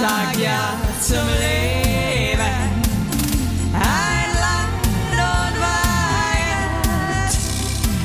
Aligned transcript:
sag 0.00 0.36
ja 0.38 0.74
zum 1.00 1.26
Leben. 1.40 2.56
Ein 3.72 4.30
Land 4.44 4.86
und 5.12 5.54
Wahrheit, 5.60 7.32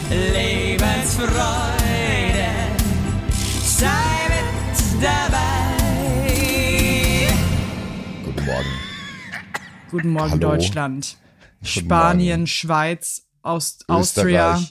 Lebensfreude, 0.10 2.50
sei 3.64 4.30
mit 4.30 4.50
dabei. 5.04 5.48
Guten 8.24 8.46
Morgen. 8.46 8.70
Guten 9.90 10.10
Morgen, 10.10 10.32
Hallo. 10.32 10.40
Deutschland. 10.40 11.18
Guten 11.60 11.66
Spanien, 11.68 12.40
Morgen. 12.42 12.48
Schweiz, 12.48 13.24
Aust 13.42 13.84
Austria. 13.90 14.62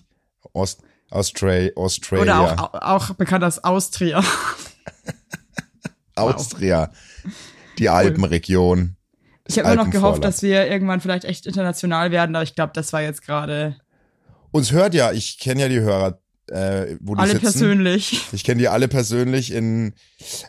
Ost, 0.55 0.83
Austra 1.11 1.69
Australia, 1.77 2.23
Oder 2.23 2.41
auch, 2.63 2.75
auch 2.75 3.11
bekannt 3.15 3.45
als 3.45 3.63
Austria. 3.63 4.25
Austria, 6.17 6.91
die 7.79 7.89
Alpenregion. 7.89 8.97
Ich 9.47 9.59
habe 9.59 9.73
immer 9.73 9.85
noch 9.85 9.91
gehofft, 9.91 10.23
dass 10.23 10.43
wir 10.43 10.69
irgendwann 10.69 11.01
vielleicht 11.01 11.25
echt 11.25 11.47
international 11.47 12.11
werden, 12.11 12.37
aber 12.37 12.43
ich 12.45 12.55
glaube, 12.55 12.73
das 12.75 12.93
war 12.93 13.03
jetzt 13.03 13.23
gerade 13.23 13.77
Uns 14.53 14.71
hört 14.73 14.95
ja, 14.95 15.13
ich 15.13 15.39
kenne 15.39 15.63
ja 15.63 15.69
die 15.69 15.81
Hörer, 15.81 16.21
äh, 16.51 16.97
wo 17.01 17.15
die 17.15 17.21
alle 17.21 17.33
sitzen. 17.33 17.43
persönlich. 17.43 18.27
Ich 18.33 18.45
kenne 18.45 18.59
die 18.59 18.69
alle 18.69 18.89
persönlich. 18.89 19.53
In 19.53 19.95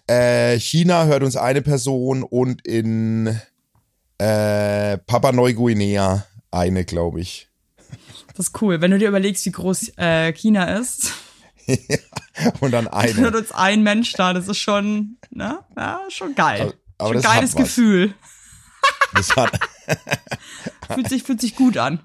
äh, 0.07 0.59
China 0.59 1.05
hört 1.05 1.23
uns 1.23 1.35
eine 1.35 1.61
Person 1.61 2.23
und 2.23 2.65
in 2.67 3.39
äh, 4.17 4.97
Papua 4.97 5.31
Neuguinea 5.31 6.25
eine, 6.51 6.85
glaube 6.85 7.21
ich. 7.21 7.49
Das 8.35 8.47
ist 8.47 8.61
cool. 8.61 8.81
Wenn 8.81 8.91
du 8.91 8.99
dir 8.99 9.09
überlegst, 9.09 9.45
wie 9.45 9.51
groß 9.51 9.93
äh, 9.97 10.31
China 10.33 10.77
ist, 10.77 11.11
Und 12.59 12.71
dann 12.71 12.85
hört 12.85 12.93
eine. 12.95 13.37
uns 13.37 13.51
ein 13.51 13.83
Mensch 13.83 14.13
da. 14.13 14.33
Das 14.33 14.47
ist 14.47 14.57
schon, 14.59 15.17
ne? 15.29 15.59
Ja, 15.77 16.01
schon 16.09 16.33
geil. 16.35 16.73
Aber 16.97 17.13
schon 17.13 17.21
das 17.21 17.31
geiles. 17.31 17.55
Gefühl. 17.55 18.13
Das 19.13 19.35
hat 19.35 19.59
Fühlt 20.93 21.09
sich, 21.09 21.23
fühlt 21.23 21.41
sich 21.41 21.55
gut 21.55 21.77
an. 21.77 21.99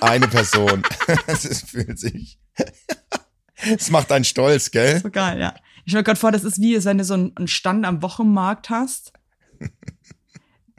eine 0.00 0.28
Person. 0.28 0.82
Es 1.26 1.44
ist- 1.44 1.68
fühlt 1.70 1.98
sich. 1.98 2.38
Es 3.62 3.90
macht 3.90 4.10
einen 4.12 4.24
stolz, 4.24 4.70
gell? 4.70 5.00
So 5.00 5.10
geil, 5.10 5.38
ja. 5.40 5.54
Ich 5.84 5.90
stelle 5.92 6.00
mir 6.00 6.04
gerade 6.04 6.20
vor, 6.20 6.32
das 6.32 6.44
ist 6.44 6.60
wie, 6.60 6.82
wenn 6.84 6.98
du 6.98 7.04
so 7.04 7.14
einen 7.14 7.36
einen 7.36 7.48
Stand 7.48 7.84
am 7.86 8.02
Wochenmarkt 8.02 8.70
hast. 8.70 9.12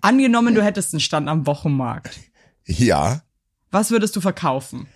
Angenommen, 0.01 0.53
du 0.55 0.63
hättest 0.63 0.93
einen 0.93 0.99
Stand 1.01 1.27
am 1.29 1.45
Wochenmarkt. 1.47 2.19
Ja. 2.65 3.21
Was 3.71 3.91
würdest 3.91 4.15
du 4.15 4.21
verkaufen? 4.21 4.87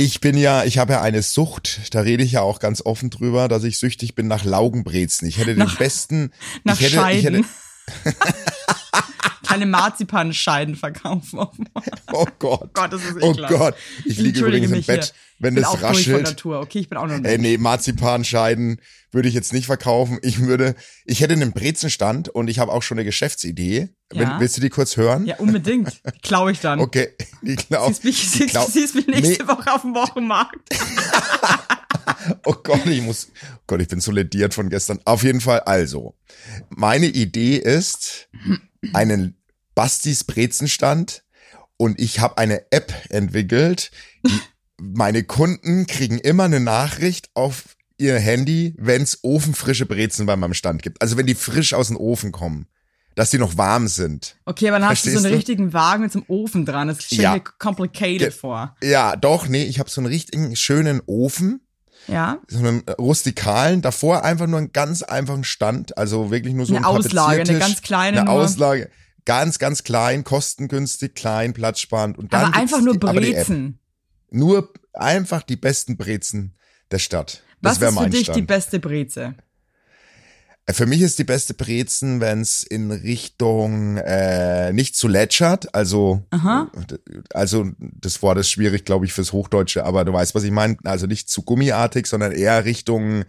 Ich 0.00 0.20
bin 0.20 0.36
ja, 0.38 0.62
ich 0.62 0.78
habe 0.78 0.92
ja 0.92 1.02
eine 1.02 1.22
Sucht, 1.22 1.80
da 1.90 2.02
rede 2.02 2.22
ich 2.22 2.30
ja 2.30 2.40
auch 2.40 2.60
ganz 2.60 2.82
offen 2.86 3.10
drüber, 3.10 3.48
dass 3.48 3.64
ich 3.64 3.78
süchtig 3.78 4.14
bin 4.14 4.28
nach 4.28 4.44
Laugenbrezen. 4.44 5.26
Ich 5.26 5.38
hätte 5.38 5.56
den 5.56 5.58
Nach- 5.58 5.76
besten. 5.76 6.30
Nach 6.64 6.74
ich 6.78 6.86
hätte, 6.86 6.94
Scheiden. 6.94 7.44
Ich 7.88 8.04
hätte, 8.04 8.16
Kleine 9.48 9.66
Marzipanscheiden 9.66 10.76
verkaufen. 10.76 11.38
Oh 11.38 11.82
oh 12.12 12.26
Gott. 12.38 12.74
Gott, 12.74 12.92
das 12.92 13.02
ist 13.02 13.16
Oh 13.22 13.32
ekelhaft. 13.32 13.54
Gott. 13.54 13.74
Ich 14.04 14.18
liege 14.18 14.40
übrigens 14.40 14.70
im 14.70 14.82
Bett, 14.82 15.04
hier. 15.04 15.14
wenn 15.38 15.54
bin 15.54 15.62
das 15.62 15.72
auch 15.72 15.78
durch 15.78 15.82
von 15.82 15.96
raschelt. 15.96 16.22
Natur. 16.24 16.60
Okay, 16.60 16.80
ich 16.80 16.88
bin 16.88 16.98
auch 16.98 17.06
noch 17.06 17.22
Ey, 17.24 17.38
nee, 17.38 17.56
Marzipanscheiden 17.56 18.80
würde 19.10 19.28
ich 19.28 19.34
jetzt 19.34 19.52
nicht 19.54 19.66
verkaufen. 19.66 20.18
Ich 20.22 20.40
würde, 20.40 20.74
ich 21.06 21.20
hätte 21.20 21.32
einen 21.32 21.52
Brezenstand 21.52 22.28
und 22.28 22.48
ich 22.48 22.58
habe 22.58 22.72
auch 22.72 22.82
schon 22.82 22.98
eine 22.98 23.04
Geschäftsidee. 23.06 23.88
Ja. 24.12 24.40
willst 24.40 24.56
du 24.56 24.60
die 24.60 24.70
kurz 24.70 24.96
hören? 24.96 25.26
Ja, 25.26 25.36
unbedingt. 25.36 26.00
Klaue 26.22 26.52
ich 26.52 26.60
dann. 26.60 26.80
Okay, 26.80 27.08
die 27.42 27.56
glaub, 27.56 27.88
Siehst 27.88 28.04
mich, 28.04 28.30
die 28.32 28.48
siehst 28.70 28.94
mich 28.94 29.06
nächste 29.06 29.44
Nee. 29.44 29.48
Woche 29.48 29.72
auf 29.72 29.82
dem 29.82 29.94
Wochenmarkt. 29.94 30.56
Oh 32.44 32.54
Gott, 32.62 32.86
ich 32.86 33.02
muss, 33.02 33.28
oh 33.54 33.60
Gott, 33.66 33.80
ich 33.80 33.88
bin 33.88 34.00
so 34.00 34.10
lediert 34.12 34.54
von 34.54 34.68
gestern. 34.70 34.98
Auf 35.04 35.22
jeden 35.22 35.40
Fall, 35.40 35.60
also, 35.60 36.14
meine 36.70 37.06
Idee 37.06 37.56
ist, 37.56 38.28
einen 38.92 39.37
Bastis 39.78 40.24
Brezenstand 40.24 41.22
und 41.76 42.00
ich 42.00 42.18
habe 42.18 42.36
eine 42.38 42.72
App 42.72 42.92
entwickelt. 43.10 43.92
Meine 44.80 45.22
Kunden 45.22 45.86
kriegen 45.86 46.18
immer 46.18 46.44
eine 46.44 46.58
Nachricht 46.58 47.30
auf 47.34 47.76
ihr 47.96 48.18
Handy, 48.18 48.74
wenn's 48.76 49.20
ofenfrische 49.22 49.86
Brezen 49.86 50.26
bei 50.26 50.34
meinem 50.34 50.54
Stand 50.54 50.82
gibt. 50.82 51.00
Also 51.00 51.16
wenn 51.16 51.26
die 51.26 51.36
frisch 51.36 51.74
aus 51.74 51.86
dem 51.88 51.96
Ofen 51.96 52.32
kommen, 52.32 52.66
dass 53.14 53.30
die 53.30 53.38
noch 53.38 53.56
warm 53.56 53.86
sind. 53.86 54.34
Okay, 54.46 54.66
aber 54.68 54.80
dann 54.80 54.88
hast 54.88 55.04
du 55.04 55.10
so 55.10 55.12
Verstehst 55.12 55.26
einen 55.26 55.32
du? 55.32 55.36
richtigen 55.36 55.72
Wagen 55.72 56.02
mit 56.02 56.10
so 56.10 56.18
einem 56.18 56.26
Ofen 56.28 56.66
dran. 56.66 56.88
Das 56.88 57.04
stelle 57.04 57.22
Ja. 57.22 57.32
mir 57.34 57.40
complicated 57.60 58.18
Ge- 58.18 58.30
vor. 58.32 58.74
Ja, 58.82 59.14
doch, 59.14 59.46
nee, 59.46 59.62
ich 59.62 59.78
habe 59.78 59.88
so 59.90 60.00
einen 60.00 60.08
richtigen 60.08 60.56
schönen 60.56 61.00
Ofen. 61.06 61.60
Ja? 62.08 62.38
so 62.48 62.58
einen 62.58 62.82
rustikalen, 62.98 63.80
davor 63.82 64.24
einfach 64.24 64.48
nur 64.48 64.58
einen 64.58 64.72
ganz 64.72 65.02
einfachen 65.04 65.44
Stand, 65.44 65.96
also 65.98 66.30
wirklich 66.32 66.54
nur 66.54 66.66
so 66.66 66.74
Eine 66.74 66.86
ein 66.86 66.96
Auslage, 66.96 67.42
eine 67.42 67.58
ganz 67.60 67.82
kleine 67.82 68.22
eine 68.22 68.30
nur. 68.30 68.40
Auslage, 68.40 68.90
ganz, 69.28 69.58
ganz 69.58 69.84
klein, 69.84 70.24
kostengünstig, 70.24 71.14
klein, 71.14 71.52
platzsparend 71.52 72.16
und 72.16 72.32
dann 72.32 72.46
Aber 72.46 72.56
einfach 72.56 72.80
nur 72.80 72.94
die, 72.94 73.00
die. 73.00 73.06
Brezen. 73.06 73.78
Nur 74.30 74.72
einfach 74.94 75.42
die 75.42 75.56
besten 75.56 75.98
Brezen 75.98 76.56
der 76.90 76.98
Stadt. 76.98 77.42
Das 77.60 77.78
Was 77.78 77.92
ist 77.92 77.98
für 77.98 78.08
dich 78.08 78.26
die 78.28 78.32
Stand. 78.32 78.46
beste 78.46 78.80
Breze? 78.80 79.34
Äh, 80.64 80.72
Für 80.72 80.86
mich 80.86 81.02
ist 81.02 81.18
die 81.18 81.24
beste 81.24 81.52
Brezen, 81.52 82.22
wenn 82.22 82.40
es 82.40 82.62
in 82.62 82.90
Richtung 82.90 83.98
äh, 83.98 84.72
nicht 84.72 84.96
zu 84.96 85.08
lätschert, 85.08 85.74
also 85.74 86.24
Aha. 86.30 86.72
also 87.34 87.66
das 87.78 88.22
Wort 88.22 88.38
ist 88.38 88.50
schwierig, 88.50 88.86
glaube 88.86 89.04
ich, 89.04 89.12
fürs 89.12 89.34
Hochdeutsche, 89.34 89.84
aber 89.84 90.06
du 90.06 90.14
weißt, 90.14 90.34
was 90.34 90.44
ich 90.44 90.52
meine. 90.52 90.78
Also 90.84 91.06
nicht 91.06 91.28
zu 91.28 91.42
gummiartig, 91.42 92.06
sondern 92.06 92.32
eher 92.32 92.64
Richtung 92.64 93.24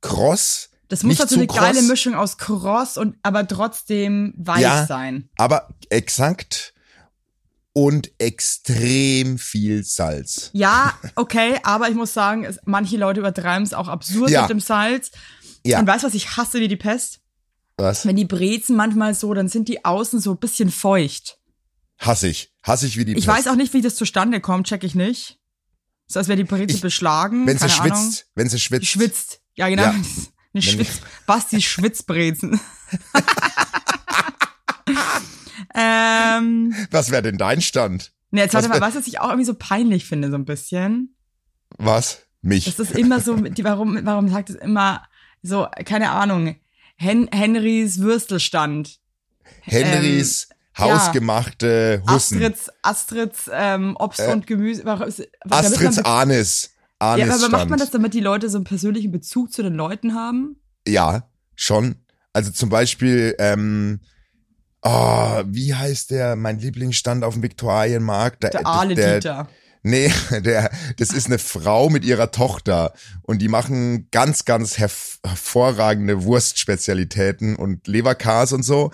Cross. 0.00 0.69
Das 0.90 1.02
muss 1.02 1.10
nicht 1.12 1.20
halt 1.20 1.30
so 1.30 1.36
zu 1.36 1.40
eine 1.40 1.46
geile 1.46 1.78
kross. 1.78 1.88
Mischung 1.88 2.14
aus 2.14 2.36
Cross 2.36 2.96
und 2.98 3.16
aber 3.22 3.46
trotzdem 3.48 4.34
weich 4.36 4.60
Ja. 4.60 4.86
sein. 4.86 5.30
aber 5.38 5.68
exakt 5.88 6.74
und 7.72 8.10
extrem 8.18 9.38
viel 9.38 9.84
Salz. 9.84 10.50
Ja, 10.52 10.98
okay, 11.14 11.58
aber 11.62 11.88
ich 11.88 11.94
muss 11.94 12.12
sagen, 12.12 12.44
es, 12.44 12.58
manche 12.64 12.96
Leute 12.96 13.20
übertreiben 13.20 13.62
es 13.62 13.72
auch 13.72 13.88
absurd 13.88 14.30
Ja. 14.30 14.42
mit 14.42 14.50
dem 14.50 14.60
Salz. 14.60 15.12
Ja. 15.64 15.78
Und 15.78 15.86
weißt 15.86 16.02
du, 16.02 16.08
was 16.08 16.14
ich 16.14 16.36
hasse 16.36 16.58
wie 16.60 16.68
die 16.68 16.76
Pest? 16.76 17.20
Was? 17.76 18.04
Wenn 18.04 18.16
die 18.16 18.24
Brezen 18.24 18.76
manchmal 18.76 19.14
so, 19.14 19.32
dann 19.32 19.48
sind 19.48 19.68
die 19.68 19.84
außen 19.84 20.20
so 20.20 20.32
ein 20.32 20.38
bisschen 20.38 20.70
feucht. 20.70 21.38
Hasse 21.98 22.28
ich. 22.28 22.52
Hasse 22.62 22.86
ich 22.86 22.96
wie 22.96 23.04
die 23.04 23.12
Ich 23.12 23.26
Pest. 23.26 23.28
weiß 23.38 23.46
auch 23.48 23.56
nicht, 23.56 23.72
wie 23.72 23.80
das 23.82 23.94
zustande 23.94 24.40
kommt, 24.40 24.66
check 24.66 24.82
ich 24.84 24.94
nicht. 24.94 25.38
So 26.08 26.18
als 26.18 26.26
wäre 26.28 26.36
die 26.36 26.44
Breze 26.44 26.74
Ich- 26.74 26.80
beschlagen. 26.80 27.46
Wenn 27.46 27.56
sie 27.58 27.68
schwitzt, 27.70 27.92
Ahnung. 27.94 28.14
wenn 28.34 28.48
sie 28.48 28.58
schwitzt. 28.58 28.82
Die 28.82 28.86
schwitzt. 28.86 29.40
Ja, 29.54 29.68
genau. 29.68 29.84
Ja. 29.84 29.94
Eine 30.52 30.62
Schwitz, 30.62 31.00
Basti 31.26 31.62
Schwitzbrezen. 31.62 32.58
ähm, 35.74 36.74
Was 36.90 37.10
wäre 37.10 37.22
denn 37.22 37.38
dein 37.38 37.60
Stand? 37.60 38.12
ne, 38.30 38.42
jetzt 38.42 38.54
warte 38.54 38.68
Was 38.70 38.80
mal, 38.80 38.86
was, 38.86 38.94
was 38.96 39.06
ich 39.06 39.20
auch 39.20 39.28
irgendwie 39.28 39.46
so 39.46 39.54
peinlich 39.54 40.06
finde, 40.06 40.30
so 40.30 40.36
ein 40.36 40.44
bisschen. 40.44 41.14
Was? 41.78 42.22
Mich. 42.42 42.64
Das 42.64 42.78
ist 42.78 42.96
immer 42.96 43.20
so, 43.20 43.36
die, 43.36 43.64
warum, 43.64 43.98
warum 44.04 44.28
sagt 44.28 44.50
es 44.50 44.56
immer 44.56 45.02
so, 45.42 45.66
keine 45.84 46.10
Ahnung, 46.10 46.56
Hen 46.96 47.28
Henrys 47.32 48.00
Würstelstand. 48.00 48.98
Henrys 49.62 50.48
ähm, 50.50 50.56
ja. 50.78 50.84
hausgemachte 50.84 52.02
Hussen. 52.08 52.36
Astrids, 52.42 52.70
Astrids 52.82 53.50
ähm, 53.52 53.96
Obst 53.98 54.20
Äh, 54.20 54.32
und 54.32 54.46
Gemüse. 54.46 54.84
warum 54.84 55.08
Astrids 55.48 55.96
man- 55.96 56.04
Anis. 57.00 57.26
Ja, 57.26 57.34
aber 57.34 57.48
macht 57.48 57.68
man 57.68 57.78
Stand. 57.78 57.80
das, 57.80 57.90
damit 57.90 58.14
die 58.14 58.20
Leute 58.20 58.48
so 58.48 58.58
einen 58.58 58.64
persönlichen 58.64 59.10
Bezug 59.10 59.52
zu 59.52 59.62
den 59.62 59.74
Leuten 59.74 60.14
haben? 60.14 60.56
Ja, 60.86 61.28
schon. 61.56 61.96
Also 62.32 62.52
zum 62.52 62.68
Beispiel, 62.68 63.34
ähm, 63.38 64.00
oh, 64.82 65.42
wie 65.46 65.74
heißt 65.74 66.10
der, 66.10 66.36
mein 66.36 66.58
Lieblingsstand 66.58 67.24
auf 67.24 67.34
dem 67.34 67.42
Viktualienmarkt? 67.42 68.44
Der 68.44 68.66
Aale 68.66 68.94
Dieter. 68.94 69.48
Nee, 69.82 70.12
der, 70.30 70.70
das 70.98 71.10
ist 71.10 71.26
eine 71.26 71.38
Frau 71.38 71.88
mit 71.88 72.04
ihrer 72.04 72.30
Tochter 72.30 72.92
und 73.22 73.40
die 73.40 73.48
machen 73.48 74.08
ganz, 74.10 74.44
ganz 74.44 74.78
herv 74.78 75.18
hervorragende 75.22 76.24
Wurstspezialitäten 76.24 77.54
und 77.54 77.86
Leberkas 77.86 78.54
und 78.54 78.62
so 78.62 78.90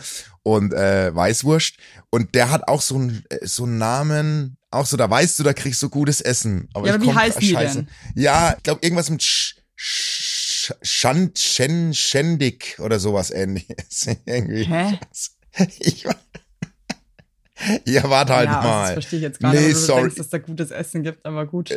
und 0.46 0.72
äh, 0.72 1.12
Weißwurst. 1.12 1.74
Und 2.10 2.36
der 2.36 2.50
hat 2.50 2.68
auch 2.68 2.80
so 2.80 2.94
einen 2.94 3.24
so 3.42 3.64
einen 3.64 3.78
Namen, 3.78 4.56
auch 4.70 4.86
so, 4.86 4.96
da 4.96 5.10
weißt 5.10 5.36
du, 5.40 5.42
da 5.42 5.52
kriegst 5.52 5.82
du 5.82 5.88
gutes 5.88 6.20
Essen. 6.20 6.68
Aber 6.72 6.86
Ja, 6.86 6.94
aber 6.94 7.02
wie 7.02 7.06
komm- 7.06 7.16
heißen 7.18 7.40
die 7.40 7.52
Scheiße. 7.52 7.78
denn? 7.84 7.88
Ja, 8.14 8.54
ich 8.56 8.62
glaube 8.62 8.80
irgendwas 8.84 9.10
mit 9.10 9.24
Sch, 9.24 9.56
Sch, 9.74 10.72
Schand, 10.82 11.38
Schen, 11.40 11.92
Schendig 11.94 12.78
oder 12.78 13.00
sowas 13.00 13.32
ähnliches. 13.32 14.06
Irgendwie. 14.24 14.64
Hä? 14.64 15.00
Ich, 15.80 16.04
ja, 17.86 18.08
warte 18.08 18.34
halt 18.36 18.48
ja, 18.48 18.60
mal. 18.62 18.82
Das 18.84 18.92
verstehe 18.92 19.18
ich 19.18 19.22
jetzt 19.24 19.40
gar 19.40 19.52
nicht, 19.52 19.62
Nee, 19.62 19.72
sorry. 19.72 20.02
denkst, 20.02 20.16
dass 20.16 20.28
da 20.28 20.38
gutes 20.38 20.70
Essen 20.70 21.02
gibt, 21.02 21.26
aber 21.26 21.44
gut. 21.46 21.76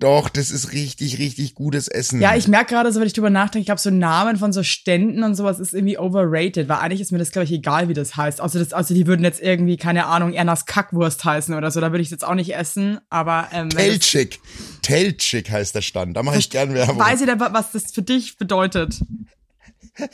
Doch, 0.00 0.28
das 0.28 0.52
ist 0.52 0.72
richtig, 0.72 1.18
richtig 1.18 1.54
gutes 1.56 1.88
Essen. 1.88 2.20
Ja, 2.20 2.36
ich 2.36 2.46
merke 2.46 2.74
gerade 2.74 2.92
so, 2.92 3.00
wenn 3.00 3.08
ich 3.08 3.14
drüber 3.14 3.30
nachdenke, 3.30 3.60
ich 3.62 3.66
glaube, 3.66 3.80
so 3.80 3.90
Namen 3.90 4.36
von 4.36 4.52
so 4.52 4.62
Ständen 4.62 5.24
und 5.24 5.34
sowas 5.34 5.58
ist 5.58 5.74
irgendwie 5.74 5.98
overrated, 5.98 6.68
weil 6.68 6.76
eigentlich 6.76 7.00
ist 7.00 7.10
mir 7.10 7.18
das, 7.18 7.32
glaube 7.32 7.46
ich, 7.46 7.52
egal, 7.52 7.88
wie 7.88 7.94
das 7.94 8.14
heißt. 8.16 8.40
Also, 8.40 8.60
das, 8.60 8.72
also 8.72 8.94
die 8.94 9.08
würden 9.08 9.24
jetzt 9.24 9.40
irgendwie, 9.40 9.76
keine 9.76 10.06
Ahnung, 10.06 10.32
Ernas 10.34 10.66
Kackwurst 10.66 11.24
heißen 11.24 11.52
oder 11.54 11.72
so, 11.72 11.80
da 11.80 11.90
würde 11.90 12.02
ich 12.02 12.10
jetzt 12.10 12.24
auch 12.24 12.34
nicht 12.36 12.54
essen, 12.54 13.00
aber 13.10 13.48
ähm, 13.52 13.70
Telchik. 13.70 14.38
Telchik 14.82 15.50
heißt 15.50 15.74
der 15.74 15.82
Stand. 15.82 16.16
Da 16.16 16.22
mache 16.22 16.38
ich 16.38 16.48
gern 16.50 16.74
Werbung. 16.74 16.98
weiß 17.00 17.18
jeder, 17.20 17.40
wa- 17.40 17.50
was 17.52 17.72
das 17.72 17.90
für 17.92 18.02
dich 18.02 18.36
bedeutet. 18.36 19.00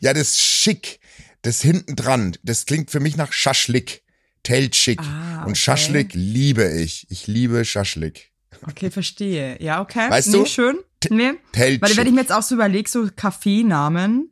Ja, 0.00 0.14
das 0.14 0.38
schick, 0.38 1.00
das 1.42 1.60
hinten 1.60 1.96
dran, 1.96 2.36
das 2.44 2.64
klingt 2.64 2.92
für 2.92 3.00
mich 3.00 3.16
nach 3.16 3.32
Schaschlik. 3.32 4.03
Teltschik. 4.44 5.00
Ah, 5.00 5.38
okay. 5.40 5.48
Und 5.48 5.58
Schaschlik 5.58 6.10
liebe 6.14 6.70
ich. 6.80 7.06
Ich 7.10 7.26
liebe 7.26 7.64
Schaschlik. 7.64 8.30
Okay, 8.66 8.90
verstehe. 8.90 9.60
Ja, 9.60 9.80
okay. 9.82 10.08
Weißt 10.08 10.28
nee, 10.28 10.38
du? 10.38 10.46
schön. 10.46 10.78
Nee. 11.10 11.32
Teltschik. 11.52 11.82
Weil 11.82 11.96
wenn 11.96 12.06
ich 12.06 12.12
mir 12.14 12.20
jetzt 12.20 12.32
auch 12.32 12.42
so 12.42 12.54
überlege, 12.54 12.88
so 12.88 13.08
Kaffeenamen, 13.14 14.30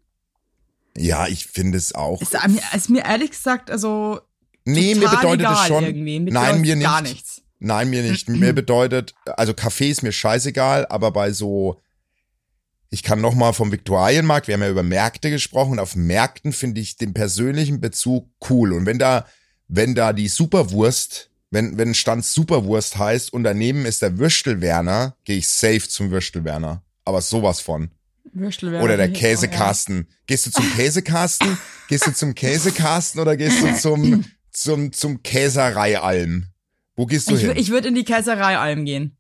ja, 0.97 1.27
ich 1.27 1.47
finde 1.47 1.79
es 1.79 1.95
auch. 1.95 2.21
ist, 2.23 2.33
mir- 2.49 2.63
ist 2.75 2.91
mir 2.91 3.05
ehrlich 3.05 3.31
gesagt, 3.31 3.71
also 3.71 4.21
Nee, 4.65 4.95
mir 4.95 5.09
bedeutet 5.09 5.49
es 5.51 5.67
schon. 5.67 5.85
irgendwie. 5.85 6.21
Mir 6.21 6.33
Nein, 6.33 6.61
mir 6.61 6.77
nicht. 6.77 6.85
Gar 6.87 7.03
nichts. 7.03 7.43
Nein, 7.59 7.91
mir 7.91 8.03
nicht. 8.03 8.29
Mir 8.29 8.53
bedeutet, 8.55 9.15
also 9.27 9.55
Kaffee 9.55 9.91
ist 9.91 10.03
mir 10.03 10.13
scheißegal, 10.13 10.87
aber 10.87 11.11
bei 11.11 11.33
so, 11.33 11.81
ich 12.91 13.03
kann 13.03 13.21
noch 13.21 13.35
mal 13.35 13.53
vom 13.53 13.73
Viktualienmarkt, 13.73 14.49
wir 14.49 14.55
haben 14.55 14.63
ja 14.63 14.71
über 14.71 14.83
Märkte 14.83 15.31
gesprochen, 15.31 15.73
und 15.73 15.79
auf 15.79 15.97
Märkten 15.97 16.53
finde 16.53 16.81
ich 16.81 16.97
den 16.97 17.15
persönlichen 17.15 17.81
Bezug 17.81 18.29
cool. 18.51 18.73
Und 18.73 18.87
wenn 18.87 18.99
da, 18.99 19.27
wenn 19.75 19.95
da 19.95 20.13
die 20.13 20.29
Superwurst, 20.29 21.31
wenn, 21.51 21.79
wenn 21.79 21.95
Stand 21.95 22.27
Superwurst 22.27 22.99
heißt 22.99 23.33
und 23.33 23.43
daneben 23.43 23.87
ist 23.87 24.03
der 24.03 24.19
Würstelwerner, 24.19 25.17
gehe 25.25 25.39
ich 25.39 25.49
safe 25.49 25.89
zum 25.89 26.11
Würstelwerner. 26.11 26.83
Aber 27.07 27.23
sowas 27.23 27.61
von. 27.61 27.91
Würstel 28.35 28.71
wäre 28.71 28.83
Oder 28.83 28.97
der 28.99 29.09
oh, 29.09 29.13
ja. 29.13 29.19
Käsekasten. 29.19 30.09
Gehst 30.27 30.47
du 30.47 30.51
zum 30.51 30.71
Käsekasten? 30.77 31.57
Gehst 31.89 32.07
du 32.07 32.13
zum 32.13 32.35
Käsekasten 32.35 33.21
oder 33.21 33.37
gehst 33.37 33.63
du 33.63 33.75
zum, 33.75 34.25
zum, 34.51 34.93
zum 34.93 35.23
Käsereialm? 35.23 36.47
Wo 36.95 37.07
gehst 37.07 37.31
du 37.31 37.35
Ich, 37.35 37.41
hin? 37.41 37.53
ich 37.57 37.71
würde 37.71 37.89
in 37.89 37.95
die 37.95 38.05
Käserei 38.05 38.59
Alm 38.59 38.85
gehen. 38.85 39.17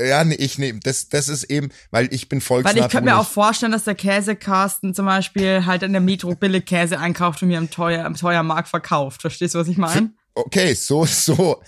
Ja, 0.00 0.22
nee, 0.22 0.36
ich 0.36 0.58
nehme, 0.58 0.78
das, 0.80 1.08
das 1.08 1.28
ist 1.28 1.44
eben, 1.44 1.70
weil 1.90 2.12
ich 2.14 2.28
bin 2.28 2.40
Weil 2.40 2.76
ich 2.78 2.88
könnte 2.88 3.02
mir 3.02 3.18
auch 3.18 3.26
vorstellen, 3.26 3.72
dass 3.72 3.84
der 3.84 3.96
Käsekasten 3.96 4.94
zum 4.94 5.06
Beispiel 5.06 5.66
halt 5.66 5.82
in 5.82 5.92
der 5.92 6.00
Metro 6.00 6.34
billig 6.36 6.66
Käse 6.66 6.98
einkauft 7.00 7.42
und 7.42 7.48
mir 7.48 7.58
am 7.58 7.68
teuer, 7.70 8.04
am 8.04 8.14
teuer 8.14 8.42
Markt 8.44 8.68
verkauft. 8.68 9.22
Verstehst 9.22 9.54
du, 9.54 9.58
was 9.58 9.66
ich 9.68 9.76
meine? 9.76 10.12
Okay, 10.34 10.74
so, 10.74 11.04
so, 11.04 11.60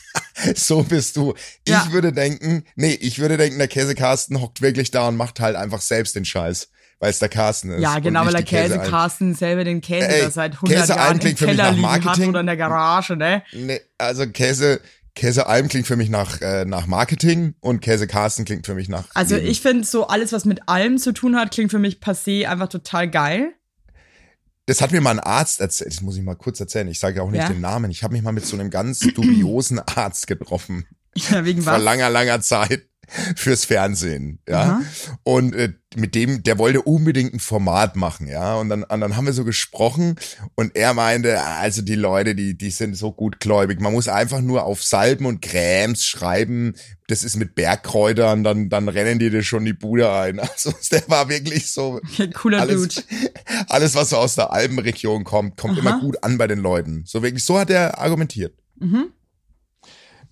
so 0.56 0.82
bist 0.82 1.16
du. 1.16 1.34
Ich 1.64 1.72
Ja. 1.72 1.86
würde 1.92 2.12
denken, 2.12 2.64
nee, 2.74 2.94
ich 3.00 3.18
würde 3.20 3.36
denken, 3.36 3.58
der 3.58 3.68
Käsekasten 3.68 4.40
hockt 4.40 4.62
wirklich 4.62 4.90
da 4.90 5.06
und 5.08 5.16
macht 5.16 5.38
halt 5.38 5.54
einfach 5.54 5.80
selbst 5.80 6.16
den 6.16 6.24
Scheiß, 6.24 6.68
weil 6.98 7.10
es 7.10 7.20
der 7.20 7.28
Carsten 7.28 7.70
ist. 7.70 7.82
Ja, 7.82 8.00
genau, 8.00 8.24
weil 8.26 8.32
der 8.32 8.42
Käsealm. 8.42 8.80
Käsekasten 8.80 9.34
selber 9.34 9.62
den 9.62 9.80
Käse 9.80 10.08
Ey, 10.08 10.22
da 10.22 10.30
seit 10.30 10.54
100 10.54 10.76
Käsealm 10.80 10.98
Jahren 10.98 11.20
im 11.20 11.36
Keller 11.36 11.70
liegen 11.72 12.04
hat 12.04 12.18
oder 12.18 12.40
in 12.40 12.46
der 12.46 12.56
Garage, 12.56 13.16
ne? 13.16 13.44
Nee, 13.52 13.80
also 13.96 14.26
Käse, 14.26 14.80
Käsealm 15.16 15.66
klingt 15.68 15.86
für 15.88 15.96
mich 15.96 16.08
nach, 16.10 16.40
äh, 16.40 16.64
nach 16.64 16.86
Marketing 16.86 17.54
und 17.60 17.80
Käsekasten 17.80 18.44
klingt 18.44 18.66
für 18.66 18.74
mich 18.74 18.88
nach. 18.88 19.08
Also 19.14 19.34
Leben. 19.34 19.48
ich 19.48 19.60
finde 19.62 19.84
so 19.84 20.06
alles, 20.06 20.32
was 20.32 20.44
mit 20.44 20.60
Alm 20.66 20.98
zu 20.98 21.12
tun 21.12 21.34
hat, 21.36 21.50
klingt 21.50 21.70
für 21.72 21.78
mich 21.80 21.96
passé 22.00 22.46
einfach 22.46 22.68
total 22.68 23.10
geil. 23.10 23.52
Das 24.66 24.80
hat 24.80 24.92
mir 24.92 25.00
mal 25.00 25.10
ein 25.12 25.20
Arzt 25.20 25.60
erzählt, 25.60 25.92
das 25.92 26.02
muss 26.02 26.16
ich 26.16 26.22
mal 26.22 26.34
kurz 26.34 26.58
erzählen, 26.60 26.88
ich 26.88 26.98
sage 26.98 27.16
ja 27.16 27.22
auch 27.22 27.30
nicht 27.30 27.40
Ja. 27.40 27.48
den 27.48 27.60
Namen. 27.60 27.90
Ich 27.90 28.02
habe 28.02 28.14
mich 28.14 28.22
mal 28.22 28.32
mit 28.32 28.44
so 28.44 28.56
einem 28.56 28.68
ganz 28.70 28.98
dubiosen 29.00 29.78
Arzt 29.80 30.26
getroffen. 30.26 30.86
Ja, 31.30 31.46
wegen 31.46 31.62
vor 31.62 31.72
was? 31.72 31.82
langer, 31.82 32.10
langer 32.10 32.42
Zeit 32.42 32.82
fürs 33.36 33.64
Fernsehen, 33.64 34.40
ja. 34.48 34.62
Aha. 34.62 34.82
Und 35.22 35.54
äh, 35.54 35.72
mit 35.94 36.14
dem, 36.14 36.42
der 36.42 36.58
wollte 36.58 36.82
unbedingt 36.82 37.32
ein 37.32 37.40
Format 37.40 37.96
machen, 37.96 38.28
ja. 38.28 38.56
Und 38.56 38.68
dann, 38.68 38.82
und 38.82 39.00
dann 39.00 39.16
haben 39.16 39.26
wir 39.26 39.32
so 39.32 39.44
gesprochen 39.44 40.16
und 40.54 40.76
er 40.76 40.94
meinte, 40.94 41.40
also 41.42 41.82
die 41.82 41.94
Leute, 41.94 42.34
die, 42.34 42.56
die 42.56 42.70
sind 42.70 42.96
so 42.96 43.12
gutgläubig. 43.12 43.80
Man 43.80 43.92
muss 43.92 44.08
einfach 44.08 44.40
nur 44.40 44.64
auf 44.64 44.82
Salben 44.82 45.26
und 45.26 45.40
Cremes 45.40 46.04
schreiben, 46.04 46.74
das 47.08 47.22
ist 47.22 47.36
mit 47.36 47.54
Bergkräutern, 47.54 48.42
dann, 48.42 48.68
dann 48.68 48.88
rennen 48.88 49.18
die 49.18 49.30
dir 49.30 49.42
schon 49.42 49.64
die 49.64 49.72
Bude 49.72 50.10
ein. 50.12 50.40
Also 50.56 50.72
der 50.90 51.02
war 51.08 51.28
wirklich 51.28 51.70
so, 51.70 52.00
Cooler 52.34 52.60
alles, 52.60 52.88
Dude. 52.88 53.06
alles, 53.68 53.94
was 53.94 54.10
so 54.10 54.16
aus 54.16 54.36
der 54.36 54.52
Alpenregion 54.52 55.24
kommt, 55.24 55.56
kommt 55.56 55.78
Aha. 55.78 55.80
immer 55.80 56.00
gut 56.00 56.22
an 56.22 56.38
bei 56.38 56.46
den 56.46 56.60
Leuten. 56.60 57.02
So 57.04 57.22
wirklich, 57.22 57.44
so 57.44 57.58
hat 57.58 57.70
er 57.70 57.98
argumentiert. 57.98 58.54
Mhm. 58.78 59.12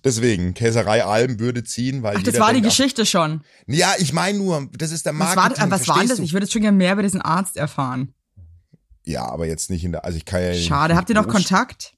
Deswegen, 0.05 0.53
Käserei 0.53 1.03
Alben 1.03 1.39
würde 1.39 1.63
ziehen, 1.63 2.03
weil 2.03 2.17
Ach, 2.17 2.23
das 2.23 2.39
war 2.39 2.49
die 2.49 2.61
denkt, 2.61 2.67
ach, 2.67 2.77
Geschichte 2.77 3.07
schon. 3.07 3.41
Ja, 3.65 3.95
ich 3.97 4.13
meine 4.13 4.37
nur, 4.37 4.69
das 4.77 4.91
ist 4.91 5.07
der 5.07 5.17
Was 5.17 5.35
war, 5.35 5.49
was 5.49 5.59
war 5.59 5.69
das? 5.71 5.85
verstehst 5.85 6.19
Ich 6.19 6.31
würde 6.31 6.45
jetzt 6.45 6.53
schon 6.53 6.61
gerne 6.61 6.77
mehr 6.77 6.93
über 6.93 7.01
diesen 7.01 7.21
Arzt 7.21 7.57
erfahren. 7.57 8.13
du? 8.35 9.11
Ja, 9.11 9.25
aber 9.25 9.47
jetzt 9.47 9.71
nicht 9.71 9.83
in 9.83 9.93
der, 9.93 10.05
also 10.05 10.15
ich 10.15 10.25
kann 10.25 10.41
ja. 10.43 10.53
Schade. 10.53 10.95
Habt 10.95 11.09
ihr 11.09 11.15
noch 11.15 11.27
Kontakt? 11.27 11.93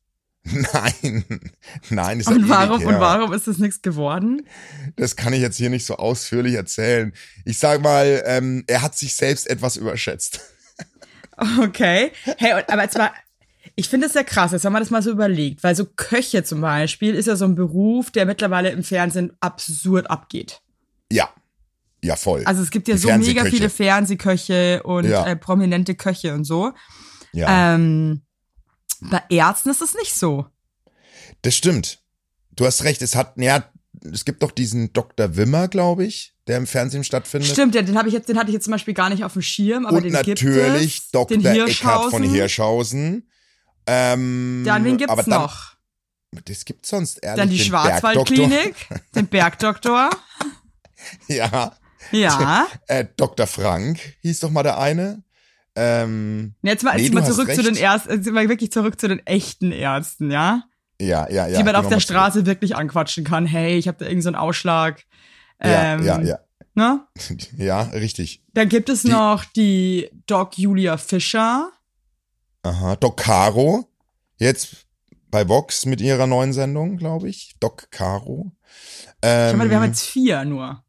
Nein, 0.73 1.25
nein, 1.89 2.21
ist 2.21 2.27
Und 2.27 2.37
ewig 2.37 2.49
warum, 2.49 2.85
und 2.85 2.99
warum 3.01 3.33
ist 3.33 3.47
das 3.47 3.57
nichts 3.57 3.81
geworden? 3.81 4.47
Das 4.95 5.17
kann 5.17 5.33
ich 5.33 5.41
jetzt 5.41 5.57
hier 5.57 5.69
nicht 5.69 5.85
so 5.85 5.97
ausführlich 5.97 6.53
erzählen. 6.53 7.11
Ich 7.43 7.59
sag 7.59 7.81
mal, 7.81 8.23
ähm, 8.25 8.63
er 8.67 8.81
hat 8.81 8.97
sich 8.97 9.13
selbst 9.15 9.49
etwas 9.49 9.75
überschätzt. 9.75 10.39
Okay. 11.59 12.13
Hey, 12.39 12.53
und, 12.55 12.67
aber 12.67 12.81
jetzt 12.81 12.97
mal, 12.97 13.11
ich 13.79 13.87
finde 13.89 14.07
es 14.07 14.13
sehr 14.13 14.23
krass, 14.23 14.51
jetzt 14.51 14.63
wenn 14.65 14.73
man 14.73 14.81
das 14.81 14.89
mal 14.89 15.03
so 15.03 15.11
überlegt, 15.11 15.63
weil 15.63 15.75
so 15.75 15.85
Köche 15.85 16.43
zum 16.43 16.61
Beispiel 16.61 17.13
ist 17.13 17.27
ja 17.27 17.35
so 17.35 17.45
ein 17.45 17.53
Beruf, 17.55 18.09
der 18.09 18.25
mittlerweile 18.25 18.71
im 18.71 18.83
Fernsehen 18.83 19.31
absurd 19.39 20.09
abgeht. 20.09 20.61
Ja, 21.11 21.29
ja 22.03 22.15
voll. 22.15 22.43
Also 22.45 22.63
es 22.63 22.71
gibt 22.71 22.87
ja 22.87 22.95
Die 22.95 23.01
so 23.01 23.11
mega 23.15 23.45
viele 23.45 23.69
Fernsehköche 23.69 24.81
und 24.83 25.05
Ja. 25.05 25.27
äh, 25.27 25.35
prominente 25.35 25.93
Köche 25.93 26.33
und 26.33 26.43
so. 26.43 26.73
ja, 27.33 27.75
Ähm, 27.75 28.23
bei 28.99 29.21
Ärzten 29.29 29.69
ist 29.69 29.81
es 29.83 29.93
nicht 29.93 30.15
so. 30.15 30.47
das 31.43 31.53
stimmt. 31.55 32.01
Du 32.51 32.65
hast 32.65 32.83
recht. 32.83 33.03
Es 33.03 33.15
hat, 33.15 33.33
ja, 33.37 33.63
es 34.11 34.25
gibt 34.25 34.41
doch 34.41 34.49
diesen 34.49 34.91
Dr. 34.91 35.35
Wimmer, 35.37 35.67
glaube 35.67 36.03
ich, 36.03 36.33
der 36.47 36.57
im 36.57 36.65
Fernsehen 36.65 37.03
stattfindet. 37.03 37.51
Stimmt, 37.51 37.75
ja, 37.75 37.83
den 37.83 37.95
habe 37.95 38.07
ich 38.07 38.13
jetzt, 38.15 38.27
den 38.27 38.39
hatte 38.39 38.49
ich 38.49 38.55
jetzt 38.55 38.63
zum 38.63 38.71
Beispiel 38.71 38.95
gar 38.95 39.11
nicht 39.11 39.23
auf 39.23 39.33
dem 39.33 39.43
Schirm, 39.43 39.85
aber 39.85 39.97
Und 39.97 40.03
den 40.03 40.13
natürlich 40.13 40.41
gibt 40.41 40.55
es. 41.05 41.11
Dr. 41.11 41.37
Den 41.37 41.45
Eckhard 41.45 42.09
von 42.09 42.23
Hirschhausen. 42.23 43.29
Ähm, 43.87 44.63
Dann 44.65 44.83
wen 44.83 44.97
gibt's 44.97 45.15
dann, 45.25 45.41
noch? 45.41 45.75
Das 46.45 46.65
gibt's 46.65 46.89
sonst 46.89 47.17
ehrlich. 47.23 47.39
Dann 47.39 47.49
die 47.49 47.59
Schwarzwaldklinik, 47.59 48.75
den 49.15 49.27
Bergdoktor. 49.27 50.09
Ja. 51.27 51.73
Ja. 52.11 52.67
Äh, 52.87 53.05
Dr. 53.17 53.47
Frank 53.47 53.99
hieß 54.21 54.41
doch 54.41 54.49
mal 54.49 54.63
der 54.63 54.77
eine. 54.79 55.23
Ähm, 55.75 56.55
Jetzt 56.63 56.83
mal, 56.83 56.95
Nee, 56.95 57.03
jetzt 57.03 57.13
mal 57.13 57.23
zurück 57.25 57.53
zu 57.53 57.61
den. 57.63 57.75
Ärzten, 57.75 58.11
jetzt 58.11 58.31
mal 58.31 58.49
wirklich 58.49 58.71
zurück 58.71 58.99
zu 58.99 59.07
den 59.07 59.25
echten 59.25 59.71
Ärzten, 59.71 60.31
ja? 60.31 60.63
ja, 60.99 61.29
ja, 61.29 61.47
ja. 61.47 61.57
die 61.57 61.63
man 61.63 61.75
auf 61.75 61.87
der 61.87 61.99
Straße 61.99 62.45
wirklich 62.45 62.75
anquatschen 62.75 63.23
kann. 63.23 63.45
Hey, 63.45 63.77
ich 63.77 63.87
habe 63.87 63.97
da 63.99 64.05
irgendeinen 64.05 64.21
so 64.23 64.29
einen 64.29 64.35
Ausschlag. 64.35 65.03
zurück. 65.61 65.71
Ja, 65.71 65.93
Ähm, 65.93 66.03
ja, 66.05 66.21
ja. 66.21 66.39
Ne? 66.73 67.07
Ja, 67.57 67.81
richtig. 67.83 68.43
Dann 68.53 68.69
gibt 68.69 68.89
es 68.89 69.03
Die- 69.03 69.09
noch 69.09 69.45
die 69.45 70.09
Doc 70.25 70.57
Julia 70.57 70.97
Fischer. 70.97 71.71
Aha. 72.67 72.95
Doc 72.97 73.17
Caro. 73.17 73.85
Jetzt 74.39 74.85
bei 75.31 75.47
Vox 75.47 75.85
mit 75.85 76.01
ihrer 76.01 76.27
neuen 76.27 76.53
Sendung, 76.53 76.97
glaube 76.97 77.29
ich. 77.29 77.55
Doc 77.59 77.89
Caro. 77.91 78.51
Ähm, 79.21 79.51
Ich 79.51 79.57
meine, 79.57 79.69
wir 79.69 79.77
haben 79.77 79.85
jetzt 79.89 80.05
vier 80.05 80.45
nur. 80.45 80.83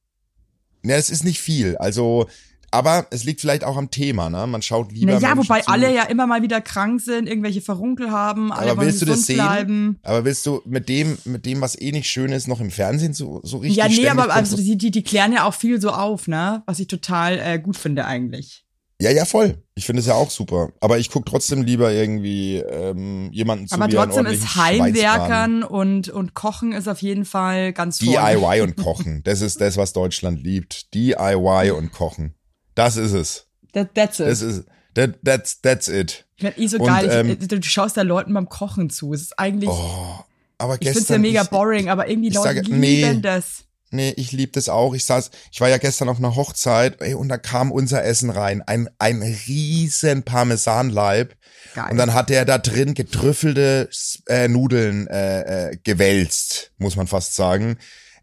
ja, 0.84 0.96
es 0.96 1.10
ist 1.10 1.24
nicht 1.24 1.40
viel. 1.40 1.76
Also, 1.78 2.28
aber 2.70 3.06
es 3.10 3.24
liegt 3.24 3.40
vielleicht 3.40 3.64
auch 3.64 3.76
am 3.76 3.90
Thema, 3.90 4.28
ne? 4.28 4.46
Man 4.46 4.60
schaut 4.62 4.92
lieber. 4.92 5.12
Naja, 5.12 5.34
Menschen 5.34 5.48
wobei 5.48 5.60
zu. 5.62 5.70
alle 5.70 5.94
ja 5.94 6.02
immer 6.04 6.26
mal 6.26 6.42
wieder 6.42 6.60
krank 6.60 7.00
sind, 7.00 7.26
irgendwelche 7.28 7.60
Verrunkel 7.62 8.10
haben, 8.10 8.52
alle 8.52 8.72
Aber 8.72 8.82
willst 8.82 9.00
du 9.00 9.06
das 9.06 9.22
sehen? 9.24 9.36
bleiben. 9.36 9.98
Aber 10.02 10.24
willst 10.24 10.44
du 10.46 10.60
mit 10.66 10.88
dem, 10.88 11.16
mit 11.24 11.46
dem, 11.46 11.60
was 11.62 11.80
eh 11.80 11.92
nicht 11.92 12.10
schön 12.10 12.30
ist, 12.30 12.46
noch 12.48 12.60
im 12.60 12.70
Fernsehen 12.70 13.14
so, 13.14 13.40
so 13.42 13.58
richtig 13.58 13.76
Ja, 13.78 13.88
nee, 13.88 14.08
aber 14.08 14.32
also 14.34 14.56
die, 14.56 14.76
die, 14.76 14.90
die 14.90 15.02
klären 15.02 15.32
ja 15.32 15.44
auch 15.44 15.54
viel 15.54 15.80
so 15.80 15.90
auf, 15.90 16.28
ne? 16.28 16.62
Was 16.66 16.78
ich 16.78 16.88
total 16.88 17.38
äh, 17.38 17.58
gut 17.58 17.76
finde 17.76 18.04
eigentlich. 18.04 18.64
Ja, 19.00 19.12
ja, 19.12 19.24
voll. 19.24 19.62
Ich 19.76 19.86
finde 19.86 20.00
es 20.00 20.06
ja 20.06 20.14
auch 20.14 20.30
super. 20.30 20.72
Aber 20.80 20.98
ich 20.98 21.10
guck 21.10 21.24
trotzdem 21.24 21.62
lieber 21.62 21.92
irgendwie 21.92 22.56
ähm, 22.56 23.30
jemanden 23.32 23.68
zu 23.68 23.76
aber 23.76 23.88
trotzdem 23.88 24.26
ist. 24.26 24.56
Heimwerkern 24.56 25.62
und, 25.62 26.08
und 26.08 26.34
Kochen 26.34 26.72
ist 26.72 26.88
auf 26.88 27.00
jeden 27.00 27.24
Fall 27.24 27.72
ganz 27.72 28.02
vorne. 28.02 28.36
DIY 28.36 28.62
und 28.62 28.76
Kochen. 28.82 29.22
Das 29.22 29.40
ist 29.40 29.60
das, 29.60 29.76
was 29.76 29.92
Deutschland 29.92 30.42
liebt. 30.42 30.92
DIY 30.94 31.70
und 31.70 31.92
Kochen. 31.92 32.34
Das 32.74 32.96
ist 32.96 33.12
es. 33.12 33.46
That, 33.72 33.94
that's 33.94 34.18
it. 34.18 34.26
Das 34.26 34.42
ist 34.42 34.64
that, 34.94 35.10
that's 35.24 35.60
that's 35.60 35.88
it. 35.88 36.26
Ich 36.36 36.44
find 36.44 36.58
eh 36.58 36.66
so 36.66 36.78
Und, 36.78 36.86
geil. 36.86 37.06
Ich, 37.06 37.12
ähm, 37.12 37.48
du, 37.48 37.60
du 37.60 37.68
schaust 37.68 37.96
da 37.96 38.02
Leuten 38.02 38.34
beim 38.34 38.48
Kochen 38.48 38.90
zu. 38.90 39.12
Es 39.12 39.22
ist 39.22 39.38
eigentlich, 39.38 39.70
Oh, 39.70 40.24
aber 40.58 40.74
ich 40.74 40.80
gestern 40.80 40.94
find's 40.94 41.08
ja 41.10 41.18
mega 41.18 41.42
ich, 41.42 41.50
boring, 41.50 41.88
aber 41.88 42.08
irgendwie 42.08 42.30
Leute 42.30 42.48
sage, 42.48 42.60
lieben 42.62 42.80
nee. 42.80 43.20
das. 43.20 43.64
Nee, 43.90 44.12
ich 44.16 44.32
lieb 44.32 44.52
das 44.52 44.68
auch. 44.68 44.94
Ich 44.94 45.04
saß, 45.04 45.30
ich 45.50 45.60
war 45.60 45.68
ja 45.68 45.78
gestern 45.78 46.08
auf 46.08 46.18
einer 46.18 46.36
Hochzeit, 46.36 47.00
ey, 47.00 47.14
und 47.14 47.28
da 47.28 47.38
kam 47.38 47.72
unser 47.72 48.04
Essen 48.04 48.30
rein. 48.30 48.62
Ein, 48.62 48.88
ein 48.98 49.22
riesen 49.22 50.22
Parmesanleib. 50.22 51.34
Geil. 51.74 51.90
Und 51.90 51.96
dann 51.96 52.14
hat 52.14 52.30
er 52.30 52.44
da 52.44 52.58
drin 52.58 52.94
getrüffelte 52.94 53.88
äh, 54.26 54.48
Nudeln 54.48 55.06
äh, 55.06 55.70
äh, 55.70 55.76
gewälzt, 55.82 56.72
muss 56.78 56.96
man 56.96 57.06
fast 57.06 57.34
sagen. 57.34 57.78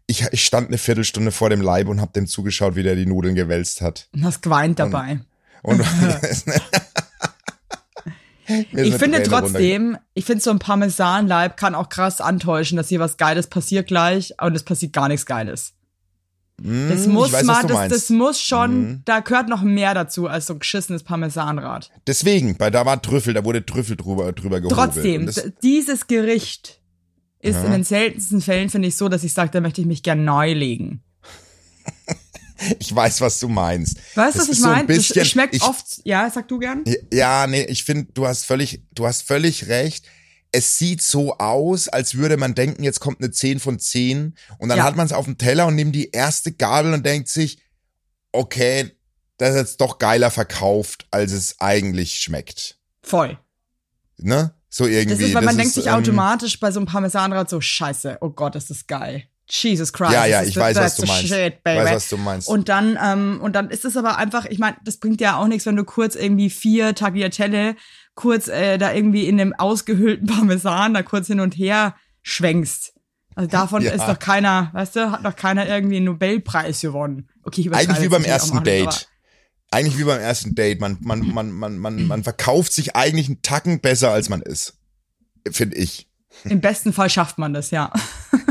Ich, 0.06 0.24
ich 0.30 0.44
stand 0.44 0.68
eine 0.68 0.78
Viertelstunde 0.78 1.32
vor 1.32 1.50
dem 1.50 1.60
Leib 1.60 1.88
und 1.88 2.00
hab 2.00 2.12
dem 2.12 2.28
zugeschaut, 2.28 2.76
wie 2.76 2.84
der 2.84 2.94
die 2.94 3.06
Nudeln 3.06 3.34
gewälzt 3.34 3.80
hat. 3.80 4.08
Und 4.14 4.24
hast 4.24 4.42
geweint 4.42 4.78
dabei. 4.78 5.20
Und 5.62 5.80
ist 6.30 6.46
Ich 8.48 8.94
finde 8.94 9.22
Träne 9.22 9.22
trotzdem, 9.24 9.98
ich 10.14 10.24
finde 10.24 10.42
so 10.42 10.50
ein 10.50 10.58
Parmesanleib 10.58 11.56
kann 11.56 11.74
auch 11.74 11.88
krass 11.88 12.20
antäuschen, 12.20 12.76
dass 12.76 12.88
hier 12.88 13.00
was 13.00 13.16
Geiles 13.16 13.46
passiert 13.48 13.86
gleich 13.88 14.34
und 14.40 14.54
es 14.54 14.62
passiert 14.62 14.92
gar 14.92 15.08
nichts 15.08 15.26
Geiles. 15.26 15.72
Hm, 16.62 16.88
Das 16.88 17.06
muss 17.06 17.32
weiß, 17.32 17.44
mal, 17.44 17.66
das, 17.66 17.88
das 17.88 18.10
muss 18.10 18.40
schon, 18.40 18.80
Mhm. 18.80 19.02
da 19.04 19.20
gehört 19.20 19.48
noch 19.48 19.62
mehr 19.62 19.92
dazu 19.94 20.26
als 20.26 20.46
so 20.46 20.54
ein 20.54 20.58
geschissenes 20.60 21.02
Parmesanrad. 21.02 21.90
Deswegen, 22.06 22.56
bei 22.56 22.70
da 22.70 22.86
war 22.86 23.00
Trüffel, 23.02 23.34
da 23.34 23.44
wurde 23.44 23.66
Trüffel 23.66 23.96
drüber, 23.96 24.32
drüber 24.32 24.60
gehobelt. 24.60 24.94
Trotzdem, 24.94 25.30
dieses 25.62 26.06
Gericht 26.06 26.80
ist 27.40 27.56
Ja. 27.56 27.64
in 27.64 27.72
den 27.72 27.84
seltensten 27.84 28.40
Fällen, 28.40 28.70
finde 28.70 28.88
ich, 28.88 28.96
so, 28.96 29.08
dass 29.10 29.22
ich 29.24 29.34
sage, 29.34 29.50
da 29.50 29.60
möchte 29.60 29.80
ich 29.82 29.86
mich 29.86 30.02
gern 30.02 30.24
neu 30.24 30.52
legen. 30.54 31.02
ich 32.78 32.94
weiß, 32.94 33.20
was 33.20 33.38
du 33.40 33.48
meinst. 33.48 33.98
Weißt 34.14 34.34
du, 34.36 34.38
Das 34.38 34.38
was 34.38 34.44
ich 34.44 34.50
ist 34.52 34.60
so 34.62 34.68
meine? 34.68 34.84
bisschen- 34.86 35.14
das 35.18 35.28
schmeckt 35.28 35.54
ich- 35.54 35.62
oft, 35.62 35.84
ja, 36.04 36.30
sag 36.30 36.48
du 36.48 36.58
gern? 36.58 36.84
Ja, 37.12 37.46
nee, 37.46 37.62
ich 37.64 37.84
finde, 37.84 38.12
du 38.12 38.26
hast 38.26 38.44
völlig, 38.44 38.82
du 38.92 39.06
hast 39.06 39.22
völlig 39.22 39.68
recht. 39.68 40.06
Es 40.52 40.78
sieht 40.78 41.02
so 41.02 41.36
aus, 41.38 41.88
als 41.88 42.14
würde 42.14 42.36
man 42.36 42.54
denken, 42.54 42.82
jetzt 42.82 43.00
kommt 43.00 43.20
eine 43.20 43.30
10 43.30 43.60
von 43.60 43.78
10 43.78 44.36
und 44.58 44.68
dann 44.68 44.78
Ja. 44.78 44.84
hat 44.84 44.96
man 44.96 45.04
es 45.06 45.12
auf 45.12 45.24
dem 45.26 45.36
Teller 45.38 45.66
und 45.66 45.74
nimmt 45.74 45.94
die 45.94 46.10
erste 46.10 46.52
Gabel 46.52 46.94
und 46.94 47.04
denkt 47.04 47.28
sich, 47.28 47.58
okay, 48.32 48.90
das 49.38 49.50
ist 49.50 49.56
jetzt 49.56 49.80
doch 49.80 49.98
geiler 49.98 50.30
verkauft, 50.30 51.06
als 51.10 51.32
es 51.32 51.56
eigentlich 51.60 52.18
schmeckt. 52.20 52.78
Voll. 53.02 53.38
Ne? 54.18 54.54
So 54.70 54.86
irgendwie. 54.86 55.16
Das 55.18 55.28
ist, 55.28 55.34
weil 55.34 55.42
man 55.44 55.56
denkt 55.56 55.68
ist, 55.70 55.74
sich 55.74 55.86
ähm, 55.86 55.94
automatisch 55.94 56.58
bei 56.58 56.70
so 56.70 56.80
einem 56.80 56.86
Parmesanrad 56.86 57.50
so, 57.50 57.60
scheiße, 57.60 58.18
oh 58.22 58.30
Gott, 58.30 58.56
ist 58.56 58.70
das 58.70 58.86
geil. 58.86 59.24
Jesus 59.48 59.92
Christ. 59.92 60.12
Ja, 60.12 60.26
ja, 60.26 60.40
das 60.40 60.48
ich 60.48 60.56
weiß, 60.56 60.76
was 60.76 60.96
du 60.96 61.06
meinst. 61.06 61.28
Shit, 61.28 61.62
baby. 61.62 61.84
Weiß, 61.84 61.94
was 61.94 62.08
du 62.08 62.16
meinst. 62.16 62.48
Und 62.48 62.68
dann, 62.68 62.98
ähm, 63.02 63.40
und 63.40 63.54
dann 63.54 63.70
ist 63.70 63.84
es 63.84 63.96
aber 63.96 64.16
einfach, 64.18 64.46
ich 64.46 64.58
meine, 64.58 64.76
das 64.84 64.96
bringt 64.96 65.20
ja 65.20 65.36
auch 65.36 65.46
nichts, 65.46 65.66
wenn 65.66 65.76
du 65.76 65.84
kurz 65.84 66.16
irgendwie 66.16 66.50
vier 66.50 66.94
Tagliatelle 66.94 67.76
kurz 68.14 68.48
äh, 68.48 68.78
da 68.78 68.92
irgendwie 68.92 69.28
in 69.28 69.40
einem 69.40 69.52
ausgehöhlten 69.52 70.26
Parmesan 70.26 70.94
da 70.94 71.02
kurz 71.02 71.28
hin 71.28 71.40
und 71.40 71.52
her 71.56 71.94
schwenkst. 72.22 72.94
Also 73.36 73.50
davon 73.50 73.82
Ja. 73.82 73.92
ist 73.92 74.06
doch 74.06 74.18
keiner, 74.18 74.70
weißt 74.72 74.96
du, 74.96 75.12
hat 75.12 75.24
doch 75.24 75.36
keiner 75.36 75.68
irgendwie 75.68 75.96
einen 75.96 76.06
Nobelpreis 76.06 76.80
gewonnen. 76.80 77.28
Okay, 77.44 77.60
ich 77.60 77.72
Eigentlich 77.72 78.00
wie 78.00 78.08
beim 78.08 78.24
ersten 78.24 78.64
Date. 78.64 79.08
Eigentlich 79.70 79.98
wie 79.98 80.04
beim 80.04 80.20
ersten 80.20 80.54
Date. 80.54 80.80
Man, 80.80 80.96
man, 81.00 81.20
man, 81.20 81.52
man, 81.52 81.76
man, 81.76 82.06
man 82.06 82.24
verkauft 82.24 82.72
sich 82.72 82.96
eigentlich 82.96 83.26
einen 83.28 83.42
Tacken 83.42 83.80
besser, 83.80 84.10
als 84.10 84.30
man 84.30 84.40
ist. 84.40 84.78
Finde 85.50 85.76
ich. 85.76 86.08
Im 86.44 86.60
besten 86.60 86.92
Fall 86.92 87.10
schafft 87.10 87.38
man 87.38 87.52
das, 87.52 87.70
ja. 87.70 87.92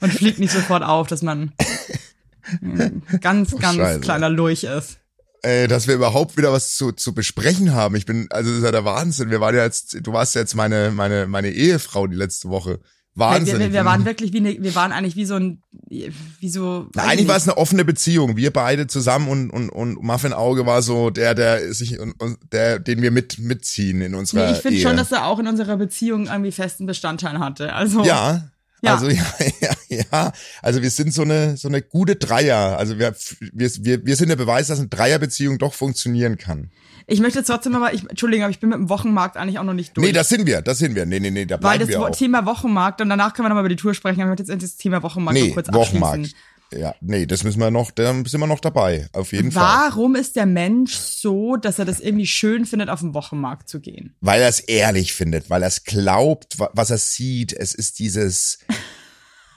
und 0.00 0.12
fliegt 0.12 0.38
nicht 0.38 0.52
sofort 0.52 0.82
auf, 0.82 1.06
dass 1.08 1.22
man 1.22 1.52
ganz, 3.20 3.56
ganz 3.56 3.76
Scheiße. 3.76 4.00
kleiner 4.00 4.28
Lurch 4.28 4.64
ist. 4.64 4.98
äh, 5.42 5.68
dass 5.68 5.86
wir 5.86 5.94
überhaupt 5.94 6.36
wieder 6.36 6.52
was 6.52 6.76
zu, 6.76 6.92
zu 6.92 7.14
besprechen 7.14 7.72
haben. 7.74 7.94
Ich 7.96 8.06
bin, 8.06 8.26
also 8.30 8.50
das 8.50 8.58
ist 8.58 8.64
ja 8.64 8.72
der 8.72 8.84
Wahnsinn. 8.84 9.30
Wir 9.30 9.40
waren 9.40 9.54
ja 9.54 9.64
jetzt, 9.64 9.96
du 10.02 10.12
warst 10.12 10.34
ja 10.34 10.40
jetzt 10.40 10.54
meine, 10.54 10.90
meine, 10.90 11.26
meine 11.26 11.50
Ehefrau 11.50 12.06
die 12.06 12.16
letzte 12.16 12.48
Woche. 12.48 12.80
Wahnsinn. 13.14 13.54
Wir, 13.54 13.58
wir, 13.66 13.72
wir 13.72 13.80
bin- 13.80 13.86
waren 13.86 14.04
wirklich 14.04 14.32
wie 14.32 14.38
eine, 14.38 14.62
wir 14.62 14.74
waren 14.76 14.92
eigentlich 14.92 15.16
wie 15.16 15.24
so 15.24 15.34
ein, 15.34 15.60
wie 15.88 16.48
so. 16.48 16.86
Na, 16.94 17.02
eigentlich 17.02 17.22
ich 17.22 17.28
war 17.28 17.36
es 17.36 17.48
eine 17.48 17.56
offene 17.56 17.84
Beziehung. 17.84 18.36
Wir 18.36 18.52
beide 18.52 18.86
zusammen 18.86 19.28
und, 19.28 19.50
und, 19.50 19.70
und 19.70 20.00
Muffin 20.02 20.32
Auge 20.32 20.66
war 20.66 20.82
so 20.82 21.10
der, 21.10 21.34
der 21.34 21.74
sich, 21.74 21.98
und, 21.98 22.14
der, 22.52 22.78
den 22.78 23.02
wir 23.02 23.10
mit, 23.10 23.38
mitziehen 23.40 24.00
in 24.02 24.14
unserer 24.14 24.46
Nee, 24.46 24.52
ich 24.52 24.58
finde 24.58 24.80
schon, 24.80 24.96
dass 24.96 25.10
er 25.10 25.26
auch 25.26 25.40
in 25.40 25.48
unserer 25.48 25.76
Beziehung 25.76 26.26
irgendwie 26.26 26.52
festen 26.52 26.86
Bestandteil 26.86 27.40
hatte. 27.40 27.72
Also 27.72 28.04
ja, 28.04 28.50
Ja. 28.82 28.94
Also 28.94 29.08
ja, 29.10 29.24
ja, 29.60 29.70
ja. 30.12 30.32
Also 30.62 30.82
wir 30.82 30.90
sind 30.90 31.12
so 31.14 31.22
eine 31.22 31.56
so 31.56 31.68
eine 31.68 31.82
gute 31.82 32.16
Dreier. 32.16 32.78
Also 32.78 32.98
wir 32.98 33.14
wir 33.52 33.70
wir, 33.80 34.06
wir 34.06 34.16
sind 34.16 34.28
der 34.28 34.36
Beweis, 34.36 34.68
dass 34.68 34.78
eine 34.78 34.88
Dreierbeziehung 34.88 35.58
doch 35.58 35.74
funktionieren 35.74 36.36
kann. 36.38 36.70
ich 37.06 37.20
möchte 37.20 37.42
trotzdem 37.42 37.74
aber, 37.74 37.94
ich, 37.94 38.08
Entschuldigung, 38.08 38.44
aber 38.44 38.50
ich 38.50 38.60
bin 38.60 38.68
mit 38.70 38.78
dem 38.78 38.88
Wochenmarkt 38.88 39.36
eigentlich 39.36 39.58
auch 39.58 39.64
noch 39.64 39.72
nicht 39.74 39.96
durch. 39.96 40.06
Nee, 40.06 40.12
das 40.12 40.28
sind 40.28 40.46
wir, 40.46 40.62
das 40.62 40.78
sind 40.78 40.94
wir. 40.94 41.06
Nee, 41.06 41.20
nee, 41.20 41.30
nee, 41.30 41.46
da 41.46 41.54
weil 41.56 41.60
bleiben 41.60 41.80
das 41.80 41.88
wir 41.88 42.00
Wo- 42.00 42.06
auch. 42.06 42.16
Thema 42.16 42.44
Wochenmarkt 42.46 43.00
und 43.00 43.08
danach 43.08 43.32
können 43.34 43.46
wir 43.46 43.50
nochmal 43.50 43.62
über 43.64 43.68
die 43.70 43.76
Tour 43.76 43.94
sprechen, 43.94 44.20
aber 44.20 44.32
ich 44.34 44.38
möchte 44.40 44.52
jetzt 44.52 44.62
das 44.62 44.76
Thema 44.76 45.02
Wochenmarkt 45.02 45.38
Nee, 45.40 45.48
noch 45.48 45.54
kurz 45.54 45.72
Wochenmarkt. 45.72 46.18
abschließen. 46.18 46.38
Ja, 46.70 46.94
nee, 47.00 47.24
das 47.24 47.44
müssen 47.44 47.60
wir 47.60 47.70
noch, 47.70 47.90
da 47.90 48.12
sind 48.12 48.30
wir 48.40 48.46
noch 48.46 48.60
dabei, 48.60 49.08
auf 49.14 49.32
jeden 49.32 49.52
Fall. 49.52 49.62
Warum 49.90 50.14
ist 50.14 50.36
der 50.36 50.44
Mensch 50.44 50.92
so, 50.96 51.56
dass 51.56 51.78
er 51.78 51.86
das 51.86 51.98
irgendwie 51.98 52.26
schön 52.26 52.66
findet, 52.66 52.90
auf 52.90 53.00
den 53.00 53.14
Wochenmarkt 53.14 53.70
zu 53.70 53.80
gehen? 53.80 54.14
Weil 54.20 54.42
er 54.42 54.50
es 54.50 54.60
ehrlich 54.60 55.14
findet, 55.14 55.48
weil 55.48 55.62
er 55.62 55.68
es 55.68 55.84
glaubt, 55.84 56.58
wa- 56.58 56.68
was 56.74 56.90
er 56.90 56.98
sieht. 56.98 57.54
Es 57.54 57.74
ist 57.74 57.98
dieses, 58.00 58.58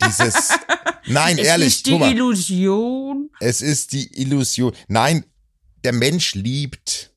dieses, 0.05 0.49
nein, 1.07 1.37
Es 1.37 1.47
ehrlich, 1.47 1.67
ist 1.67 1.85
die 1.85 1.97
mal, 1.97 2.11
Illusion. 2.11 3.29
es 3.39 3.61
ist 3.61 3.93
die 3.93 4.21
Illusion. 4.21 4.73
Nein, 4.87 5.25
der 5.83 5.93
Mensch 5.93 6.35
liebt 6.35 7.11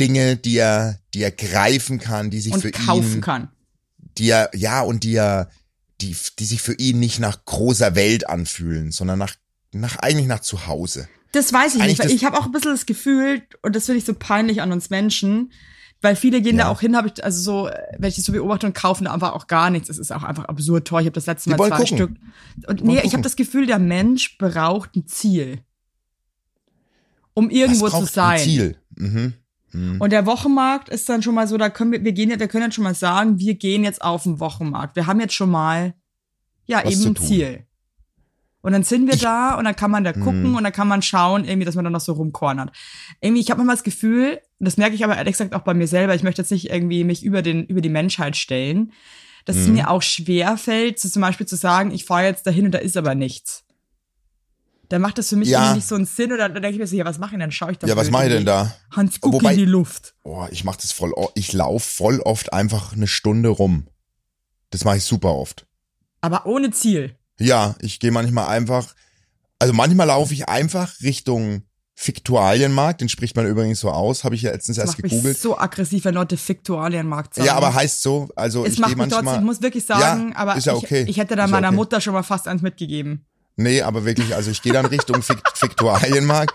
Dinge, 0.00 0.36
die 0.36 0.56
er, 0.56 0.98
die 1.14 1.22
er 1.22 1.30
greifen 1.30 1.98
kann, 1.98 2.30
die 2.30 2.40
sich 2.40 2.52
und 2.52 2.60
für 2.62 2.70
kaufen 2.70 3.14
ihn, 3.16 3.20
kann. 3.20 3.48
die 4.18 4.30
er, 4.30 4.50
ja, 4.54 4.80
und 4.82 5.04
die 5.04 5.14
er, 5.14 5.50
die, 6.00 6.16
die 6.38 6.44
sich 6.44 6.62
für 6.62 6.74
ihn 6.74 6.98
nicht 6.98 7.18
nach 7.18 7.44
großer 7.44 7.94
Welt 7.94 8.28
anfühlen, 8.28 8.90
sondern 8.90 9.18
nach, 9.18 9.34
nach, 9.72 9.98
eigentlich 9.98 10.26
nach 10.26 10.40
Zuhause. 10.40 11.08
Das 11.32 11.52
weiß 11.52 11.76
ich 11.76 11.80
Eigentlich 11.80 11.98
nicht, 11.98 12.08
weil 12.08 12.16
ich 12.16 12.24
habe 12.24 12.38
auch 12.38 12.46
ein 12.46 12.52
bisschen 12.52 12.72
das 12.72 12.86
Gefühl, 12.86 13.42
und 13.62 13.74
das 13.74 13.86
finde 13.86 13.98
ich 13.98 14.04
so 14.04 14.14
peinlich 14.14 14.60
an 14.60 14.72
uns 14.72 14.90
Menschen, 14.90 15.52
weil 16.02 16.16
viele 16.16 16.42
gehen 16.42 16.58
Ja. 16.58 16.64
da 16.64 16.70
auch 16.70 16.80
hin, 16.80 16.96
habe 16.96 17.08
ich, 17.08 17.24
also 17.24 17.40
so, 17.40 17.70
wenn 17.98 18.08
ich 18.08 18.16
das 18.16 18.24
so 18.24 18.32
beobachte 18.32 18.66
und 18.66 18.74
kaufen 18.74 19.04
da 19.04 19.14
einfach 19.14 19.32
auch 19.32 19.46
gar 19.46 19.70
nichts. 19.70 19.88
Es 19.88 19.98
ist 19.98 20.12
auch 20.12 20.24
einfach 20.24 20.44
absurd 20.46 20.86
teuer. 20.86 21.00
Ich 21.00 21.06
habe 21.06 21.14
das 21.14 21.26
letzte 21.26 21.50
Mal 21.50 21.56
zwei 21.56 21.70
gucken. 21.70 21.86
Stück. 21.86 22.10
Und 22.66 22.84
nee, 22.84 23.00
ich 23.02 23.12
habe 23.12 23.22
das 23.22 23.36
Gefühl, 23.36 23.66
der 23.66 23.78
Mensch 23.78 24.36
braucht 24.36 24.96
ein 24.96 25.06
Ziel. 25.06 25.60
Um 27.34 27.48
irgendwo 27.48 27.88
zu 27.88 28.04
sein. 28.04 28.38
Ein 28.40 28.44
Ziel. 28.44 28.76
Mhm. 28.96 29.32
Mhm. 29.72 30.00
Und 30.00 30.10
der 30.10 30.26
Wochenmarkt 30.26 30.88
ist 30.90 31.08
dann 31.08 31.22
schon 31.22 31.34
mal 31.34 31.46
so, 31.48 31.56
da 31.56 31.70
können 31.70 31.92
wir, 31.92 32.04
wir 32.04 32.12
gehen 32.12 32.30
ja, 32.30 32.38
wir 32.38 32.48
können 32.48 32.64
jetzt 32.64 32.74
schon 32.74 32.84
mal 32.84 32.94
sagen, 32.94 33.38
wir 33.38 33.54
gehen 33.54 33.84
jetzt 33.84 34.02
auf 34.02 34.24
den 34.24 34.38
Wochenmarkt. 34.40 34.96
Wir 34.96 35.06
haben 35.06 35.20
jetzt 35.20 35.34
schon 35.34 35.50
mal, 35.50 35.94
ja, 36.66 36.82
Was 36.84 36.92
eben 36.92 37.06
ein. 37.12 37.16
Ziel. 37.16 37.66
Und 38.62 38.72
dann 38.72 38.84
sind 38.84 39.10
wir 39.10 39.16
da 39.18 39.54
und 39.56 39.64
dann 39.64 39.74
kann 39.76 39.90
man 39.90 40.04
da 40.04 40.12
gucken 40.12 40.50
Mhm. 40.50 40.54
und 40.56 40.62
dann 40.64 40.72
kann 40.72 40.86
man 40.88 41.02
schauen, 41.02 41.44
irgendwie, 41.44 41.64
dass 41.64 41.74
man 41.74 41.82
dann 41.84 41.92
noch 41.92 42.00
so 42.00 42.12
rumkornert. 42.12 42.70
Irgendwie, 43.20 43.40
ich 43.42 43.50
habe 43.50 43.58
manchmal 43.58 43.74
das 43.76 43.82
Gefühl, 43.82 44.40
das 44.60 44.76
merke 44.76 44.94
ich 44.94 45.02
aber 45.04 45.16
ehrlich 45.16 45.32
gesagt 45.32 45.52
auch 45.54 45.62
bei 45.62 45.74
mir 45.74 45.88
selber, 45.88 46.14
ich 46.14 46.22
möchte 46.22 46.42
jetzt 46.42 46.50
nicht 46.52 46.70
irgendwie 46.70 47.02
mich 47.02 47.24
über 47.24 47.42
den, 47.42 47.66
über 47.66 47.80
die 47.80 47.88
Menschheit 47.88 48.36
stellen, 48.36 48.92
dass 49.46 49.56
es 49.56 49.66
Mhm. 49.66 49.74
mir 49.74 49.90
auch 49.90 50.02
schwer 50.02 50.56
fällt, 50.56 51.00
so 51.00 51.08
zum 51.08 51.22
Beispiel 51.22 51.46
zu 51.46 51.56
sagen, 51.56 51.90
ich 51.90 52.04
fahre 52.04 52.24
jetzt 52.26 52.46
dahin 52.46 52.66
und 52.66 52.70
da 52.72 52.78
ist 52.78 52.96
aber 52.96 53.16
nichts. 53.16 53.64
Da 54.88 54.98
macht 55.00 55.18
das 55.18 55.30
für 55.30 55.36
mich 55.36 55.48
Ja. 55.48 55.60
irgendwie 55.60 55.76
nicht 55.78 55.88
so 55.88 55.94
einen 55.96 56.04
Sinn 56.04 56.32
oder 56.32 56.48
dann 56.48 56.62
denke 56.62 56.74
ich 56.74 56.78
mir 56.78 56.86
so, 56.86 56.94
ja, 56.94 57.04
was 57.04 57.18
mache 57.18 57.30
ich 57.30 57.32
denn? 57.32 57.40
Dann 57.40 57.50
schaue 57.50 57.72
ich 57.72 57.78
doch 57.78 57.88
Ja, 57.88 57.96
was 57.96 58.10
mache 58.12 58.26
ich 58.26 58.32
denn 58.32 58.44
da? 58.44 58.76
Hans 58.92 59.20
guck 59.20 59.32
Wobei- 59.32 59.52
in 59.54 59.58
die 59.58 59.64
Luft. 59.64 60.14
Oh, 60.22 60.46
ich 60.52 60.62
mach 60.64 60.76
das 60.76 60.92
voll, 60.92 61.12
ich 61.34 61.52
lauf 61.52 61.82
voll 61.82 62.20
oft 62.20 62.52
einfach 62.52 62.92
eine 62.92 63.08
Stunde 63.08 63.48
rum. 63.48 63.88
Das 64.70 64.84
mache 64.84 64.98
ich 64.98 65.04
super 65.04 65.34
oft. 65.34 65.66
Aber 66.20 66.46
ohne 66.46 66.70
Ziel. 66.70 67.16
Ja, 67.38 67.74
ich 67.80 67.98
gehe 68.00 68.10
manchmal 68.12 68.48
einfach, 68.48 68.94
also 69.58 69.72
manchmal 69.72 70.06
laufe 70.06 70.34
ich 70.34 70.48
einfach 70.48 70.92
Richtung 71.02 71.62
Fiktualienmarkt, 71.94 73.00
den 73.00 73.08
spricht 73.08 73.36
man 73.36 73.46
übrigens 73.46 73.80
so 73.80 73.90
aus, 73.90 74.24
habe 74.24 74.34
ich 74.34 74.42
ja 74.42 74.50
letztens 74.50 74.76
Das 74.76 74.86
erst 74.86 74.98
macht 74.98 75.02
mich 75.04 75.12
gegoogelt. 75.12 75.38
so 75.38 75.56
aggressiv, 75.58 76.04
wenn 76.04 76.14
Leute 76.14 76.36
Fiktualienmarkt 76.36 77.34
sagen. 77.34 77.46
Ja, 77.46 77.54
aber 77.54 77.74
heißt 77.74 78.02
so, 78.02 78.28
also 78.34 78.64
es 78.64 78.74
ich 78.74 78.78
macht 78.80 78.96
mich 78.96 79.08
trotzdem, 79.08 79.24
manchmal, 79.24 79.38
ich 79.38 79.44
muss 79.44 79.62
wirklich 79.62 79.84
sagen, 79.86 80.30
Ja, 80.30 80.36
aber 80.36 80.56
ist 80.56 80.66
ja 80.66 80.74
okay. 80.74 81.02
ich, 81.02 81.10
ich 81.10 81.16
hätte 81.18 81.36
da 81.36 81.46
meiner 81.46 81.68
okay. 81.68 81.76
Mutter 81.76 82.00
schon 82.00 82.12
mal 82.14 82.22
fast 82.22 82.48
eins 82.48 82.62
mitgegeben. 82.62 83.24
nee, 83.56 83.82
aber 83.82 84.04
wirklich, 84.04 84.34
also 84.34 84.50
ich 84.50 84.62
gehe 84.62 84.72
dann 84.72 84.86
Richtung 84.86 85.22
Fik 85.22 85.38
Fiktualienmarkt. 85.54 86.54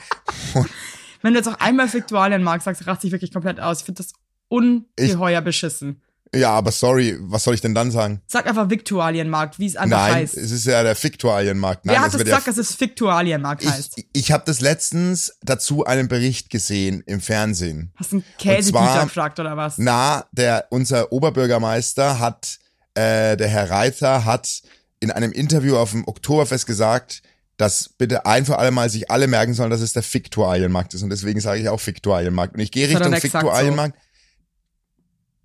Wenn 1.22 1.34
du 1.34 1.40
jetzt 1.40 1.48
auch 1.48 1.60
einmal 1.60 1.88
Fiktualienmarkt 1.88 2.64
sagst, 2.64 2.86
rast 2.86 3.04
dich 3.04 3.12
wirklich 3.12 3.32
komplett 3.32 3.60
aus. 3.60 3.80
Ich 3.80 3.86
finde 3.86 4.04
das 4.04 4.14
ungeheuer 4.50 5.42
beschissen. 5.42 6.02
Ja, 6.36 6.52
aber 6.52 6.72
sorry, 6.72 7.18
was 7.20 7.44
soll 7.44 7.54
ich 7.54 7.62
denn 7.62 7.74
dann 7.74 7.92
sagen? 7.92 8.22
Sag 8.28 8.48
einfach 8.48 8.70
Viktualienmarkt, 8.70 9.60
wie 9.60 9.66
es 9.66 9.76
einfach 9.76 9.98
Nein, 9.98 10.14
heißt. 10.16 10.38
es 10.38 10.52
ist 10.52 10.66
ja 10.66 10.84
der 10.84 10.96
Fiktualienmarkt. 10.96 11.86
Nein, 11.86 11.96
Wer 11.96 12.02
hat 12.02 12.14
es 12.14 12.20
gesagt, 12.20 12.48
dass 12.48 12.58
es 12.58 12.76
Fiktualienmarkt 12.76 13.66
heißt? 13.66 13.98
Ich, 13.98 14.08
ich 14.14 14.32
habe 14.32 14.44
das 14.46 14.62
letztens 14.62 15.38
dazu 15.42 15.86
einen 15.86 16.08
Bericht 16.08 16.50
gesehen 16.50 17.02
im 17.06 17.22
Fernsehen. 17.22 17.92
Hast 17.96 18.12
du 18.12 18.18
einen 18.18 18.26
Käsedieter 18.38 19.04
gefragt 19.04 19.40
oder 19.40 19.56
was? 19.56 19.78
Na, 19.78 20.26
der 20.32 20.68
unser 20.70 21.12
Oberbürgermeister 21.12 22.20
hat, 22.20 22.60
äh, 22.94 23.38
der 23.38 23.48
Herr 23.48 23.70
Reiter 23.70 24.26
hat 24.26 24.62
in 25.00 25.12
einem 25.12 25.32
Interview 25.32 25.78
auf 25.78 25.92
dem 25.92 26.08
Oktoberfest 26.08 26.66
gesagt, 26.66 27.22
dass 27.58 27.90
bitte 27.90 28.26
ein 28.26 28.46
für 28.46 28.60
alle 28.60 28.72
Mal 28.72 28.90
sich 28.90 29.10
alle 29.10 29.28
merken 29.28 29.54
sollen, 29.54 29.72
dass 29.72 29.82
es 29.82 29.94
der 29.94 30.04
Fiktualienmarkt 30.04 30.94
ist 30.94 31.02
und 31.02 31.10
deswegen 31.10 31.40
sage 31.40 31.60
ich 31.60 31.70
auch 31.70 31.80
Fiktualienmarkt 31.80 32.56
und 32.56 32.60
ich 32.60 32.72
gehe 32.72 32.88
Richtung 32.88 33.12
gesagt, 33.12 33.22
Fiktualienmarkt. 33.22 33.98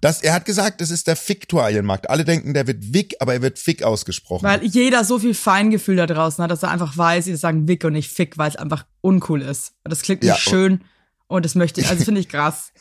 Das, 0.02 0.21
er 0.21 0.35
hat 0.35 0.44
gesagt, 0.44 0.80
es 0.80 0.90
ist 0.90 1.06
der 1.06 1.14
Fiktualienmarkt. 1.14 2.11
Alle 2.11 2.25
denken, 2.25 2.54
der 2.54 2.66
wird 2.66 2.92
Wick, 2.92 3.14
aber 3.21 3.35
er 3.35 3.40
wird 3.40 3.61
Fick 3.61 3.85
ausgesprochen. 3.85 4.42
Weil 4.42 4.64
jeder 4.64 5.04
so 5.04 5.21
viel 5.21 5.32
Feingefühl 5.32 5.94
da 5.94 6.06
draußen 6.06 6.42
hat, 6.42 6.50
dass 6.50 6.64
er 6.64 6.73
einfach 6.73 6.99
weiß, 6.99 7.26
sie 7.26 7.37
sagen 7.37 7.68
Wick 7.68 7.85
und 7.85 7.92
nicht 7.92 8.11
Fick, 8.11 8.37
weil 8.37 8.50
es 8.50 8.56
einfach 8.56 8.85
uncool 9.00 9.40
ist. 9.42 9.75
Und 9.85 9.92
das 9.92 10.02
klingt 10.02 10.23
nicht 10.23 10.28
Ja, 10.28 10.37
schön 10.37 10.82
und 11.28 11.44
das 11.44 11.54
möchte 11.54 11.80
ich, 11.80 11.88
also 11.88 12.04
finde 12.04 12.21
ich 12.21 12.28
krass. 12.28 12.73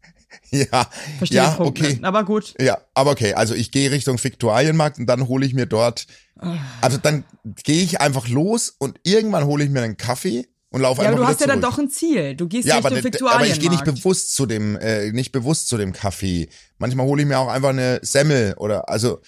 ja, 0.50 0.90
Verstehe 1.18 1.42
ja, 1.42 1.60
okay. 1.60 2.00
Aber 2.02 2.24
gut. 2.24 2.54
Ja, 2.60 2.78
aber 2.92 3.12
okay, 3.12 3.34
also 3.34 3.54
ich 3.54 3.70
gehe 3.70 3.92
Richtung 3.92 4.22
Viktualienmarkt 4.22 4.98
und 4.98 5.06
dann 5.06 5.28
hole 5.28 5.46
ich 5.46 5.54
mir 5.54 5.66
dort, 5.66 6.08
also 6.80 6.98
dann 6.98 7.22
gehe 7.62 7.84
ich 7.84 8.00
einfach 8.00 8.26
los 8.26 8.74
und 8.76 8.98
irgendwann 9.04 9.44
hole 9.44 9.62
ich 9.62 9.70
mir 9.70 9.82
einen 9.82 9.96
Kaffee 9.96 10.48
und 10.74 10.80
laufe 10.80 11.02
Ja, 11.02 11.08
einfach 11.08 11.20
aber 11.20 11.26
du 11.26 11.32
hast 11.32 11.40
ja 11.40 11.46
dann 11.46 11.60
doch 11.60 11.78
ein 11.78 11.88
Ziel. 11.88 12.34
Du 12.34 12.48
gehst 12.48 12.66
ja, 12.66 12.74
Richtung 12.76 12.94
der- 12.94 13.04
Viktualienmarkt. 13.04 13.36
aber 13.44 13.46
ich 13.54 13.60
gehe 13.60 13.70
nicht 13.70 13.84
bewusst 13.84 14.34
zu 14.34 14.44
dem, 14.46 14.76
äh, 14.76 15.12
nicht 15.12 15.30
bewusst 15.32 15.68
zu 15.68 15.76
dem 15.78 15.92
Kaffee. 15.92 16.48
Manchmal 16.78 17.06
hole 17.06 17.22
ich 17.22 17.28
mir 17.28 17.38
auch 17.38 17.48
einfach 17.48 17.68
eine 17.70 18.00
Semmel 18.02 18.54
oder 18.58 18.88
also 18.88 19.20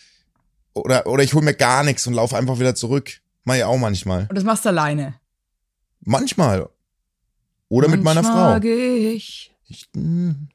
oder 0.74 1.06
oder 1.06 1.22
ich 1.22 1.32
hole 1.34 1.44
mir 1.44 1.54
gar 1.54 1.84
nichts 1.84 2.06
und 2.06 2.14
laufe 2.14 2.36
einfach 2.36 2.58
wieder 2.58 2.74
zurück. 2.74 3.20
Mach 3.44 3.54
ich 3.54 3.62
auch 3.64 3.78
manchmal. 3.78 4.26
Und 4.28 4.34
das 4.34 4.42
machst 4.44 4.64
du 4.64 4.70
alleine. 4.70 5.14
Manchmal. 6.00 6.68
Oder 7.68 7.88
mit 7.88 8.02
meiner 8.02 8.22
Manchmal 8.22 8.60
Frau. 8.60 8.68
ich. 8.68 9.52
Ich, 9.68 9.88
hm, 9.94 10.48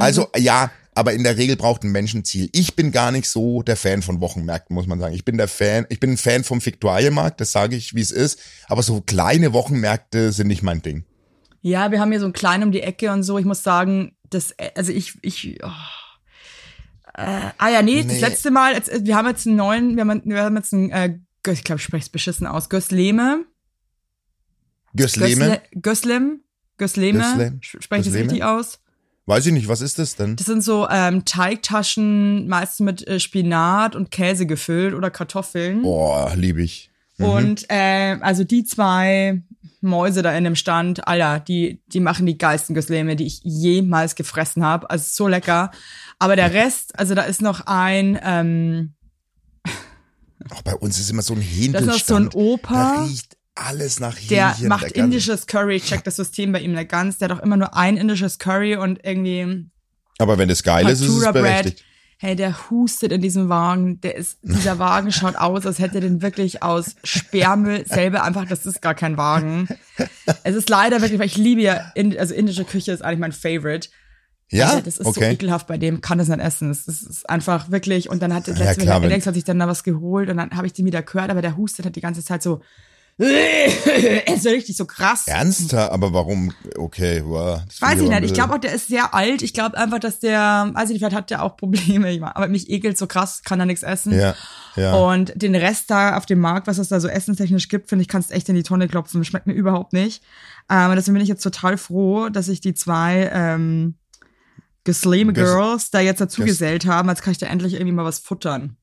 Also 0.00 0.28
ja, 0.36 0.70
aber 0.94 1.12
in 1.12 1.24
der 1.24 1.36
Regel 1.36 1.56
braucht 1.56 1.82
ein 1.84 1.90
Mensch 1.92 2.14
ein 2.14 2.24
Ziel. 2.24 2.48
Ich 2.52 2.76
bin 2.76 2.92
gar 2.92 3.10
nicht 3.12 3.28
so 3.28 3.62
der 3.62 3.76
Fan 3.76 4.02
von 4.02 4.20
Wochenmärkten, 4.20 4.74
muss 4.74 4.86
man 4.86 5.00
sagen. 5.00 5.14
Ich 5.14 5.24
bin 5.24 5.36
der 5.36 5.48
Fan, 5.48 5.86
ich 5.88 6.00
bin 6.00 6.10
ein 6.12 6.16
Fan 6.16 6.44
vom 6.44 6.64
Viktualienmarkt, 6.64 7.40
das 7.40 7.52
sage 7.52 7.76
ich, 7.76 7.94
wie 7.94 8.00
es 8.00 8.10
ist. 8.12 8.38
Aber 8.68 8.82
so 8.82 9.00
kleine 9.00 9.52
Wochenmärkte 9.52 10.32
sind 10.32 10.46
nicht 10.48 10.62
mein 10.62 10.82
Ding. 10.82 11.04
Ja, 11.62 11.90
wir 11.90 12.00
haben 12.00 12.10
hier 12.10 12.20
so 12.20 12.26
einen 12.26 12.32
kleinen 12.34 12.64
um 12.64 12.72
die 12.72 12.82
Ecke 12.82 13.10
und 13.10 13.22
so. 13.22 13.38
Ich 13.38 13.44
muss 13.46 13.62
sagen, 13.62 14.16
das, 14.30 14.54
also 14.76 14.92
ich, 14.92 15.14
ich, 15.22 15.58
oh. 15.64 15.68
äh, 17.14 17.40
ah 17.58 17.68
ja, 17.70 17.82
nee, 17.82 18.02
das 18.02 18.12
Nee. 18.12 18.20
letzte 18.20 18.50
Mal, 18.50 18.74
jetzt, 18.74 18.90
wir 19.04 19.16
haben 19.16 19.26
jetzt 19.28 19.46
einen 19.46 19.56
neuen, 19.56 19.96
wir 19.96 20.02
haben, 20.04 20.22
wir 20.24 20.42
haben 20.42 20.56
jetzt 20.56 20.74
einen, 20.74 20.90
äh, 20.90 21.18
ich 21.50 21.64
glaube, 21.64 21.78
ich 21.78 21.84
spreche 21.84 22.02
es 22.04 22.08
beschissen 22.10 22.46
aus, 22.46 22.68
Gösleme. 22.68 23.44
Gösleme? 24.96 25.44
Gösle- 25.44 25.80
Göslem. 25.80 26.40
Gösleme. 26.76 27.18
Göslem. 27.18 27.58
Spreche 27.62 27.80
ich 27.80 27.88
das 27.88 28.04
Gösleme? 28.06 28.22
richtig 28.24 28.44
aus? 28.44 28.80
Weiß 29.26 29.46
ich 29.46 29.52
nicht, 29.52 29.68
was 29.68 29.80
ist 29.80 29.98
das 29.98 30.16
denn? 30.16 30.36
Das 30.36 30.46
sind 30.46 30.62
so 30.62 30.86
ähm, 30.90 31.24
Teigtaschen, 31.24 32.46
meistens 32.46 32.80
mit 32.80 33.08
äh, 33.08 33.18
Spinat 33.18 33.96
und 33.96 34.10
Käse 34.10 34.44
gefüllt 34.46 34.92
oder 34.94 35.10
Kartoffeln. 35.10 35.82
Boah, 35.82 36.34
lieb 36.36 36.58
ich. 36.58 36.90
Mhm. 37.16 37.24
Und 37.24 37.64
äh, 37.70 38.18
also 38.20 38.44
die 38.44 38.64
zwei 38.64 39.42
Mäuse 39.80 40.22
da 40.22 40.32
in 40.36 40.44
dem 40.44 40.56
Stand, 40.56 41.06
Alter, 41.08 41.40
die, 41.40 41.80
die 41.86 42.00
machen 42.00 42.26
die 42.26 42.36
geilsten 42.36 42.74
Gösleme, 42.74 43.16
die 43.16 43.26
ich 43.26 43.40
jemals 43.42 44.14
gefressen 44.14 44.62
habe. 44.64 44.90
Also 44.90 45.06
so 45.08 45.28
lecker. 45.28 45.70
Aber 46.18 46.36
der 46.36 46.52
Rest, 46.52 46.98
also 46.98 47.14
da 47.14 47.22
ist 47.22 47.40
noch 47.40 47.62
ein, 47.66 48.18
ähm, 48.22 48.94
Auch 50.50 50.62
bei 50.62 50.74
uns 50.74 50.98
ist 50.98 51.10
immer 51.10 51.22
so 51.22 51.34
ein 51.34 51.40
da 51.40 51.44
ist 51.46 51.54
Hähndelstand. 51.56 51.86
noch 51.88 52.06
so 52.06 52.14
ein 52.16 52.28
Da 52.30 52.38
Opa, 52.38 53.02
riecht 53.04 53.33
alles 53.54 54.00
nach 54.00 54.16
Hähnchen. 54.16 54.28
der 54.28 54.54
macht 54.68 54.82
ganze- 54.84 55.00
indisches 55.00 55.46
Curry, 55.46 55.80
checkt 55.80 56.06
das 56.06 56.16
System 56.16 56.52
bei 56.52 56.60
ihm 56.60 56.72
nicht 56.72 56.88
ganz. 56.88 57.18
Der 57.18 57.28
hat 57.28 57.38
auch 57.38 57.42
immer 57.42 57.56
nur 57.56 57.76
ein 57.76 57.96
indisches 57.96 58.38
Curry 58.38 58.76
und 58.76 59.00
irgendwie 59.04 59.66
Aber 60.18 60.38
wenn 60.38 60.48
das 60.48 60.62
geil 60.62 60.86
ist, 60.88 61.00
ist 61.00 61.08
es 61.08 61.14
Patura 61.14 61.32
Bread. 61.32 61.42
berechtigt. 61.42 61.84
Hey, 62.18 62.36
der 62.36 62.70
hustet 62.70 63.12
in 63.12 63.20
diesem 63.20 63.48
Wagen. 63.48 64.00
Der 64.00 64.16
ist, 64.16 64.38
dieser 64.42 64.78
Wagen 64.78 65.12
schaut 65.12 65.36
aus, 65.36 65.66
als 65.66 65.78
hätte 65.78 65.96
er 65.96 66.00
den 66.00 66.22
wirklich 66.22 66.62
aus 66.62 66.94
Sperrmüll 67.04 67.84
selber 67.86 68.22
einfach, 68.22 68.46
das 68.46 68.64
ist 68.66 68.80
gar 68.80 68.94
kein 68.94 69.16
Wagen. 69.16 69.68
Es 70.42 70.54
ist 70.54 70.68
leider 70.70 71.00
wirklich, 71.00 71.18
weil 71.18 71.26
ich 71.26 71.36
liebe 71.36 71.60
ja, 71.60 71.92
also 72.18 72.34
indische 72.34 72.64
Küche 72.64 72.92
ist 72.92 73.02
eigentlich 73.02 73.18
mein 73.18 73.32
Favorite. 73.32 73.88
Ja, 74.50 74.68
Alter, 74.68 74.82
das 74.82 74.98
ist 74.98 75.04
so 75.04 75.10
okay. 75.10 75.32
ekelhaft 75.32 75.66
bei 75.66 75.76
dem, 75.76 76.00
kann 76.00 76.18
das 76.18 76.28
nicht 76.28 76.40
essen. 76.40 76.68
Das 76.68 76.86
ist, 76.86 77.28
einfach 77.28 77.70
wirklich, 77.70 78.08
und 78.08 78.22
dann 78.22 78.32
hat 78.32 78.46
das 78.46 78.58
Ja, 78.58 78.66
letzte 78.66 78.82
klar, 78.84 79.00
Mal, 79.00 79.06
Alex 79.06 79.26
hat 79.26 79.34
sich 79.34 79.44
dann 79.44 79.58
da 79.58 79.66
was 79.66 79.82
geholt 79.84 80.28
und 80.30 80.36
dann 80.36 80.50
habe 80.52 80.66
ich 80.66 80.72
den 80.72 80.86
wieder 80.86 81.02
gehört, 81.02 81.30
aber 81.30 81.42
der 81.42 81.56
hustet 81.56 81.84
hat 81.86 81.96
die 81.96 82.00
ganze 82.00 82.22
Zeit 82.24 82.42
so, 82.42 82.60
er 83.18 84.26
ist 84.34 84.42
so 84.42 84.48
richtig 84.48 84.76
so 84.76 84.86
krass. 84.86 85.26
Ernster, 85.28 85.92
aber 85.92 86.12
warum? 86.12 86.52
Okay, 86.76 87.22
wow. 87.24 87.60
das 87.66 87.80
Weiß 87.80 88.00
ich 88.00 88.08
nicht. 88.08 88.24
Ich 88.24 88.34
glaube 88.34 88.54
auch, 88.54 88.58
der 88.58 88.72
ist 88.72 88.88
sehr 88.88 89.14
alt. 89.14 89.42
Ich 89.42 89.52
glaube 89.52 89.76
einfach, 89.78 90.00
dass 90.00 90.18
der, 90.18 90.70
weiß 90.74 90.84
ich 90.88 90.94
nicht, 90.94 90.98
vielleicht 91.00 91.14
hat 91.16 91.30
der 91.30 91.42
auch 91.42 91.56
Probleme. 91.56 92.18
Aber 92.34 92.48
mich 92.48 92.68
ekelt 92.70 92.98
so 92.98 93.06
krass, 93.06 93.42
kann 93.42 93.60
er 93.60 93.66
nichts 93.66 93.82
essen. 93.84 94.12
Ja, 94.18 94.34
ja. 94.76 94.94
Und 94.94 95.32
den 95.40 95.54
Rest 95.54 95.90
da 95.90 96.16
auf 96.16 96.26
dem 96.26 96.40
Markt, 96.40 96.66
was 96.66 96.78
es 96.78 96.88
da 96.88 96.98
so 96.98 97.08
essenstechnisch 97.08 97.68
gibt, 97.68 97.88
finde 97.88 98.02
ich, 98.02 98.08
kannst 98.08 98.32
echt 98.32 98.48
in 98.48 98.54
die 98.56 98.62
Tonne 98.64 98.88
klopfen. 98.88 99.24
Schmeckt 99.24 99.46
mir 99.46 99.54
überhaupt 99.54 99.92
nicht. 99.92 100.22
Ähm, 100.68 100.92
deswegen 100.96 101.14
bin 101.14 101.22
ich 101.22 101.28
jetzt 101.28 101.42
total 101.42 101.76
froh, 101.78 102.28
dass 102.30 102.48
ich 102.48 102.60
die 102.60 102.74
zwei 102.74 103.30
ähm, 103.32 103.94
Gesleme 104.84 105.32
Ges- 105.32 105.34
Girls 105.44 105.90
da 105.90 106.00
jetzt 106.00 106.20
dazu 106.20 106.42
Ges- 106.42 106.46
gesellt 106.46 106.86
haben. 106.86 107.08
Jetzt 107.08 107.22
kann 107.22 107.32
ich 107.32 107.38
da 107.38 107.46
endlich 107.46 107.74
irgendwie 107.74 107.92
mal 107.92 108.04
was 108.04 108.18
futtern. 108.18 108.76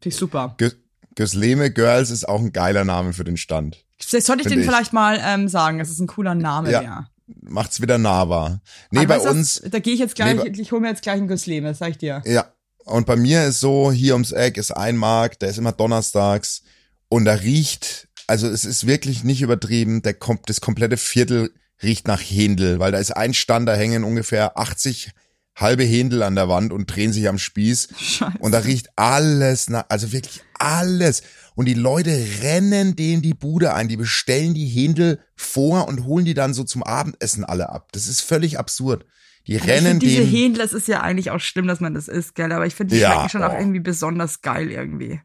Finde 0.00 0.08
ich 0.08 0.16
super. 0.16 0.54
Gö- 0.58 0.74
Gösleme 1.14 1.70
Girls 1.70 2.10
ist 2.10 2.28
auch 2.28 2.40
ein 2.40 2.52
geiler 2.52 2.84
Name 2.84 3.12
für 3.12 3.24
den 3.24 3.36
Stand. 3.36 3.84
Sollte 4.00 4.42
ich 4.42 4.48
den 4.48 4.60
ich. 4.60 4.66
vielleicht 4.66 4.92
mal 4.92 5.20
ähm, 5.24 5.48
sagen. 5.48 5.78
Das 5.78 5.88
ist 5.90 6.00
ein 6.00 6.06
cooler 6.06 6.34
Name, 6.34 6.70
Ja. 6.70 6.82
ja. 6.82 7.08
Macht's 7.40 7.80
wieder 7.80 7.96
nahbar. 7.96 8.60
Nee, 8.90 9.00
Aber 9.00 9.18
bei 9.18 9.30
uns, 9.30 9.62
Da 9.70 9.78
gehe 9.78 9.94
ich 9.94 10.00
jetzt 10.00 10.14
gleich, 10.14 10.34
Nee, 10.36 10.60
ich 10.60 10.72
hole 10.72 10.82
mir 10.82 10.88
jetzt 10.88 11.02
gleich 11.02 11.16
ein 11.20 11.28
Gesleme, 11.28 11.68
das 11.68 11.78
sag 11.78 11.90
ich 11.90 11.98
dir. 11.98 12.22
ja. 12.26 12.46
Und 12.86 13.06
bei 13.06 13.16
mir 13.16 13.46
ist 13.46 13.60
so, 13.60 13.90
hier 13.90 14.12
ums 14.12 14.30
Eck 14.32 14.58
ist 14.58 14.70
ein 14.70 14.98
Markt, 14.98 15.40
der 15.40 15.48
ist 15.48 15.56
immer 15.56 15.72
donnerstags 15.72 16.62
und 17.08 17.24
da 17.24 17.32
riecht, 17.32 18.08
also 18.26 18.46
es 18.46 18.66
ist 18.66 18.86
wirklich 18.86 19.24
nicht 19.24 19.40
übertrieben, 19.40 20.02
der 20.02 20.12
kommt, 20.12 20.50
das 20.50 20.60
komplette 20.60 20.98
Viertel 20.98 21.50
riecht 21.82 22.06
nach 22.06 22.20
Händel, 22.20 22.80
weil 22.80 22.92
da 22.92 22.98
ist 22.98 23.12
ein 23.16 23.32
Stand, 23.32 23.66
da 23.70 23.74
hängen 23.74 24.04
ungefähr 24.04 24.58
80 24.58 25.12
halbe 25.56 25.84
Händel 25.84 26.22
an 26.22 26.34
der 26.34 26.48
Wand 26.48 26.72
und 26.72 26.86
drehen 26.86 27.12
sich 27.12 27.28
am 27.28 27.38
Spieß. 27.38 27.88
Scheiße. 27.96 28.38
Und 28.40 28.52
da 28.52 28.58
riecht 28.58 28.88
alles 28.96 29.70
nach, 29.70 29.84
also 29.88 30.10
wirklich 30.12 30.42
alles. 30.58 31.22
Und 31.54 31.66
die 31.66 31.74
Leute 31.74 32.10
rennen 32.42 32.96
denen 32.96 33.22
die 33.22 33.34
Bude 33.34 33.72
ein, 33.74 33.86
die 33.88 33.96
bestellen 33.96 34.54
die 34.54 34.66
Händel 34.66 35.20
vor 35.36 35.86
und 35.86 36.04
holen 36.04 36.24
die 36.24 36.34
dann 36.34 36.54
so 36.54 36.64
zum 36.64 36.82
Abendessen 36.82 37.44
alle 37.44 37.68
ab. 37.68 37.90
Das 37.92 38.06
ist 38.08 38.20
völlig 38.20 38.58
absurd. 38.58 39.04
Die 39.46 39.56
Aber 39.56 39.64
ich 39.66 39.70
rennen 39.70 39.86
finde 40.00 40.06
diese. 40.06 40.22
Händel, 40.22 40.62
es 40.64 40.72
ist 40.72 40.88
ja 40.88 41.02
eigentlich 41.02 41.30
auch 41.30 41.38
schlimm, 41.38 41.66
dass 41.68 41.78
man 41.80 41.94
das 41.94 42.08
isst, 42.08 42.34
gell? 42.34 42.50
Aber 42.50 42.66
ich 42.66 42.74
finde, 42.74 42.94
die 42.94 43.00
Ja, 43.02 43.12
schmecken 43.12 43.28
schon 43.28 43.42
auch 43.44 43.52
oh. 43.54 43.58
irgendwie 43.58 43.80
besonders 43.80 44.40
geil 44.42 44.70
irgendwie. 44.70 45.20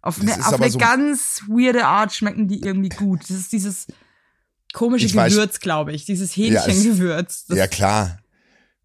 Auf 0.00 0.18
Das 0.20 0.34
eine, 0.34 0.46
auf 0.46 0.60
eine 0.60 0.70
so- 0.70 0.78
ganz 0.78 1.42
weirde 1.48 1.84
Art 1.86 2.12
schmecken 2.14 2.46
die 2.48 2.62
irgendwie 2.62 2.90
gut. 2.90 3.22
Das 3.22 3.30
ist 3.36 3.52
dieses 3.52 3.86
komische 4.72 5.06
Ich 5.06 5.12
Gewürz, 5.12 5.60
glaube 5.60 5.92
ich. 5.92 6.04
Dieses 6.04 6.36
Ja, 6.36 6.60
es- 6.60 6.66
Hähnchengewürz. 6.68 7.46
Das- 7.46 7.58
Ja, 7.58 7.66
kach. 7.66 8.16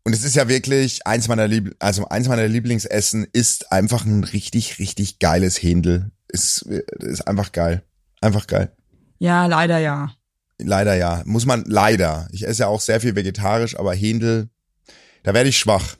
Und 0.03 0.13
es 0.13 0.23
ist 0.23 0.35
ja 0.35 0.47
wirklich 0.47 1.05
eins 1.05 1.27
meiner 1.27 1.47
Lieb 1.47 1.75
also 1.79 2.07
eins 2.07 2.27
meiner 2.27 2.47
Lieblingsessen 2.47 3.27
ist 3.31 3.71
einfach 3.71 4.05
ein 4.05 4.23
richtig, 4.23 4.79
richtig 4.79 5.19
geiles 5.19 5.61
Händel. 5.61 6.11
Ist, 6.27 6.61
ist 6.99 7.27
einfach 7.27 7.51
geil. 7.51 7.83
Einfach 8.21 8.47
geil. 8.47 8.71
ja, 9.19 9.45
leider 9.45 9.77
ja. 9.79 10.11
Leider 10.61 10.95
ja. 10.95 11.21
Muss 11.25 11.45
man, 11.45 11.63
leider. 11.67 12.27
Ich 12.31 12.45
esse 12.45 12.61
ja 12.63 12.67
auch 12.67 12.81
sehr 12.81 12.99
viel 12.99 13.15
vegetarisch, 13.15 13.77
aber 13.79 13.93
Händel, 13.95 14.49
da 15.23 15.33
werde 15.33 15.49
ich 15.49 15.57
schwach. 15.57 15.95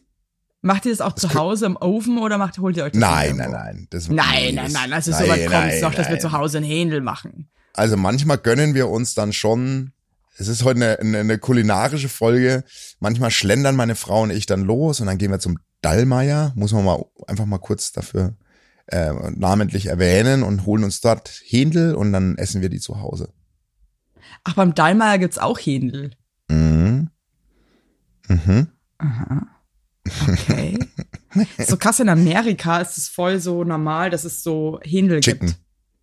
Macht 0.61 0.85
ihr 0.85 0.91
das 0.91 0.99
auch 0.99 1.13
zu 1.13 1.33
Hause 1.33 1.65
im 1.67 1.77
Ofen 1.77 2.17
oder 2.17 2.37
macht, 2.37 2.57
holt 2.59 2.75
ihr 2.75 2.83
euch 2.83 2.91
das 2.91 2.99
Nein, 2.99 3.37
nein, 3.37 3.51
nein. 3.51 3.87
Das, 3.89 4.09
Nein, 4.09 4.55
nein, 4.55 4.65
das- 4.65 4.73
nein, 4.73 4.91
also 4.91 5.11
so 5.13 5.19
weit 5.29 5.47
kommt 5.47 5.71
es 5.71 5.81
noch, 5.81 5.93
dass 5.93 6.07
wir 6.07 6.15
nein. 6.15 6.21
zu 6.21 6.31
Hause 6.33 6.57
ein 6.57 6.63
Händel 6.65 6.99
machen. 6.99 7.49
Also 7.73 7.95
manchmal 7.95 8.37
gönnen 8.37 8.73
wir 8.73 8.89
uns 8.89 9.13
dann 9.13 9.31
schon, 9.31 9.93
es 10.39 10.47
ist 10.47 10.63
heute 10.63 10.77
eine, 10.77 10.99
eine, 10.99 11.17
eine 11.19 11.37
kulinarische 11.37 12.09
Folge, 12.09 12.63
manchmal 12.99 13.31
schlendern 13.31 13.75
meine 13.75 13.95
Frau 13.95 14.23
und 14.23 14.31
ich 14.31 14.45
dann 14.45 14.61
los 14.61 15.01
und 15.01 15.07
dann 15.07 15.17
gehen 15.17 15.31
wir 15.31 15.39
zum 15.39 15.59
Dallmayr, 15.81 16.53
muss 16.55 16.71
man 16.71 16.85
mal 16.85 17.05
einfach 17.27 17.45
mal 17.45 17.59
kurz 17.59 17.91
dafür 17.91 18.35
äh, 18.87 19.11
namentlich 19.35 19.87
erwähnen 19.87 20.43
und 20.43 20.65
holen 20.65 20.83
uns 20.83 21.01
dort 21.01 21.41
Händel 21.45 21.93
und 21.93 22.13
dann 22.13 22.37
essen 22.37 22.61
wir 22.61 22.69
die 22.69 22.79
zu 22.79 23.01
Hause. 23.01 23.33
Ach, 24.43 24.53
beim 24.55 24.73
Dallmayr 24.73 25.19
gibt's 25.19 25.37
auch 25.37 25.57
Händel. 25.59 26.11
Mhm. 26.49 27.09
Mhm. 28.27 28.67
Aha. 28.97 29.47
Okay. 30.27 30.79
so 31.67 31.77
krass 31.77 31.99
in 31.99 32.09
Amerika 32.09 32.79
ist 32.79 32.97
es 32.97 33.09
voll 33.09 33.39
so 33.39 33.63
normal, 33.63 34.09
dass 34.09 34.23
es 34.23 34.41
so 34.41 34.79
Händel 34.83 35.19
Chicken. 35.19 35.47
gibt. 35.47 35.59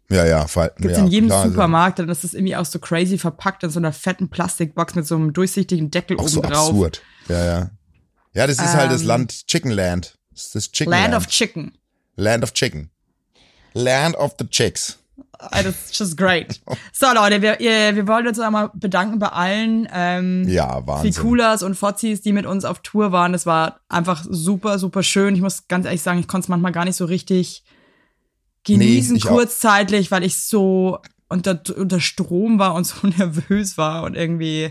Ja, 0.08 0.24
ja, 0.24 0.46
vor- 0.46 0.70
Gibt's 0.78 0.98
ja, 0.98 1.04
in 1.04 1.10
jedem 1.10 1.28
klar, 1.28 1.40
also 1.42 1.50
Supermarkt, 1.52 1.98
dann 1.98 2.08
ist 2.08 2.22
es 2.24 2.34
irgendwie 2.34 2.54
auch 2.56 2.64
so 2.64 2.78
crazy 2.78 3.18
verpackt 3.18 3.64
in 3.64 3.70
so 3.70 3.80
einer 3.80 3.92
fetten 3.92 4.28
Plastikbox 4.28 4.94
mit 4.94 5.06
so 5.06 5.16
einem 5.16 5.32
durchsichtigen 5.32 5.90
Deckel 5.90 6.16
auch 6.18 6.22
oben 6.22 6.28
so 6.30 6.40
drauf. 6.42 6.68
absurd. 6.70 7.02
Ja, 7.28 7.44
ja. 7.44 7.70
Ja, 8.34 8.46
das 8.46 8.58
ist 8.58 8.74
halt 8.74 8.92
das 8.92 9.00
Ähm, 9.02 9.08
Land 9.08 9.46
Chicken 9.46 9.70
Land. 9.70 10.18
Das 10.32 10.44
ist 10.46 10.54
das 10.54 10.70
Chicken 10.72 10.90
Land 10.90 11.12
Land. 11.12 11.24
of 11.24 11.26
Chicken. 11.30 11.72
Land 12.16 12.44
of 12.44 12.52
Chicken. 12.52 12.90
Land 13.74 14.16
of 14.16 14.34
the 14.38 14.46
Chicks. 14.46 14.98
Ah, 15.38 15.62
Das 15.62 15.74
ist 15.90 15.98
just 15.98 16.16
great. 16.16 16.60
So, 16.92 17.06
Leute, 17.12 17.42
wir, 17.42 17.58
wir 17.58 18.06
wollen 18.06 18.26
uns 18.26 18.38
einmal 18.38 18.70
bedanken 18.74 19.18
bei 19.18 19.28
allen 19.28 19.86
ähm, 19.92 20.48
Ja, 20.48 20.86
Wahnsinn. 20.86 21.12
Fikulas 21.12 21.62
und 21.62 21.74
Fozis, 21.74 22.22
die 22.22 22.32
mit 22.32 22.46
uns 22.46 22.64
auf 22.64 22.78
Tour 22.80 23.12
waren. 23.12 23.32
Das 23.32 23.44
war 23.44 23.80
einfach 23.88 24.24
super, 24.28 24.78
super 24.78 25.02
schön. 25.02 25.34
Ich 25.34 25.42
muss 25.42 25.68
ganz 25.68 25.84
ehrlich 25.84 26.00
sagen, 26.02 26.20
ich 26.20 26.28
konnte 26.28 26.46
es 26.46 26.48
manchmal 26.48 26.72
gar 26.72 26.84
nicht 26.86 26.96
so 26.96 27.04
richtig 27.04 27.64
genießen, 28.66 29.14
Nee, 29.14 29.20
kurzzeitig, 29.20 30.10
weil 30.10 30.24
ich 30.24 30.36
so 30.42 30.98
unter, 31.28 31.60
unter 31.76 32.00
Strom 32.00 32.58
war 32.58 32.74
und 32.74 32.86
so 32.86 33.06
nervös 33.18 33.78
war 33.78 34.02
und 34.04 34.14
irgendwie. 34.14 34.70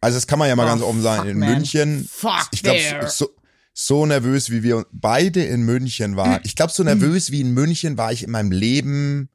Also 0.00 0.16
das 0.16 0.26
kann 0.26 0.38
man 0.38 0.48
ja 0.48 0.56
mal 0.56 0.64
Oh, 0.64 0.68
ganz 0.68 0.82
offen 0.82 1.02
sagen. 1.02 1.28
in 1.28 1.38
man. 1.38 1.48
München, 1.54 2.08
Fuck 2.10 2.48
ich 2.52 2.62
glaube, 2.62 2.78
so, 3.08 3.30
so 3.72 4.06
nervös, 4.06 4.50
wie 4.50 4.62
wir 4.62 4.84
beide 4.92 5.42
in 5.44 5.62
München 5.62 6.16
waren. 6.16 6.40
Ich 6.44 6.54
glaube, 6.54 6.72
so 6.72 6.82
nervös 6.82 7.30
wie 7.30 7.40
in 7.40 7.52
München 7.54 7.96
war 7.96 8.12
ich 8.12 8.22
in 8.22 8.30
meinem 8.30 8.52
Leben. 8.52 9.28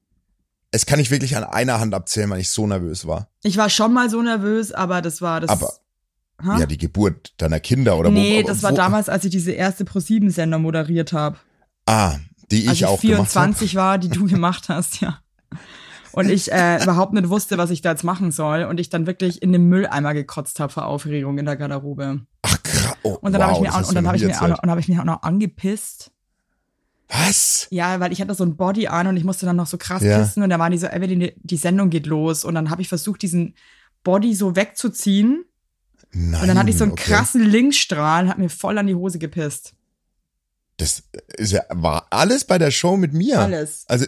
Es 0.71 0.85
kann 0.85 0.99
ich 0.99 1.11
wirklich 1.11 1.35
an 1.35 1.43
einer 1.43 1.79
Hand 1.79 1.93
abzählen, 1.93 2.29
weil 2.29 2.39
ich 2.39 2.49
so 2.49 2.65
nervös 2.65 3.05
war. 3.05 3.27
Ich 3.43 3.57
war 3.57 3.69
schon 3.69 3.91
mal 3.93 4.09
so 4.09 4.21
nervös, 4.21 4.71
aber 4.71 5.01
das 5.01 5.21
war 5.21 5.41
das. 5.41 5.49
Aber 5.49 5.73
Ha? 6.43 6.57
ja, 6.59 6.65
die 6.65 6.77
Geburt 6.79 7.33
deiner 7.37 7.59
Kinder 7.59 7.97
oder 7.99 8.09
nee, 8.09 8.37
wo? 8.37 8.39
aber 8.39 8.47
das 8.47 8.63
war 8.63 8.71
wo, 8.71 8.75
damals, 8.75 9.09
als 9.09 9.25
ich 9.25 9.31
diese 9.31 9.51
erste 9.51 9.83
Pro7-Sender 9.83 10.57
moderiert 10.57 11.13
habe. 11.13 11.37
Ah, 11.85 12.17
die 12.51 12.63
ich 12.63 12.69
als 12.69 12.77
ich 12.77 12.85
auch 12.85 13.01
gemacht 13.01 13.17
habe. 13.19 13.27
24 13.29 13.75
war, 13.75 13.97
die 13.97 14.09
du 14.09 14.25
gemacht 14.27 14.69
hast, 14.69 15.01
ja. 15.01 15.19
Und 16.13 16.29
ich 16.29 16.51
äh, 16.51 16.83
überhaupt 16.83 17.13
nicht 17.13 17.29
wusste, 17.29 17.57
was 17.57 17.69
ich 17.69 17.81
da 17.81 17.91
jetzt 17.91 18.03
machen 18.03 18.31
soll. 18.31 18.63
Und 18.63 18.79
ich 18.81 18.89
dann 18.89 19.07
wirklich 19.07 19.41
in 19.41 19.53
den 19.53 19.69
Mülleimer 19.69 20.13
gekotzt 20.13 20.59
habe 20.59 20.71
vor 20.71 20.85
Aufregung 20.85 21.37
in 21.37 21.45
der 21.45 21.55
Garderobe. 21.55 22.21
Ach 22.41 22.63
krass. 22.63 22.97
Oh, 23.03 23.17
Und 23.21 23.31
dann 23.31 23.41
wow, 23.41 23.47
habe 23.47 23.55
ich 23.55 23.61
mir 23.61 23.73
auch, 23.75 23.87
und 23.87 23.95
dann 23.95 24.07
habe 24.07 24.17
ich 24.17 24.23
nie 24.23 24.27
mir 24.27 24.33
auch 24.33 24.41
erzählt. 24.41 24.49
noch, 24.51 24.57
und 24.57 24.63
dann 24.63 24.71
habe 24.71 24.81
ich 24.81 24.87
mich 24.89 24.99
auch 24.99 25.05
noch 25.05 25.23
angepisst. 25.23 26.11
Was? 27.07 27.67
Ja, 27.71 27.99
weil 27.99 28.11
ich 28.13 28.21
hatte 28.21 28.33
so 28.35 28.43
ein 28.43 28.55
Body 28.55 28.87
an 28.87 29.07
und 29.07 29.17
ich 29.17 29.23
musste 29.23 29.45
dann 29.45 29.55
noch 29.57 29.67
so 29.67 29.77
krass 29.77 30.01
Ja. 30.01 30.19
pissen 30.19 30.43
und 30.43 30.49
da 30.49 30.59
waren 30.59 30.71
die 30.71 30.77
so, 30.77 30.87
Evelyn, 30.87 31.19
die, 31.19 31.33
die 31.37 31.57
Sendung 31.57 31.89
geht 31.89 32.07
los 32.07 32.45
und 32.45 32.55
dann 32.55 32.69
habe 32.69 32.81
ich 32.81 32.87
versucht, 32.89 33.21
diesen 33.21 33.55
Body 34.03 34.33
so 34.33 34.55
wegzuziehen 34.55 35.43
Nein. 36.13 36.41
und 36.41 36.47
dann 36.47 36.57
hatte 36.57 36.69
ich 36.69 36.77
so 36.77 36.85
einen 36.85 36.93
okay. 36.93 37.11
krassen 37.11 37.43
Linkstrahl 37.43 38.23
und 38.23 38.29
hat 38.29 38.37
mir 38.37 38.49
voll 38.49 38.77
an 38.77 38.87
die 38.87 38.95
Hose 38.95 39.19
gepisst. 39.19 39.73
Das 40.81 41.03
ist 41.37 41.51
ja, 41.51 41.61
war 41.69 42.07
alles 42.09 42.43
bei 42.45 42.57
der 42.57 42.71
Show 42.71 42.97
mit 42.97 43.13
mir. 43.13 43.39
Alles. 43.39 43.83
Also 43.87 44.05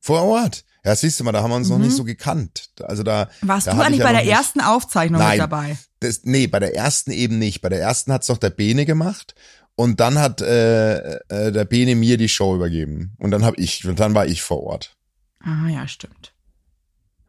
vor 0.00 0.22
Ort. 0.22 0.64
Ja, 0.84 0.96
siehst 0.96 1.20
du 1.20 1.24
mal, 1.24 1.32
da 1.32 1.42
haben 1.42 1.50
wir 1.50 1.56
uns 1.56 1.68
noch 1.68 1.78
Mhm. 1.78 1.84
nicht 1.84 1.96
so 1.96 2.02
gekannt. 2.04 2.70
Also 2.82 3.02
da. 3.02 3.28
Warst 3.40 3.66
da 3.68 3.74
du 3.74 3.80
eigentlich 3.80 3.94
ich 3.94 3.98
ja 4.00 4.04
bei 4.04 4.12
noch 4.12 4.18
der 4.20 4.26
nicht- 4.26 4.36
ersten 4.36 4.60
Aufzeichnung 4.60 5.20
Nein. 5.20 5.30
mit 5.32 5.40
dabei? 5.40 5.76
Das, 6.00 6.20
nee, 6.24 6.46
bei 6.48 6.58
der 6.58 6.74
ersten 6.74 7.12
eben 7.12 7.38
nicht. 7.38 7.60
Bei 7.60 7.68
der 7.68 7.80
ersten 7.80 8.12
hat's 8.12 8.26
doch 8.26 8.38
der 8.38 8.50
Bene 8.50 8.84
gemacht. 8.86 9.34
Und 9.74 10.00
dann 10.00 10.18
hat 10.18 10.40
äh, 10.42 11.14
äh, 11.28 11.50
der 11.52 11.64
Bene 11.64 11.94
mir 11.94 12.18
die 12.18 12.28
Show 12.28 12.54
übergeben. 12.54 13.14
Und 13.18 13.30
dann 13.30 13.44
hab 13.44 13.58
ich, 13.58 13.86
und 13.86 14.00
dann 14.00 14.14
war 14.14 14.26
ich 14.26 14.42
vor 14.42 14.62
Ort. 14.64 14.96
Ah, 15.40 15.68
ja, 15.68 15.86
stimmt. 15.88 16.32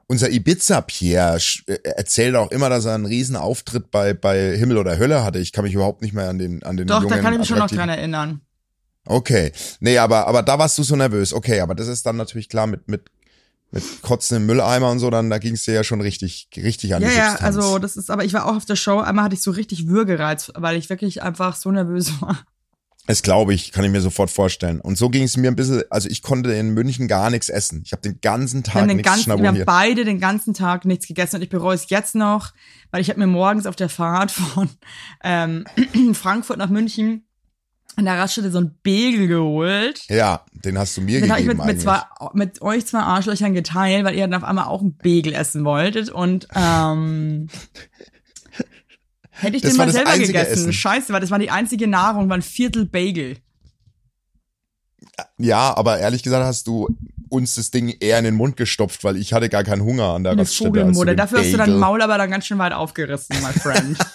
Unser 0.08 0.30
Ibiza-Pierre 0.30 1.40
äh, 1.68 1.74
erzählt 1.84 2.36
auch 2.36 2.52
immer, 2.52 2.70
dass 2.70 2.86
er 2.86 2.96
einen 2.96 3.06
riesen 3.06 3.36
Auftritt 3.36 3.90
bei, 3.92 4.14
bei 4.14 4.58
Himmel 4.58 4.78
oder 4.78 4.98
Hölle 4.98 5.24
hatte. 5.24 5.40
Ich 5.40 5.52
kann 5.54 5.64
mich 5.64 5.74
überhaupt 5.74 6.02
nicht 6.02 6.14
mehr 6.14 6.28
an 6.30 6.38
den, 6.38 6.64
an 6.64 6.76
den 6.78 6.88
Doch, 6.88 7.02
jungen, 7.02 7.10
da 7.16 7.22
kann 7.22 7.34
ich 7.34 7.40
mich 7.40 7.48
schon 7.48 7.60
noch 7.60 7.70
dran 7.72 7.90
erinnern. 7.90 8.42
Okay. 9.06 9.52
Nee, 9.80 9.98
aber, 9.98 10.28
aber 10.28 10.44
da 10.44 10.58
warst 10.58 10.78
du 10.78 10.84
so 10.84 10.96
nervös. 10.96 11.34
Okay, 11.34 11.60
aber 11.60 11.76
das 11.76 11.88
ist 11.88 12.06
dann 12.06 12.18
natürlich 12.18 12.50
klar 12.50 12.68
mit, 12.68 12.88
mit, 12.88 13.10
mit 13.72 13.84
Kotzen 14.02 14.38
im 14.38 14.46
Mülleimer 14.46 14.92
und 14.92 15.00
so, 15.00 15.10
dann 15.10 15.30
da 15.30 15.40
ging 15.40 15.56
es 15.56 15.64
dir 15.64 15.74
ja 15.74 15.84
schon 15.84 16.00
richtig, 16.02 16.48
richtig 16.56 16.96
an 16.96 17.02
Ja, 17.02 17.10
die 17.10 17.16
ja, 17.16 17.30
Substanz. 17.32 17.58
also 17.58 17.80
das 17.80 17.98
ist, 17.98 18.10
aber 18.10 18.24
ich 18.24 18.34
war 18.34 18.46
auch 18.46 18.56
auf 18.56 18.66
der 18.66 18.76
Show, 18.76 19.00
einmal 19.00 19.26
hatte 19.26 19.36
ich 19.36 19.42
so 19.42 19.52
richtig 19.52 19.88
Würgereiz, 19.88 20.52
weil 20.56 20.78
ich 20.78 20.90
wirklich 20.90 21.22
einfach 21.22 21.56
so 21.56 21.72
nervös 21.72 22.12
war. 22.22 22.40
Das 23.06 23.22
glaube 23.22 23.54
ich, 23.54 23.74
kann 23.74 23.84
ich 23.84 23.92
mir 23.92 24.00
sofort 24.00 24.32
vorstellen. 24.32 24.80
Und 24.80 24.98
so 24.98 25.10
ging 25.10 25.24
es 25.24 25.36
mir 25.36 25.50
ein 25.52 25.58
bisschen, 25.58 25.84
also 25.90 26.08
ich 26.08 26.22
konnte 26.22 26.54
in 26.54 26.70
München 26.70 27.10
gar 27.10 27.30
nichts 27.30 27.50
essen. 27.50 27.82
Ich 27.84 27.92
habe 27.92 28.02
den 28.02 28.22
ganzen 28.22 28.64
Tag 28.64 28.88
den 28.88 28.96
nichts 28.96 29.12
ganzen, 29.12 29.42
wir 29.42 29.48
haben 29.50 29.66
beide 29.66 30.06
den 30.06 30.22
ganzen 30.22 30.54
Tag 30.54 30.86
nichts 30.86 31.08
gegessen 31.08 31.36
und 31.36 31.42
ich 31.42 31.50
bereue 31.50 31.76
es 31.76 31.90
jetzt 31.90 32.16
noch, 32.16 32.54
weil 32.92 33.02
ich 33.02 33.10
habe 33.10 33.20
mir 33.20 33.28
morgens 33.28 33.66
auf 33.66 33.76
der 33.76 33.90
Fahrt 33.90 34.32
von 34.32 34.70
ähm, 35.22 35.66
Frankfurt 36.14 36.58
nach 36.58 36.70
München 36.70 37.26
an 37.96 38.06
der 38.06 38.18
Raststätte 38.18 38.52
so 38.52 38.60
ein 38.60 38.76
Bagel 38.84 39.28
geholt. 39.28 40.04
Ja, 40.10 40.44
den 40.54 40.78
hast 40.78 40.98
du 40.98 41.02
mir 41.02 41.22
Den 41.22 41.30
habe 41.32 41.42
ich 41.42 41.48
gegeben 41.48 41.66
mit, 41.66 41.76
mit, 41.76 41.82
zwei, 41.82 42.02
mit 42.34 42.62
euch 42.62 42.86
zwei 42.88 43.00
Arschlöchern 43.00 43.54
geteilt, 43.54 44.04
weil 44.06 44.16
ihr 44.16 44.28
dann 44.28 44.42
auf 44.42 44.48
einmal 44.48 44.66
auch 44.66 44.82
einen 44.82 44.98
Bagel 44.98 45.34
essen 45.34 45.64
wolltet. 45.66 46.10
Und 46.10 46.48
ähm, 46.56 47.48
hätte 49.32 49.56
ich 49.58 49.62
Das 49.62 49.72
den 49.72 49.78
mal 49.78 49.92
selber 49.92 50.18
gegessen. 50.18 50.52
Essen. 50.54 50.74
Scheiße, 50.74 51.14
weil 51.14 51.22
das 51.22 51.32
war 51.32 51.40
die 51.40 51.52
einzige 51.52 51.88
Nahrung, 51.88 52.30
war 52.30 52.38
ein 52.38 52.42
Viertel 52.42 52.86
Bagel. 52.86 53.38
Ja, 55.38 55.76
aber 55.78 56.00
ehrlich 56.00 56.24
gesagt 56.24 56.44
hast 56.46 56.66
du 56.68 56.88
uns 57.30 57.56
das 57.56 57.72
Ding 57.72 57.90
eher 58.00 58.18
in 58.20 58.26
den 58.26 58.36
Mund 58.36 58.58
gestopft, 58.58 59.04
weil 59.04 59.18
ich 59.18 59.34
hatte 59.34 59.50
gar 59.50 59.64
keinen 59.64 59.82
Hunger 59.84 60.14
an 60.14 60.24
der 60.24 60.34
Eine 60.34 60.42
Raststätte. 60.42 60.72
den 60.72 61.18
Dafür 61.18 61.40
hast 61.40 61.52
du 61.54 61.58
dein 61.58 61.68
Bagel- 61.68 61.78
Maul 61.78 62.02
aber 62.02 62.18
dann 62.18 62.30
ganz 62.32 62.46
schön 62.46 62.58
weit 62.60 62.74
aufgerissen, 62.74 63.36
my 63.42 63.52
friend. 63.60 63.98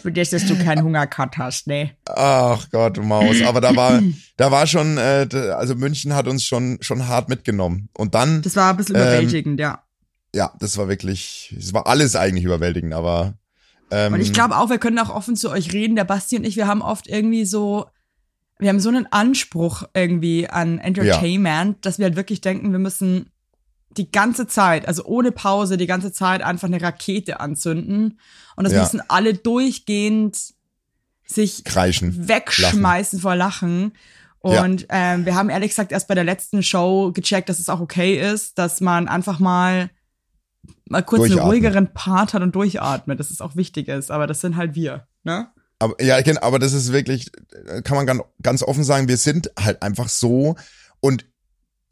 Für 0.00 0.12
dich, 0.12 0.30
dass 0.30 0.46
du 0.46 0.56
keinen 0.56 0.84
Hungercut 0.84 1.38
hast, 1.38 1.66
ne? 1.66 1.90
Ach 2.08 2.68
Gott, 2.70 3.02
Maus. 3.02 3.42
Aber 3.42 3.60
da 3.60 3.74
war, 3.74 4.00
da 4.36 4.50
war 4.50 4.66
schon, 4.66 4.96
äh, 4.96 5.26
also 5.56 5.74
München 5.74 6.14
hat 6.14 6.28
uns 6.28 6.44
schon, 6.44 6.78
schon 6.80 7.08
hart 7.08 7.28
mitgenommen. 7.28 7.88
Und 7.96 8.14
dann, 8.14 8.42
Das 8.42 8.54
war 8.56 8.70
ein 8.70 8.76
bisschen 8.76 8.94
Ähm, 8.96 9.02
überwältigend, 9.02 9.60
ja. 9.60 9.82
ja, 10.34 10.52
das 10.60 10.76
war 10.78 10.88
wirklich, 10.88 11.54
es 11.58 11.72
war 11.74 11.86
alles 11.86 12.14
eigentlich 12.16 12.44
überwältigend, 12.44 12.94
aber. 12.94 13.34
Ähm, 13.90 14.12
Und 14.14 14.20
ich 14.20 14.32
glaube 14.32 14.56
auch, 14.56 14.70
wir 14.70 14.78
können 14.78 14.98
auch 15.00 15.10
offen 15.10 15.34
zu 15.36 15.50
euch 15.50 15.72
reden. 15.72 15.96
Der 15.96 16.04
Basti 16.04 16.36
und 16.36 16.44
ich, 16.44 16.56
wir 16.56 16.66
haben 16.68 16.80
oft 16.82 17.08
irgendwie 17.08 17.44
so, 17.44 17.86
wir 18.58 18.68
haben 18.68 18.80
so 18.80 18.88
einen 18.88 19.06
Anspruch 19.10 19.82
irgendwie 19.94 20.48
an 20.48 20.78
Entertainment, 20.78 21.84
dass 21.84 21.98
wir 21.98 22.04
halt 22.06 22.16
wirklich 22.16 22.40
denken, 22.40 22.70
wir 22.70 22.78
müssen 22.78 23.31
die 23.96 24.10
ganze 24.10 24.46
Zeit, 24.46 24.86
also 24.88 25.04
ohne 25.04 25.32
Pause, 25.32 25.76
die 25.76 25.86
ganze 25.86 26.12
Zeit 26.12 26.42
einfach 26.42 26.68
eine 26.68 26.80
Rakete 26.80 27.40
anzünden. 27.40 28.18
Und 28.56 28.64
das 28.64 28.72
Ja. 28.72 28.80
müssen 28.82 29.02
alle 29.08 29.34
durchgehend 29.34 30.38
sich 31.26 31.64
kreischen. 31.64 32.28
wegschmeißen 32.28 33.20
vor 33.20 33.36
Lachen. 33.36 33.92
Ja. 34.44 34.64
Und 34.64 34.86
ähm, 34.88 35.24
wir 35.24 35.34
haben 35.34 35.50
ehrlich 35.50 35.70
gesagt 35.70 35.92
erst 35.92 36.08
bei 36.08 36.14
der 36.14 36.24
letzten 36.24 36.62
Show 36.62 37.12
gecheckt, 37.12 37.48
dass 37.48 37.58
es 37.60 37.68
auch 37.68 37.80
okay 37.80 38.20
ist, 38.32 38.58
dass 38.58 38.80
man 38.80 39.08
einfach 39.08 39.38
mal 39.38 39.90
mal 40.88 41.02
kurz 41.02 41.30
einen 41.30 41.38
ruhigeren 41.38 41.92
Part 41.94 42.34
hat 42.34 42.42
und 42.42 42.54
durchatmet, 42.54 43.18
dass 43.18 43.30
es 43.30 43.40
auch 43.40 43.56
wichtig 43.56 43.88
ist. 43.88 44.10
Aber 44.10 44.26
das 44.26 44.40
sind 44.40 44.56
halt 44.56 44.74
wir, 44.74 45.06
ne? 45.24 45.48
Aber, 45.78 46.00
ja, 46.00 46.18
ich 46.18 46.24
kenn- 46.26 46.38
aber 46.38 46.58
das 46.58 46.72
ist 46.74 46.92
wirklich, 46.92 47.30
äh, 47.66 47.82
kann 47.82 47.96
man 48.04 48.20
ganz 48.42 48.62
offen 48.62 48.84
sagen, 48.84 49.08
wir 49.08 49.16
sind 49.16 49.50
halt 49.58 49.82
einfach 49.82 50.08
so. 50.08 50.54
Und 51.00 51.24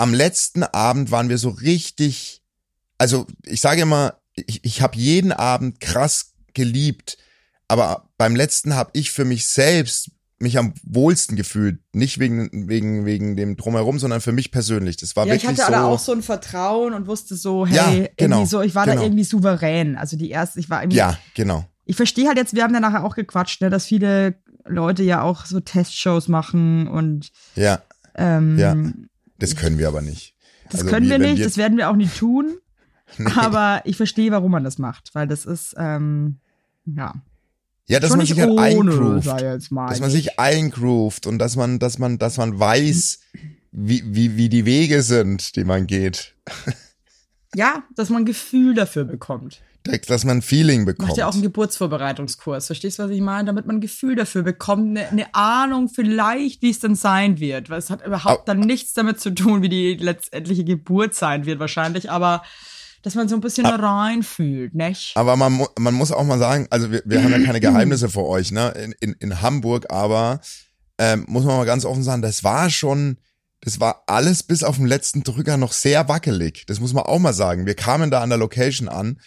am 0.01 0.15
letzten 0.15 0.63
Abend 0.63 1.11
waren 1.11 1.29
wir 1.29 1.37
so 1.37 1.51
richtig, 1.51 2.43
also 2.97 3.27
ich 3.45 3.61
sage 3.61 3.83
immer, 3.83 4.15
ich, 4.35 4.65
ich 4.65 4.81
habe 4.81 4.97
jeden 4.97 5.31
Abend 5.31 5.79
krass 5.79 6.33
geliebt, 6.55 7.19
aber 7.69 8.09
beim 8.17 8.35
letzten 8.35 8.75
habe 8.75 8.91
ich 8.95 9.11
für 9.11 9.27
mich 9.27 9.47
selbst 9.47 10.11
mich 10.39 10.57
am 10.57 10.73
wohlsten 10.85 11.37
gefühlt. 11.37 11.81
Nicht 11.93 12.19
wegen, 12.19 12.67
wegen, 12.67 13.05
wegen 13.05 13.37
dem 13.37 13.59
Drumherum, 13.59 13.99
sondern 13.99 14.23
für 14.23 14.33
mich 14.33 14.51
persönlich. 14.51 14.97
Das 14.97 15.15
war 15.17 15.27
ja, 15.27 15.35
ich 15.35 15.43
wirklich 15.43 15.61
hatte 15.61 15.73
so. 15.73 15.79
aber 15.79 15.89
auch 15.89 15.99
so 15.99 16.13
ein 16.13 16.23
Vertrauen 16.23 16.95
und 16.95 17.07
wusste 17.07 17.37
so, 17.37 17.67
hey, 17.67 18.05
Ja, 18.05 18.09
genau, 18.17 18.47
so, 18.47 18.63
ich 18.63 18.75
war 18.75 18.87
da 18.87 18.93
genau. 18.93 19.05
irgendwie 19.05 19.25
souverän. 19.25 19.97
Also 19.97 20.17
die 20.17 20.31
erste, 20.31 20.61
ich 20.61 20.71
war 20.71 20.83
irgendwie, 20.83 20.97
ja, 20.97 21.19
genau. 21.35 21.67
ich 21.85 21.97
verstehe 21.97 22.27
halt 22.27 22.39
jetzt, 22.39 22.55
wir 22.55 22.63
haben 22.63 22.73
ja 22.73 22.81
nachher 22.81 23.05
auch 23.05 23.17
gequatscht, 23.17 23.61
ne, 23.61 23.69
dass 23.69 23.85
viele 23.85 24.37
Leute 24.65 25.03
ja 25.03 25.21
auch 25.21 25.45
so 25.45 25.61
Testshows 25.61 26.29
machen 26.29 26.89
und 26.89 27.31
Ja, 27.55 27.83
ähm, 28.15 28.59
Ja. 28.59 28.75
Das 29.41 29.57
können 29.57 29.79
wir 29.79 29.89
aber 29.89 30.03
nicht. 30.03 30.35
Das 30.71 30.81
Also 30.83 30.91
können 30.93 31.09
wir 31.09 31.19
wenn 31.19 31.33
nicht, 31.33 31.45
das 31.45 31.57
werden 31.57 31.77
wir 31.77 31.91
auch 31.91 31.97
nicht 31.97 32.17
tun. 32.17 32.59
Aber 33.37 33.83
ich 33.85 33.97
verstehe, 33.97 34.31
warum 34.31 34.53
man 34.53 34.63
das 34.63 34.79
macht, 34.79 35.11
weil 35.15 35.27
das 35.27 35.45
ist, 35.45 35.75
ähm, 35.77 36.39
ja. 36.85 37.15
Ja, 37.89 37.99
dass 37.99 38.11
Schon 38.11 38.19
man 38.19 38.27
sich 38.27 38.39
halt 38.41 38.57
eingroovt. 38.57 39.27
dass 39.27 40.01
man 40.01 40.11
sich 40.11 40.39
eingroovt 40.39 41.27
und 41.27 41.39
dass 41.39 41.57
man, 41.57 41.81
dass 41.81 41.99
man, 41.99 42.19
dass 42.19 42.37
man 42.37 42.57
weiß, 42.57 43.19
wie, 43.73 44.03
wie, 44.07 44.37
wie 44.37 44.49
die 44.49 44.65
Wege 44.65 45.03
sind, 45.03 45.57
die 45.57 45.65
man 45.65 45.89
geht. 45.89 46.37
ja, 47.55 47.83
dass 47.97 48.11
man 48.11 48.23
ein 48.23 48.27
Gefühl 48.27 48.75
dafür 48.75 49.05
bekommt. 49.05 49.61
Dass 49.85 50.25
man 50.25 50.39
ein 50.39 50.43
Feeling 50.43 50.85
bekommt. 50.85 51.09
Macht 51.09 51.19
ja 51.19 51.27
auch 51.27 51.33
einen 51.33 51.43
Geburtsvorbereitungskurs. 51.43 52.67
Verstehst 52.67 52.99
du, 52.99 53.05
was 53.05 53.11
ich 53.11 53.21
meine? 53.21 53.47
Damit 53.47 53.67
man 53.67 53.77
ein 53.77 53.81
Gefühl 53.81 54.15
dafür 54.15 54.43
bekommt, 54.43 54.91
eine, 54.91 55.09
eine 55.09 55.35
Ahnung 55.35 55.89
vielleicht, 55.89 56.61
wie 56.63 56.71
es 56.71 56.81
dann 56.81 56.95
sein 56.95 57.41
wird. 57.41 57.71
Weil 57.71 57.79
es 57.79 57.89
hat 57.89 58.05
überhaupt 58.07 58.47
dann 58.49 58.61
nichts 58.61 58.93
damit 58.93 59.21
zu 59.21 59.31
tun, 59.31 59.63
wie 59.63 59.69
die 59.71 59.95
letztendliche 59.95 60.65
Geburt 60.65 61.15
sein 61.15 61.47
wird 61.47 61.61
wahrscheinlich, 61.61 62.11
aber 62.11 62.43
dass 63.03 63.15
man 63.15 63.29
so 63.29 63.35
ein 63.35 63.41
bisschen 63.41 63.67
reinfühlt, 63.67 64.75
nicht? 64.75 65.17
aber 65.17 65.37
man, 65.37 65.67
man 65.79 65.95
muss 65.95 66.13
auch 66.13 66.25
mal 66.25 66.39
sagen, 66.39 66.67
also 66.71 66.91
wir, 66.91 67.03
wir 67.07 67.23
haben 67.23 67.33
ja 67.33 67.43
keine 67.43 67.61
Geheimnisse 67.61 68.11
vor 68.11 68.29
euch, 68.29 68.53
ne? 68.53 68.71
In, 68.73 68.95
in, 69.01 69.13
in 69.15 69.41
Hamburg, 69.41 69.87
aber 69.91 70.41
ähm, 70.99 71.25
muss 71.29 71.45
man 71.45 71.57
mal 71.57 71.65
ganz 71.65 71.87
offen 71.87 72.03
sagen, 72.03 72.21
das 72.21 72.45
war 72.45 72.69
schon, 72.69 73.17
das 73.63 73.81
war 73.81 74.05
alles 74.07 74.43
bis 74.43 74.63
auf 74.63 74.77
den 74.77 74.87
letzten 74.87 75.23
Drücker 75.23 75.57
noch 75.57 75.73
sehr 75.73 76.09
wackelig. 76.09 76.65
Das 76.67 76.81
muss 76.81 76.93
man 76.93 77.05
auch 77.05 77.19
mal 77.19 77.33
sagen. 77.33 77.65
Wir 77.65 77.75
kamen 77.75 78.11
da 78.11 78.21
an 78.21 78.29
der 78.29 78.39
Location 78.39 78.89
an 78.89 79.19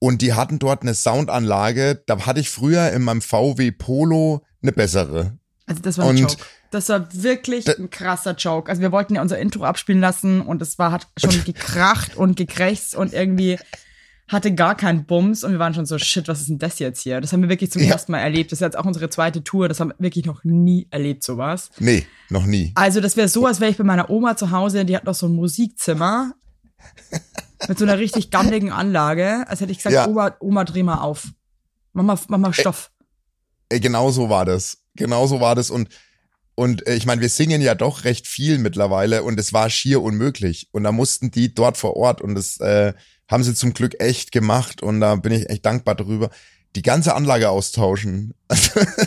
und 0.00 0.22
die 0.22 0.32
hatten 0.34 0.58
dort 0.58 0.82
eine 0.82 0.94
Soundanlage, 0.94 2.02
da 2.06 2.26
hatte 2.26 2.40
ich 2.40 2.50
früher 2.50 2.90
in 2.90 3.02
meinem 3.02 3.22
VW 3.22 3.70
Polo 3.70 4.42
eine 4.62 4.72
bessere. 4.72 5.38
Also 5.66 5.80
das 5.82 5.98
war 5.98 6.06
ein 6.06 6.10
Und 6.10 6.18
Joke. 6.18 6.36
Das 6.72 6.88
war 6.88 7.08
wirklich 7.12 7.68
ein 7.78 7.90
krasser 7.90 8.34
Joke. 8.34 8.68
Also 8.70 8.80
wir 8.82 8.92
wollten 8.92 9.14
ja 9.16 9.22
unser 9.22 9.38
Intro 9.38 9.64
abspielen 9.64 10.00
lassen 10.00 10.40
und 10.40 10.62
es 10.62 10.78
war 10.78 10.90
hat 10.92 11.06
schon 11.16 11.30
gekracht 11.44 12.16
und 12.16 12.36
gekrächzt 12.36 12.94
und 12.94 13.12
irgendwie 13.12 13.58
hatte 14.28 14.54
gar 14.54 14.76
keinen 14.76 15.04
Bums 15.06 15.42
und 15.42 15.50
wir 15.50 15.58
waren 15.58 15.74
schon 15.74 15.86
so 15.86 15.98
shit, 15.98 16.28
was 16.28 16.40
ist 16.40 16.48
denn 16.48 16.60
das 16.60 16.78
jetzt 16.78 17.02
hier? 17.02 17.20
Das 17.20 17.32
haben 17.32 17.42
wir 17.42 17.48
wirklich 17.48 17.72
zum 17.72 17.82
Ja. 17.82 17.90
ersten 17.90 18.12
Mal 18.12 18.20
erlebt. 18.20 18.52
Das 18.52 18.58
ist 18.58 18.60
jetzt 18.60 18.78
auch 18.78 18.84
unsere 18.84 19.10
zweite 19.10 19.42
Tour. 19.42 19.68
Das 19.68 19.80
haben 19.80 19.88
wir 19.88 19.96
wirklich 19.98 20.24
noch 20.26 20.44
nie 20.44 20.86
erlebt 20.90 21.24
sowas. 21.24 21.70
Nee, 21.80 22.06
noch 22.28 22.46
nie. 22.46 22.70
Also 22.76 23.00
das 23.00 23.16
wäre 23.16 23.26
so, 23.28 23.46
als 23.46 23.58
wäre 23.58 23.72
ich 23.72 23.76
bei 23.76 23.82
meiner 23.84 24.08
Oma 24.08 24.36
zu 24.36 24.52
Hause. 24.52 24.84
Die 24.84 24.94
hat 24.96 25.02
noch 25.04 25.14
so 25.16 25.26
ein 25.26 25.32
Musikzimmer 25.34 26.34
mit 27.68 27.78
so 27.78 27.84
einer 27.84 27.98
richtig 27.98 28.30
gammeligen 28.30 28.72
Anlage. 28.72 29.44
Als 29.48 29.60
hätte 29.60 29.72
ich 29.72 29.78
gesagt, 29.78 29.94
Ja. 29.94 30.06
Oma, 30.06 30.34
Oma, 30.40 30.64
dreh 30.64 30.82
mal 30.82 30.98
auf. 30.98 31.28
Mach 31.92 32.04
mal, 32.04 32.18
mach 32.28 32.38
mal 32.38 32.52
Stoff. 32.52 32.90
Ey, 33.68 33.80
genau 33.80 34.10
so 34.10 34.28
war 34.28 34.44
das. 34.44 34.78
Genau 34.96 35.26
so 35.26 35.40
war 35.40 35.54
das 35.54 35.70
und 35.70 35.88
und 36.56 36.86
äh, 36.86 36.94
ich 36.94 37.06
meine, 37.06 37.20
wir 37.22 37.28
singen 37.30 37.62
ja 37.62 37.74
doch 37.74 38.04
recht 38.04 38.26
viel 38.26 38.58
mittlerweile 38.58 39.22
und 39.22 39.40
es 39.40 39.52
war 39.52 39.70
schier 39.70 40.02
unmöglich 40.02 40.68
und 40.72 40.84
da 40.84 40.92
mussten 40.92 41.30
die 41.30 41.54
dort 41.54 41.76
vor 41.78 41.96
Ort 41.96 42.20
und 42.20 42.34
das 42.34 42.58
äh, 42.60 42.92
haben 43.30 43.44
sie 43.44 43.54
zum 43.54 43.72
Glück 43.72 43.98
echt 44.00 44.30
gemacht 44.32 44.82
und 44.82 45.00
da 45.00 45.14
bin 45.14 45.32
ich 45.32 45.48
echt 45.48 45.64
dankbar 45.64 45.94
drüber. 45.94 46.28
Die 46.76 46.82
ganze 46.82 47.14
Anlage 47.14 47.48
austauschen. 47.50 48.34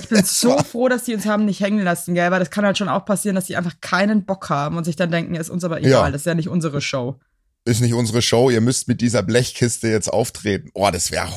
Ich 0.02 0.10
bin 0.10 0.24
so 0.26 0.58
froh, 0.60 0.90
dass 0.90 1.04
die 1.04 1.14
uns 1.14 1.26
haben 1.26 1.46
nicht 1.46 1.60
hängen 1.60 1.84
lassen, 1.84 2.14
gell? 2.16 2.32
Weil 2.32 2.40
das 2.40 2.50
kann 2.50 2.66
halt 2.66 2.78
schon 2.78 2.90
auch 2.90 3.06
passieren, 3.06 3.36
dass 3.36 3.46
die 3.46 3.56
einfach 3.56 3.80
keinen 3.82 4.26
Bock 4.26 4.50
haben 4.50 4.76
und 4.78 4.84
sich 4.86 4.96
dann 4.96 5.12
denken, 5.12 5.36
ist 5.36 5.50
uns 5.50 5.64
aber 5.64 5.80
egal, 5.80 5.92
Ja. 5.92 6.12
das 6.12 6.22
ist 6.22 6.26
ja 6.26 6.36
nicht 6.36 6.50
unsere 6.50 6.82
Show. 6.82 7.20
Ist 7.66 7.82
nicht 7.82 7.94
unsere 7.94 8.22
Show, 8.22 8.50
ihr 8.50 8.62
müsst 8.62 8.88
mit 8.88 9.00
dieser 9.02 9.24
Blechkiste 9.24 9.88
jetzt 9.88 10.10
auftreten. 10.10 10.70
Oh, 10.74 10.90
das 10.92 11.12
wäre 11.12 11.30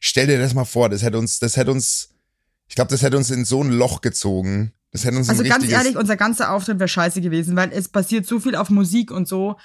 stell 0.00 0.26
dir 0.26 0.38
das 0.38 0.54
mal 0.54 0.64
vor, 0.64 0.88
das 0.88 1.02
hätte 1.02 1.18
uns 1.18 1.38
das 1.38 1.56
hätte 1.56 1.70
uns 1.72 2.10
ich 2.68 2.74
glaube, 2.76 2.90
das 2.90 3.02
hätte 3.02 3.16
uns 3.16 3.30
in 3.30 3.44
so 3.44 3.62
ein 3.62 3.70
Loch 3.70 4.00
gezogen. 4.00 4.72
Das 4.92 5.04
hätte 5.04 5.16
uns 5.16 5.28
Also 5.28 5.42
ganz 5.42 5.68
ehrlich, 5.68 5.96
unser 5.96 6.16
ganzer 6.16 6.52
Auftritt 6.52 6.78
wäre 6.78 6.88
scheiße 6.88 7.20
gewesen, 7.20 7.56
weil 7.56 7.72
es 7.72 7.88
basiert 7.88 8.26
so 8.26 8.38
viel 8.40 8.54
auf 8.54 8.70
Musik 8.70 9.10
und 9.10 9.26
so. 9.28 9.56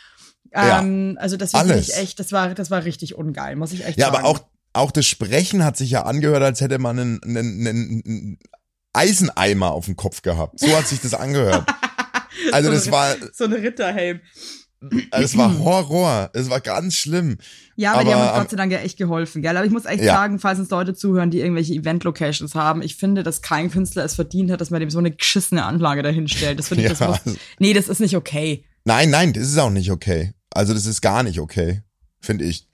Ja. 0.52 0.80
Ähm, 0.80 1.18
also 1.20 1.38
das 1.38 1.52
finde 1.52 1.74
Alles. 1.74 1.90
ich 1.90 1.98
echt, 1.98 2.20
das 2.20 2.32
war, 2.32 2.54
das 2.56 2.72
war 2.72 2.84
richtig 2.84 3.16
ungeil, 3.16 3.56
muss 3.56 3.72
ich 3.72 3.86
echt 3.86 4.00
Ja, 4.00 4.08
sagen. 4.08 4.18
aber 4.18 4.28
auch, 4.28 4.40
auch 4.74 4.92
das 4.92 5.06
Sprechen 5.06 5.64
hat 5.64 5.78
sich 5.78 5.92
ja 5.92 6.04
angehört, 6.04 6.42
als 6.42 6.62
hätte 6.62 6.80
man 6.80 6.98
einen, 7.00 7.24
einen, 7.24 7.68
einen, 7.68 8.04
einen 8.06 8.40
Eiseneimer 8.94 9.72
auf 9.72 9.86
dem 9.86 9.96
Kopf 9.96 10.24
gehabt. 10.24 10.60
So 10.60 10.76
hat 10.76 10.88
sich 10.88 11.00
das 11.02 11.14
angehört. 11.14 11.66
Also 12.54 12.70
So 12.70 12.76
das 12.76 12.92
war, 12.92 13.16
so 13.34 13.44
ein 13.46 13.54
Ritterhelm. 13.54 14.22
Das 15.12 15.36
war 15.38 15.60
Horror. 15.60 16.30
Es 16.34 16.50
war 16.50 16.62
ganz 16.62 16.96
schlimm. 16.96 17.38
Ja, 17.76 17.94
aber, 17.94 18.04
die 18.06 18.12
Aber 18.14 18.22
haben 18.22 18.30
uns 18.32 18.40
Gott 18.40 18.50
sei 18.52 18.58
Dank 18.58 18.72
ja 18.72 18.80
echt 18.80 18.98
geholfen, 18.98 19.42
gell? 19.42 19.56
Aber 19.58 19.66
ich 19.66 19.72
muss 19.72 19.86
echt 19.86 20.04
Ja. 20.04 20.14
sagen, 20.14 20.40
falls 20.40 20.60
uns 20.60 20.70
Leute 20.70 20.94
zuhören, 20.94 21.32
die 21.32 21.40
irgendwelche 21.40 21.74
Event-Locations 21.74 22.56
haben, 22.56 22.82
ich 22.82 22.96
finde, 22.96 23.24
dass 23.24 23.42
kein 23.42 23.70
Künstler 23.72 24.06
es 24.06 24.16
verdient 24.16 24.52
hat, 24.52 24.62
dass 24.62 24.70
man 24.70 24.80
dem 24.80 24.90
so 24.90 25.00
eine 25.00 25.12
geschissene 25.12 25.66
Anlage 25.66 26.02
dahin 26.02 26.28
stellt. 26.28 26.60
Das 26.60 26.70
finde 26.70 26.84
ich, 26.84 26.90
das 26.98 27.00
Ja. 27.00 27.08
muss, 27.08 27.20
nee, 27.60 27.74
das 27.74 27.90
ist 27.90 28.00
nicht 28.00 28.16
okay. 28.16 28.64
Nein, 28.86 29.10
nein, 29.10 29.34
das 29.34 29.44
ist 29.44 29.58
auch 29.58 29.70
nicht 29.70 29.92
okay. 29.92 30.34
Also 30.52 30.74
das 30.74 30.86
ist 30.86 31.02
gar 31.02 31.24
nicht 31.24 31.40
okay, 31.40 31.84
finde 32.22 32.46
ich. 32.46 32.68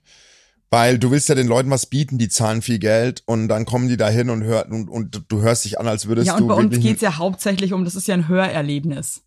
Weil 0.70 0.98
du 0.98 1.10
willst 1.12 1.28
ja 1.28 1.34
den 1.36 1.46
Leuten 1.46 1.70
was 1.70 1.86
bieten, 1.86 2.18
die 2.18 2.28
zahlen 2.28 2.60
viel 2.62 2.78
Geld 2.80 3.22
und 3.26 3.48
dann 3.48 3.64
kommen 3.66 3.88
die 3.88 3.96
da 3.96 4.08
hin 4.08 4.30
und, 4.30 4.42
hör, 4.42 4.66
und, 4.70 4.88
und 4.88 5.22
du 5.28 5.40
hörst 5.40 5.64
dich 5.64 5.78
an, 5.78 5.86
als 5.86 6.06
würdest 6.06 6.26
Ja, 6.26 6.34
und 6.34 6.40
du 6.42 6.46
bei 6.48 6.54
uns 6.54 6.64
wirklich... 6.64 6.82
geht's 6.82 7.02
ja 7.02 7.18
hauptsächlich 7.18 7.72
um, 7.72 7.84
das 7.84 7.94
ist 7.94 8.08
ja 8.08 8.14
ein 8.14 8.26
Hörerlebnis. 8.28 9.22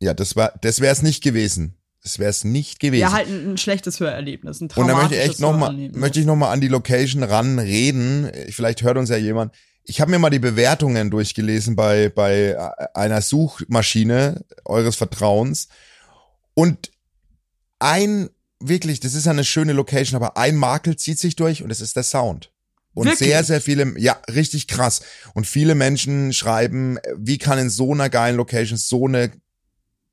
ja, 0.00 0.14
das 0.14 0.34
war, 0.36 0.52
das 0.62 0.80
wäre 0.80 0.92
es 0.92 1.02
nicht 1.02 1.22
gewesen. 1.22 1.74
Das 2.08 2.18
wäre 2.18 2.30
es 2.30 2.42
nicht 2.42 2.80
gewesen. 2.80 3.02
Ja, 3.02 3.12
halt 3.12 3.28
ein, 3.28 3.52
ein 3.52 3.58
schlechtes 3.58 4.00
Hörerlebnis, 4.00 4.62
ein 4.62 4.70
Und 4.74 4.88
da 4.88 4.96
möchte 4.96 5.14
ich 5.14 5.20
echt 5.20 5.40
nochmal, 5.40 5.74
möchte 5.92 6.18
ich 6.18 6.24
noch 6.24 6.36
mal 6.36 6.50
an 6.50 6.62
die 6.62 6.68
Location 6.68 7.22
ranreden. 7.22 8.30
Vielleicht 8.48 8.80
hört 8.82 8.96
uns 8.96 9.10
ja 9.10 9.18
jemand. 9.18 9.54
Ich 9.84 10.00
habe 10.00 10.10
mir 10.10 10.18
mal 10.18 10.30
die 10.30 10.38
Bewertungen 10.38 11.10
durchgelesen 11.10 11.76
bei 11.76 12.08
bei 12.08 12.56
einer 12.94 13.20
Suchmaschine 13.20 14.42
eures 14.64 14.96
Vertrauens 14.96 15.68
und 16.54 16.90
ein 17.78 18.30
wirklich, 18.58 19.00
das 19.00 19.12
ist 19.12 19.26
ja 19.26 19.32
eine 19.32 19.44
schöne 19.44 19.74
Location, 19.74 20.16
aber 20.16 20.38
ein 20.38 20.56
Makel 20.56 20.96
zieht 20.96 21.18
sich 21.18 21.36
durch 21.36 21.62
und 21.62 21.70
es 21.70 21.82
ist 21.82 21.94
der 21.94 22.04
Sound. 22.04 22.50
Und 22.94 23.04
Wirklich? 23.04 23.28
sehr, 23.28 23.44
sehr 23.44 23.60
viele, 23.60 23.98
ja, 23.98 24.20
richtig 24.34 24.66
krass. 24.66 25.02
Und 25.34 25.46
viele 25.46 25.74
Menschen 25.74 26.32
schreiben, 26.32 26.98
wie 27.16 27.38
kann 27.38 27.58
in 27.58 27.70
so 27.70 27.92
einer 27.92 28.08
geilen 28.08 28.36
Location 28.36 28.78
so 28.78 29.06
eine 29.06 29.30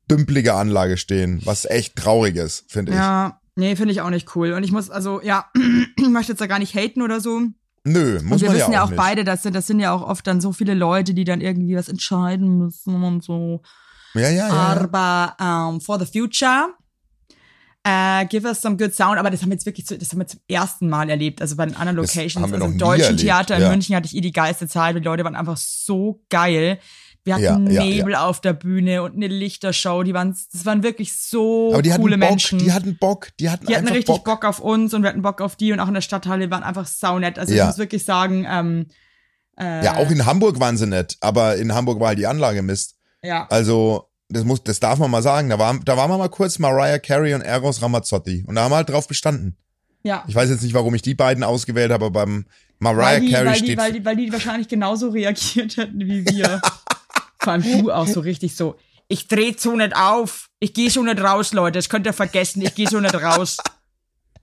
dümpelige 0.09 0.53
Anlage 0.53 0.97
stehen, 0.97 1.41
was 1.45 1.65
echt 1.65 1.95
traurig 1.95 2.35
ist, 2.35 2.65
finde 2.67 2.91
ich. 2.91 2.97
Ja, 2.97 3.39
nee, 3.55 3.75
finde 3.75 3.91
ich 3.91 4.01
auch 4.01 4.09
nicht 4.09 4.35
cool. 4.35 4.53
Und 4.53 4.63
ich 4.63 4.71
muss, 4.71 4.89
also, 4.89 5.21
ja, 5.21 5.45
ich 5.97 6.07
möchte 6.07 6.33
jetzt 6.33 6.41
da 6.41 6.47
gar 6.47 6.59
nicht 6.59 6.75
haten 6.75 7.01
oder 7.01 7.19
so. 7.19 7.41
Nö, 7.83 8.19
muss 8.23 8.41
und 8.41 8.41
wir 8.41 8.49
man 8.49 8.57
wissen 8.57 8.71
ja 8.71 8.79
ja 8.79 8.81
auch 8.81 8.85
auch 8.85 8.89
nicht. 8.91 8.97
beide, 8.97 9.23
das 9.23 9.43
sind, 9.43 9.55
das 9.55 9.67
sind 9.67 9.79
ja 9.79 9.91
auch 9.91 10.01
oft 10.01 10.25
dann 10.25 10.41
so 10.41 10.51
viele 10.53 10.73
Leute, 10.73 11.13
die 11.13 11.23
dann 11.23 11.39
irgendwie 11.39 11.75
was 11.75 11.87
entscheiden 11.87 12.57
müssen 12.57 13.03
und 13.03 13.23
so. 13.23 13.61
Ja, 14.15 14.21
ja, 14.21 14.29
ja. 14.31 14.47
ja. 14.47 14.53
Aber 14.53 15.35
ähm, 15.39 15.81
for 15.81 15.99
the 15.99 16.05
future, 16.05 16.69
äh, 17.83 18.25
give 18.25 18.47
us 18.47 18.61
some 18.61 18.75
good 18.77 18.95
sound. 18.95 19.19
Aber 19.19 19.29
das 19.29 19.41
haben 19.41 19.49
wir 19.49 19.55
jetzt 19.55 19.67
wirklich, 19.67 19.85
zu, 19.85 19.97
das 19.97 20.11
haben 20.11 20.19
wir 20.19 20.27
zum 20.27 20.39
ersten 20.47 20.89
Mal 20.89 21.09
erlebt. 21.09 21.41
Also 21.41 21.55
bei 21.55 21.65
den 21.65 21.75
anderen 21.75 21.97
Locations, 21.97 22.51
also 22.51 22.65
im 22.65 22.77
Deutschen 22.79 23.03
erlebt, 23.03 23.21
Theater 23.21 23.55
in 23.57 23.61
ja. 23.61 23.69
München 23.69 23.95
hatte 23.95 24.07
ich 24.07 24.15
eh 24.15 24.21
die 24.21 24.31
geilste 24.31 24.67
Zeit. 24.67 24.95
Die 24.95 25.01
Leute 25.01 25.23
waren 25.23 25.35
einfach 25.35 25.57
so 25.57 26.23
geil. 26.29 26.79
Wir 27.25 27.37
Ja, 27.39 27.53
hatten 27.53 27.69
ja, 27.69 27.83
Nebel 27.83 28.15
auf 28.15 28.39
der 28.39 28.53
Bühne 28.53 29.01
und 29.03 29.15
eine 29.15 29.27
Lichtershow. 29.27 30.03
Die 30.03 30.13
waren, 30.13 30.35
das 30.53 30.65
waren 30.65 30.83
wirklich 30.83 31.13
so 31.19 31.71
Aber 31.73 31.81
die 31.81 31.91
hatten 31.91 32.01
coole 32.03 32.17
Bock, 32.17 32.29
Menschen. 32.29 32.59
die 32.59 32.71
hatten 32.71 32.97
Bock, 32.97 33.29
die 33.39 33.49
hatten 33.49 33.65
Die 33.65 33.75
hatten 33.75 33.87
richtig 33.87 34.05
Bock. 34.05 34.23
Bock. 34.23 34.45
auf 34.45 34.59
uns 34.59 34.93
und 34.93 35.01
wir 35.01 35.09
hatten 35.09 35.23
Bock 35.23 35.41
auf 35.41 35.55
die 35.55 35.71
und 35.73 35.79
auch 35.79 35.87
in 35.87 35.95
der 35.95 36.01
Stadthalle 36.01 36.49
waren 36.51 36.63
einfach 36.63 36.85
saunett. 36.85 37.37
Also 37.39 37.53
Ja. 37.53 37.63
ich 37.63 37.67
muss 37.69 37.77
wirklich 37.79 38.05
sagen, 38.05 38.45
ähm, 38.49 38.85
äh, 39.59 39.83
Ja, 39.83 39.95
auch 39.97 40.09
in 40.11 40.25
Hamburg 40.25 40.59
waren 40.59 40.77
sie 40.77 40.85
nett, 40.87 41.17
aber 41.19 41.55
in 41.57 41.73
Hamburg 41.73 41.99
war 41.99 42.09
halt 42.09 42.19
die 42.19 42.27
Anlage 42.27 42.61
Mist. 42.61 42.95
ja. 43.23 43.47
Also, 43.49 44.09
das 44.29 44.43
muss, 44.43 44.63
das 44.63 44.79
darf 44.79 44.97
man 44.99 45.09
mal 45.11 45.21
sagen. 45.21 45.49
Da 45.49 45.59
war, 45.59 45.79
da 45.85 45.97
waren 45.97 46.09
wir 46.09 46.17
mal 46.17 46.29
kurz 46.29 46.57
Mariah 46.59 46.97
Carey 46.99 47.33
und 47.35 47.41
Eros 47.41 47.81
Ramazzotti. 47.83 48.43
Und 48.47 48.55
da 48.55 48.63
haben 48.63 48.71
wir 48.71 48.77
halt 48.77 48.89
drauf 48.89 49.07
bestanden. 49.07 49.55
ja. 50.03 50.23
Ich 50.27 50.33
weiß 50.35 50.49
jetzt 50.49 50.63
nicht, 50.63 50.73
warum 50.73 50.93
ich 50.95 51.01
die 51.03 51.13
beiden 51.15 51.43
ausgewählt 51.43 51.91
habe, 51.91 52.05
aber 52.05 52.25
beim 52.25 52.45
Mariah 52.79 53.19
die, 53.19 53.31
Carey 53.31 53.45
weil, 53.47 53.53
die, 53.59 53.65
steht. 53.65 53.77
weil, 53.77 53.93
die, 53.93 54.03
weil 54.05 54.15
die 54.15 54.31
wahrscheinlich 54.33 54.67
genauso 54.67 55.09
reagiert 55.09 55.77
hätten 55.77 55.99
wie 56.01 56.25
wir. 56.25 56.59
Vor 57.45 57.53
allem 57.53 57.63
du 57.63 57.91
auch 57.91 58.07
so 58.07 58.21
richtig 58.21 58.55
so, 58.55 58.75
ich 59.07 59.27
dreh 59.27 59.53
so 59.55 59.75
nicht 59.75 59.95
auf. 59.95 60.49
Ich 60.59 60.73
gehe 60.73 60.89
so 60.89 61.03
nicht 61.03 61.21
raus, 61.21 61.53
Leute. 61.53 61.77
Das 61.77 61.89
könnt 61.89 62.07
ihr 62.07 62.13
vergessen. 62.13 62.63
Ich 62.63 62.73
gehe 62.73 62.89
so 62.89 62.99
nicht 62.99 63.13
raus. 63.13 63.57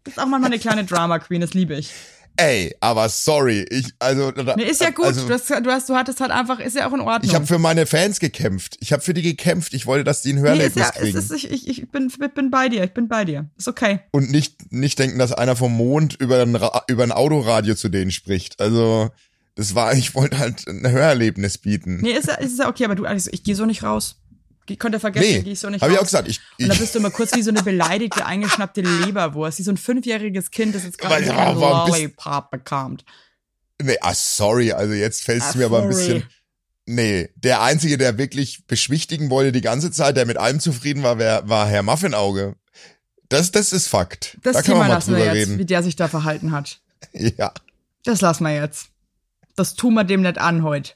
Das 0.05 0.15
ist 0.15 0.19
auch 0.21 0.27
manchmal 0.27 0.53
eine 0.53 0.61
kleine 0.61 0.85
Drama 0.85 1.19
Queen, 1.19 1.41
das 1.41 1.53
liebe 1.53 1.75
ich. 1.75 1.91
Ey, 2.37 2.75
aber 2.79 3.09
sorry, 3.09 3.67
ich, 3.69 3.93
also. 3.99 4.33
Nee, 4.57 4.63
ist 4.63 4.81
ja 4.81 4.91
gut. 4.91 5.07
Also, 5.07 5.27
du, 5.27 5.35
hast, 5.35 5.51
du, 5.51 5.71
hast, 5.71 5.89
du 5.89 5.97
hattest 5.97 6.21
halt 6.21 6.31
einfach, 6.31 6.61
ist 6.61 6.77
ja 6.77 6.89
auch 6.89 6.95
in 6.95 7.01
Ordnung. 7.01 7.29
ich 7.29 7.35
habe 7.35 7.47
für 7.47 7.59
meine 7.59 7.87
Fans 7.87 8.21
gekämpft. 8.21 8.79
Ich 8.81 8.93
habe 8.93 9.03
für 9.03 9.15
die 9.15 9.23
gekämpft. 9.23 9.75
Ich 9.75 9.85
wollte, 9.87 10.05
dass 10.05 10.23
die 10.23 10.33
ein 10.33 10.37
nee, 10.37 10.43
Hörerlebnis 10.43 10.77
ja, 10.77 10.93
es 10.95 11.01
kriegen. 11.01 11.19
ist, 11.19 11.31
ich, 11.33 11.69
ich, 11.69 11.91
bin, 11.91 12.11
bin 12.35 12.51
bei 12.51 12.69
dir. 12.69 12.85
Ich 12.85 12.95
bin 12.95 13.09
bei 13.09 13.25
dir. 13.25 13.51
Ist 13.59 13.69
okay. 13.69 14.01
und 14.13 14.31
nicht, 14.31 14.73
nicht 14.73 14.99
denken, 14.99 15.19
dass 15.19 15.33
einer 15.33 15.57
vom 15.57 15.77
Mond 15.77 16.15
über 16.21 16.41
ein, 16.41 16.57
über 16.87 17.03
ein 17.03 17.13
Autoradio 17.13 17.75
zu 17.75 17.89
denen 17.89 18.13
spricht. 18.13 18.61
Also, 18.61 19.11
das 19.55 19.75
war, 19.75 19.95
ich 19.95 20.15
wollte 20.15 20.39
halt 20.39 20.67
ein 20.67 20.89
Hörerlebnis 20.91 21.59
bieten. 21.59 21.99
Nee, 22.01 22.13
ist 22.13 22.29
ja, 22.29 22.35
ist 22.35 22.59
ja 22.59 22.69
okay, 22.69 22.85
aber 22.85 22.95
du, 22.95 23.05
also 23.05 23.31
ich 23.33 23.43
gehe 23.45 23.55
so 23.55 23.67
nicht 23.67 23.83
raus. 23.83 24.17
Ich 24.69 24.79
konnte 24.79 25.01
vergessen, 25.01 25.27
Nee, 25.29 25.43
gehe 25.43 25.53
ich 25.53 25.59
so 25.61 25.69
nicht 25.69 25.83
hab 25.83 25.89
raus. 25.89 25.95
ich 25.95 25.99
auch 26.01 26.05
gesagt. 26.05 26.29
Ich, 26.29 26.41
Und 26.59 26.69
da 26.69 26.75
ich, 26.75 26.81
bist 26.81 26.95
du 26.95 27.01
immer 27.01 27.11
kurz 27.11 27.35
wie 27.35 27.43
so 27.43 27.51
eine 27.51 27.63
beleidigte, 27.63 28.25
eingeschnappte 28.25 28.81
Leberwurst, 28.81 29.59
wie 29.59 29.63
so 29.65 29.73
ein 29.73 29.77
fünfjähriges 29.77 30.51
Kind, 30.51 30.75
das 30.75 30.85
jetzt 30.85 30.99
gerade 30.99 31.15
Weil- 31.17 31.25
so 31.27 31.33
aber 31.33 31.51
ein 31.51 31.61
warum 31.61 31.91
bist- 31.91 31.99
Lollipop 31.99 32.51
bekommt. 32.51 33.05
nee, 33.83 33.97
ah, 34.01 34.15
sorry, 34.15 34.73
also 34.73 34.95
jetzt 34.95 35.25
fällt 35.25 35.43
es 35.43 35.55
Ah, 35.55 35.59
mir 35.59 35.67
aber 35.67 35.83
ein 35.83 35.89
bisschen. 35.89 36.23
Nee, 36.87 37.29
der 37.37 37.61
Einzige, 37.63 37.99
der 37.99 38.19
wirklich 38.19 38.67
beschwichtigen 38.67 39.31
wollte 39.31 39.53
die 39.53 39.61
ganze 39.61 39.91
Zeit, 39.91 40.17
der 40.17 40.27
mit 40.27 40.37
allem 40.37 40.59
zufrieden 40.61 41.03
war, 41.03 41.19
wär, 41.19 41.49
war 41.49 41.67
Herr 41.69 41.83
Muffinauge. 41.83 42.57
Das, 43.29 43.51
das 43.51 43.73
ist 43.73 43.89
Fakt. 43.89 44.37
Das 44.43 44.57
da 44.57 44.63
Thema 44.63 44.87
lassen 44.89 45.15
wir 45.17 45.25
jetzt, 45.25 45.35
wie 45.49 45.53
reden. 45.55 45.67
der 45.67 45.83
sich 45.83 45.97
da 45.97 46.09
verhalten 46.09 46.53
hat. 46.53 46.81
Ja. 47.13 47.53
Das 48.05 48.21
lassen 48.21 48.45
wir 48.45 48.55
jetzt. 48.55 48.89
Das 49.57 49.75
tun 49.75 49.95
wir 49.95 50.05
dem 50.05 50.23
nicht 50.23 50.39
an 50.39 50.63
heute. 50.63 50.93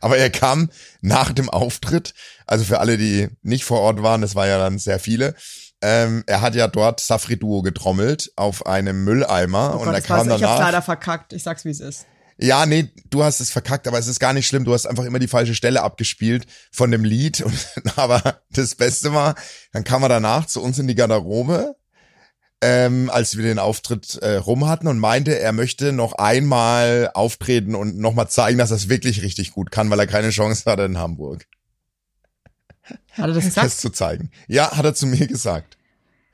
Aber 0.00 0.16
er 0.18 0.30
kam 0.30 0.70
nach 1.00 1.32
dem 1.32 1.50
Auftritt, 1.50 2.14
also 2.46 2.64
für 2.64 2.80
alle, 2.80 2.98
die 2.98 3.28
nicht 3.42 3.64
vor 3.64 3.80
Ort 3.80 4.02
waren, 4.02 4.20
das 4.20 4.34
war 4.34 4.46
ja 4.46 4.58
dann 4.58 4.78
sehr 4.78 4.98
viele, 4.98 5.34
ähm, 5.82 6.24
er 6.26 6.40
hat 6.40 6.54
ja 6.54 6.68
dort 6.68 7.00
Safri 7.00 7.36
Duo 7.36 7.62
getrommelt 7.62 8.32
auf 8.36 8.64
einem 8.66 9.04
Mülleimer 9.04 9.74
Oh 9.74 9.78
und 9.78 9.84
Gott, 9.84 9.94
er 9.94 10.00
das 10.00 10.04
kam 10.04 10.16
war's, 10.18 10.26
ich 10.26 10.32
hab's 10.32 10.40
danach. 10.40 10.58
leider 10.60 10.82
verkackt. 10.82 11.32
Ich 11.32 11.42
sag's, 11.42 11.64
wie 11.64 11.70
es 11.70 11.80
ist. 11.80 12.06
Ja, 12.38 12.66
nee, 12.66 12.90
du 13.10 13.22
hast 13.22 13.40
es 13.40 13.50
verkackt, 13.50 13.86
aber 13.86 13.98
es 13.98 14.06
ist 14.06 14.18
gar 14.18 14.32
nicht 14.32 14.46
schlimm. 14.46 14.64
Du 14.64 14.72
hast 14.72 14.86
einfach 14.86 15.04
immer 15.04 15.18
die 15.18 15.28
falsche 15.28 15.54
Stelle 15.54 15.82
abgespielt 15.82 16.46
von 16.72 16.90
dem 16.90 17.04
Lied. 17.04 17.40
Und, 17.44 17.54
aber 17.96 18.40
das 18.50 18.74
Beste 18.74 19.12
war, 19.12 19.34
dann 19.72 19.84
kam 19.84 20.02
er 20.02 20.08
danach 20.08 20.46
zu 20.46 20.62
uns 20.62 20.78
in 20.78 20.88
die 20.88 20.94
Garderobe, 20.94 21.76
ähm, 22.64 23.10
als 23.10 23.36
wir 23.36 23.44
den 23.44 23.58
Auftritt 23.58 24.16
äh, 24.22 24.36
rum 24.36 24.66
hatten 24.66 24.88
und 24.88 24.98
meinte, 24.98 25.38
er 25.38 25.52
möchte 25.52 25.92
noch 25.92 26.14
einmal 26.14 27.10
auftreten 27.12 27.74
und 27.74 27.98
nochmal 27.98 28.30
zeigen, 28.30 28.56
dass 28.56 28.70
er 28.70 28.78
es 28.78 28.88
wirklich 28.88 29.20
richtig 29.20 29.52
gut 29.52 29.70
kann, 29.70 29.90
weil 29.90 30.00
er 30.00 30.06
keine 30.06 30.30
Chance 30.30 30.64
hatte 30.64 30.84
in 30.84 30.96
Hamburg, 30.96 31.46
Hat 32.82 32.96
er 33.18 33.26
das 33.28 33.44
das 33.44 33.54
gesagt? 33.54 33.70
zu 33.72 33.90
zeigen. 33.90 34.30
Ja, 34.48 34.74
hat 34.74 34.84
er 34.86 34.94
zu 34.94 35.06
mir 35.06 35.26
gesagt. 35.26 35.76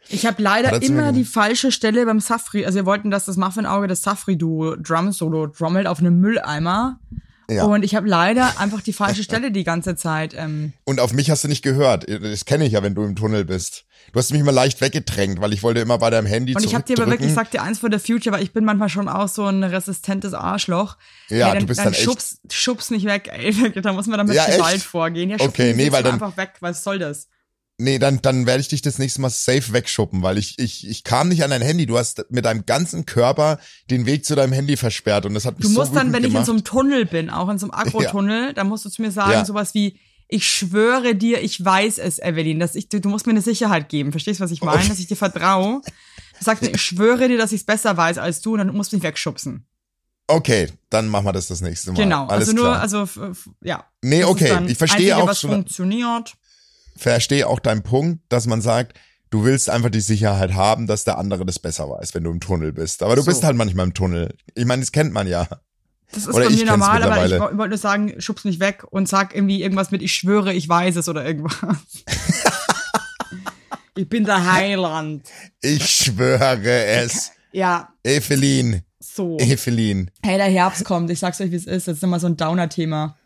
Ich 0.09 0.25
habe 0.25 0.41
leider 0.41 0.71
er 0.71 0.83
immer 0.83 1.13
die 1.13 1.25
falsche 1.25 1.73
Stelle 1.73 2.07
beim 2.07 2.21
Safri. 2.21 2.65
Also 2.65 2.77
wir 2.77 2.87
wollten, 2.87 3.11
dass 3.11 3.25
das 3.25 3.37
Muffin-Auge 3.37 3.89
das 3.89 4.03
Safri-Duo 4.03 4.77
Drum-Solo 4.77 5.49
trommelt 5.49 5.89
auf 5.89 5.99
einem 5.99 6.21
Mülleimer. 6.21 7.01
Ja. 7.51 7.65
Und 7.65 7.83
ich 7.85 7.95
habe 7.95 8.09
leider 8.09 8.59
einfach 8.61 8.81
die 8.81 8.93
falsche 8.93 9.23
Stelle 9.23 9.51
die 9.51 9.65
ganze 9.65 9.97
Zeit. 9.97 10.35
Ähm, 10.37 10.73
Und 10.85 11.01
auf 11.01 11.13
mich 11.13 11.31
hast 11.31 11.45
du 11.45 11.49
nicht 11.49 11.63
gehört. 11.63 12.07
Das 12.09 12.45
kenne 12.45 12.65
ich 12.65 12.73
ja, 12.73 12.83
wenn 12.83 12.95
du 12.95 13.03
im 13.03 13.17
Tunnel 13.17 13.45
bist. 13.45 13.85
Du 14.13 14.19
hast 14.19 14.33
mich 14.33 14.43
mal 14.43 14.51
leicht 14.51 14.81
weggedrängt, 14.81 15.41
weil 15.41 15.53
ich 15.53 15.63
wollte 15.63 15.81
immer 15.81 15.99
bei 15.99 16.11
deinem 16.11 16.27
Handy 16.27 16.55
und 16.55 16.65
ich 16.65 16.75
habe 16.75 16.85
dir 16.85 16.97
aber 16.99 17.11
wirklich, 17.11 17.29
ich 17.29 17.35
sag 17.35 17.51
dir 17.51 17.63
eins 17.63 17.79
for 17.79 17.91
the 17.93 17.99
future, 17.99 18.35
weil 18.35 18.43
ich 18.43 18.53
bin 18.53 18.65
manchmal 18.65 18.89
schon 18.89 19.09
auch 19.09 19.29
so 19.29 19.45
ein 19.47 19.63
resistentes 19.63 20.33
Arschloch. 20.33 20.97
Ja, 21.29 21.49
Ey, 21.49 21.53
dann, 21.53 21.61
du 21.61 21.67
bist 21.67 21.79
dann, 21.79 21.85
dann 21.87 21.93
echt- 21.95 22.03
schubs, 22.05 22.41
schubs 22.51 22.91
mich 22.91 23.05
weg, 23.05 23.31
ey. 23.33 23.53
Da 23.83 23.93
muss 23.93 24.07
man 24.07 24.19
dann 24.19 24.27
mit 24.27 24.37
Ja? 24.37 24.47
Gewalt 24.47 24.81
vorgehen. 24.83 25.31
Ja, 25.31 25.37
Okay, 25.41 25.75
nee, 25.75 25.93
weil 25.93 26.03
dann- 26.03 26.15
einfach 26.15 26.37
weg. 26.37 26.55
Was 26.61 26.83
soll 26.83 26.99
das? 26.99 27.29
Nee, 27.81 27.99
dann, 27.99 28.21
dann 28.23 28.47
werde 28.47 28.61
ich 28.61 28.69
dich 28.69 28.83
das 28.83 28.99
nächste 28.99 29.21
Mal 29.21 29.31
safe 29.31 29.73
wegschuppen, 29.73 30.23
weil 30.23 30.39
ich, 30.39 30.59
ich, 30.59 30.87
ich 30.89 31.03
kam 31.03 31.29
nicht 31.29 31.43
an 31.43 31.51
dein 31.51 31.63
Handy. 31.63 31.87
Du 31.87 31.99
hast 31.99 32.25
mit 32.31 32.45
deinem 32.45 32.67
ganzen 32.67 33.07
Körper 33.07 33.59
den 33.91 34.07
Weg 34.07 34.25
zu 34.25 34.35
deinem 34.35 34.53
Handy 34.53 34.77
versperrt 34.77 35.27
und 35.27 35.35
das 35.35 35.45
hat 35.47 35.59
mich 35.59 35.67
Du 35.67 35.73
so 35.73 35.81
musst 35.81 35.95
dann, 35.97 36.09
wütend 36.09 36.13
wenn 36.15 36.23
ich 36.23 36.27
in 36.29 36.33
gemacht. 36.33 36.47
so 36.47 36.53
einem 36.53 36.65
Tunnel 36.65 37.07
bin, 37.07 37.31
auch 37.31 37.49
in 37.49 37.59
so 37.59 37.67
einem 37.71 37.75
Agrotunnel, 37.87 38.53
dann 38.55 38.69
musst 38.69 38.85
du 38.85 38.91
zu 38.91 39.03
mir 39.03 39.11
sagen, 39.11 39.33
Ja. 39.33 39.45
sowas 39.45 39.75
wie, 39.75 39.99
ich 40.29 40.49
schwöre 40.49 41.15
dir, 41.17 41.43
ich 41.43 41.65
weiß 41.65 41.99
es, 41.99 42.21
Evelyn, 42.21 42.61
dass 42.61 42.77
ich, 42.77 42.89
du, 42.89 43.01
du 43.01 43.09
musst 43.09 43.27
mir 43.27 43.33
eine 43.33 43.43
Sicherheit 43.43 43.89
geben. 43.89 44.13
Verstehst 44.13 44.39
du, 44.39 44.45
was 44.45 44.53
ich 44.53 44.61
meine? 44.63 44.79
Okay. 44.79 44.89
Dass 44.89 45.01
ich 45.01 45.09
dir 45.09 45.17
vertraue. 45.17 45.81
Du 46.39 46.45
sagst 46.45 46.63
mir, 46.63 46.71
ich 46.71 46.81
schwöre 46.81 47.29
dir, 47.29 47.37
dass 47.37 47.51
ich 47.53 47.63
es 47.63 47.67
besser 47.67 47.97
weiß 47.97 48.19
als 48.19 48.41
du 48.41 48.53
und 48.53 48.59
dann 48.59 48.69
musst 48.75 48.93
du 48.93 48.97
mich 48.97 49.03
wegschubsen. 49.03 49.67
Okay, 50.29 50.69
dann 50.91 51.09
machen 51.09 51.27
wir 51.27 51.33
das 51.33 51.49
das 51.49 51.61
nächste 51.61 51.91
Mal. 51.91 52.03
Genau. 52.03 52.27
Alles 52.29 52.49
also 52.49 52.53
nur, 52.53 52.67
klar. 52.67 52.81
also, 52.81 53.09
ja. 53.63 53.85
nee, 54.03 54.23
okay, 54.23 54.49
dann 54.49 54.69
ich 54.69 54.79
verstehe 54.79 55.15
Einzige, 55.15 55.17
auch 55.17 55.27
was 55.27 55.41
funktioniert. 55.41 56.35
Verstehe 57.01 57.47
auch 57.47 57.61
deinen 57.61 57.83
Punkt, 57.83 58.21
dass 58.29 58.47
man 58.47 58.61
sagt, 58.61 58.99
du 59.31 59.45
willst 59.45 59.71
einfach 59.71 59.91
die 59.91 60.01
Sicherheit 60.01 60.55
haben, 60.55 60.87
dass 60.87 61.05
der 61.05 61.19
andere 61.19 61.47
das 61.47 61.59
besser 61.59 61.89
weiß, 61.89 62.15
wenn 62.15 62.25
du 62.25 62.31
im 62.31 62.41
Tunnel 62.41 62.73
bist. 62.73 63.03
Aber 63.03 63.17
du 63.17 63.23
So. 63.23 63.31
bist 63.31 63.45
halt 63.45 63.57
manchmal 63.57 63.87
im 63.87 63.95
Tunnel. 63.95 64.35
Ich 64.55 64.65
meine, 64.65 64.83
das 64.83 64.93
kennt 64.93 65.13
man 65.13 65.27
ja. 65.27 65.47
Das 66.13 66.27
ist 66.27 66.35
Oder 66.35 66.47
bei 66.47 66.51
mir 66.51 66.67
normal, 66.67 67.03
aber 67.05 67.25
ich 67.25 67.41
wollte 67.41 67.69
nur 67.69 67.79
sagen, 67.79 68.15
schub's 68.19 68.45
mich 68.45 68.59
weg 68.59 68.85
und 68.91 69.09
sag 69.09 69.35
irgendwie 69.35 69.63
irgendwas 69.63 69.93
mit, 69.93 70.03
ich 70.03 70.13
schwöre, 70.13 70.53
ich 70.53 70.69
weiß 70.69 70.97
es 70.97 71.09
oder 71.09 71.25
irgendwas. 71.25 71.57
ich 73.97 74.09
bin 74.09 74.25
der 74.25 74.53
Heiland. 74.53 75.29
Ich 75.61 75.89
schwöre 75.89 76.85
es. 76.85 77.31
Ja, 77.53 77.91
Evelyn, 78.05 78.83
so. 78.99 79.39
Evelyn. 79.39 80.11
Hey, 80.25 80.37
der 80.37 80.47
Herbst 80.47 80.85
kommt, 80.85 81.11
ich 81.11 81.19
sag's 81.21 81.41
euch, 81.41 81.51
wie 81.53 81.57
es 81.57 81.67
ist. 81.67 81.87
Das 81.89 81.97
ist 81.99 82.03
immer 82.03 82.19
so 82.21 82.27
ein 82.27 82.37
Downer-Thema. 82.37 83.17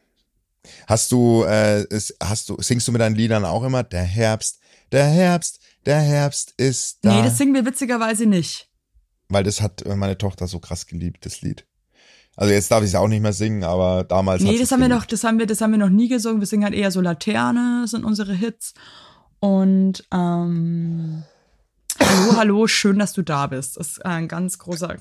Hast 0.87 1.13
du, 1.13 1.45
äh, 1.45 1.87
hast 2.23 2.49
du, 2.49 2.57
singst 2.61 2.89
du 2.89 2.93
mit 2.93 3.01
deinen 3.01 3.17
Liedern 3.17 3.45
auch 3.45 3.65
immer? 3.65 3.83
Der 3.83 4.03
Herbst, 4.03 4.61
der 4.93 5.07
Herbst, 5.07 5.61
der 5.87 6.01
Herbst 6.01 6.55
ist 6.57 6.99
da. 7.03 7.15
Nee, 7.15 7.23
das 7.23 7.39
singen 7.39 7.55
wir 7.55 7.67
witzigerweise 7.67 8.27
nicht. 8.27 8.71
Weil 9.29 9.45
das 9.45 9.61
hat 9.61 9.85
meine 9.87 10.19
Tochter 10.19 10.47
so 10.47 10.59
krass 10.59 10.87
geliebt, 10.87 11.27
das 11.27 11.41
Lied. 11.43 11.67
Also 12.37 12.53
jetzt 12.53 12.71
darf 12.71 12.83
ich 12.83 12.89
es 12.89 12.95
auch 12.95 13.09
nicht 13.09 13.23
mehr 13.23 13.33
singen, 13.33 13.63
aber 13.63 14.05
damals 14.05 14.43
Nee, 14.43 14.59
das 14.59 14.73
haben 14.73 14.81
wir 14.81 14.89
noch, 14.89 15.05
das 15.07 15.23
haben 15.23 15.39
wir, 15.39 15.47
das 15.47 15.61
haben 15.61 15.71
wir 15.71 15.79
noch 15.79 15.89
nie 15.89 16.09
gesungen. 16.09 16.41
Wir 16.41 16.47
singen 16.47 16.65
halt 16.65 16.75
eher 16.75 16.91
so 16.91 17.01
Laterne, 17.01 17.85
sind 17.87 18.05
unsere 18.05 18.35
Hits. 18.35 18.75
Und 19.39 20.05
ähm, 20.13 21.25
Hallo, 22.01 22.37
hallo, 22.37 22.67
schön, 22.67 22.99
dass 22.99 23.13
du 23.13 23.23
da 23.23 23.47
bist. 23.47 23.77
Das 23.77 23.89
ist 23.89 24.05
ein 24.05 24.27
ganz 24.27 24.59
großer 24.59 24.97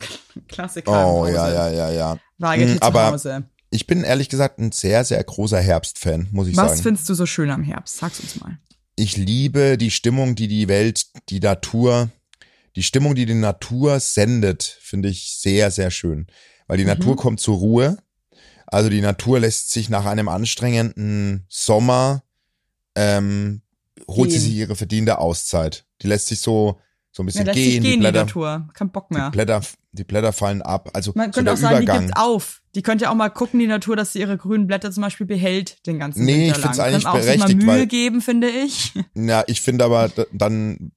Klassiker. 0.47 1.07
Oh, 1.07 1.25
ja, 1.25 1.49
ja, 1.51 1.69
ja, 1.69 1.89
ja. 1.91 2.17
Weigerte 2.37 2.75
Mm, 2.75 2.77
zu 2.77 2.83
aber 2.83 3.11
Hause. 3.11 3.43
Ich 3.73 3.87
bin 3.87 4.03
ehrlich 4.03 4.29
gesagt 4.29 4.59
ein 4.59 4.71
sehr, 4.71 5.03
sehr 5.03 5.23
großer 5.23 5.59
Herbstfan, 5.59 6.27
muss 6.31 6.47
ich 6.47 6.55
Was 6.55 6.71
sagen. 6.71 6.83
findest 6.83 7.09
du 7.09 7.15
so 7.15 7.25
schön 7.25 7.49
am 7.49 7.63
Herbst? 7.63 7.97
Sag's 7.97 8.19
uns 8.19 8.39
mal. 8.39 8.59
Ich 8.95 9.17
liebe 9.17 9.79
die 9.79 9.89
Stimmung, 9.89 10.35
die 10.35 10.47
die 10.47 10.67
Welt, 10.67 11.07
die 11.29 11.39
Natur, 11.39 12.09
die 12.75 12.83
Stimmung, 12.83 13.15
die 13.15 13.25
die 13.25 13.33
Natur 13.33 13.99
sendet, 13.99 14.61
finde 14.81 15.09
ich 15.09 15.37
sehr, 15.39 15.71
sehr 15.71 15.89
schön. 15.89 16.27
Weil 16.67 16.77
die 16.77 16.83
Mhm. 16.83 16.89
Natur 16.91 17.15
kommt 17.15 17.39
zur 17.39 17.57
Ruhe. 17.57 17.97
Also 18.67 18.89
die 18.91 19.01
Natur 19.01 19.39
lässt 19.39 19.71
sich 19.71 19.89
nach 19.89 20.05
einem 20.05 20.27
anstrengenden 20.27 21.45
Sommer, 21.49 22.23
ähm, 22.95 23.61
holt 24.07 24.31
sie 24.31 24.37
Gehen. 24.37 24.45
sich 24.45 24.53
ihre 24.55 24.75
verdiente 24.75 25.17
Auszeit. 25.17 25.85
Die 26.03 26.07
lässt 26.07 26.27
sich 26.27 26.39
so, 26.39 26.79
so 27.11 27.23
ein 27.23 27.25
Ja, 27.25 27.27
bisschen 27.27 27.45
lässt 27.47 27.55
sich 27.57 27.65
gehen, 27.65 27.83
die 27.83 27.89
gehen, 27.89 27.99
die 27.99 28.03
Blätter, 28.03 28.19
Natur. 28.25 28.69
Kein 28.75 28.91
Bock 28.91 29.07
die 29.09 29.15
mehr. 29.15 29.31
Blätter, 29.31 29.61
die 29.93 30.03
Blätter 30.03 30.33
fallen 30.33 30.61
ab. 30.61 30.89
Also 30.93 31.11
Man 31.15 31.31
so 31.31 31.37
könnte 31.37 31.53
auch 31.53 31.57
sagen, 31.57 31.77
die 31.77 31.83
Übergang. 31.83 32.05
gibt 32.07 32.17
auf. 32.17 32.61
Die 32.75 32.81
könnte 32.81 33.05
ja 33.05 33.11
auch 33.11 33.15
mal 33.15 33.29
gucken, 33.29 33.59
die 33.59 33.67
Natur, 33.67 33.95
dass 33.95 34.13
sie 34.13 34.19
ihre 34.19 34.37
grünen 34.37 34.67
Blätter 34.67 34.91
zum 34.91 35.01
Beispiel 35.03 35.25
behält 35.27 35.85
den 35.85 35.99
ganzen 35.99 36.25
Nee, 36.25 36.47
Winter 36.47 36.57
ich 36.57 36.61
find's 36.63 36.77
lang. 36.77 36.87
eigentlich 36.87 37.03
Können 37.03 37.07
auch 37.07 37.13
mal 37.13 37.21
berechtigt, 37.21 37.57
Mühe 37.59 37.67
weil- 37.67 37.87
geben, 37.87 38.21
finde 38.21 38.49
ich. 38.49 38.93
Ja, 39.15 39.43
ich 39.47 39.61
finde 39.61 39.85
aber, 39.85 40.11
dann 40.31 40.91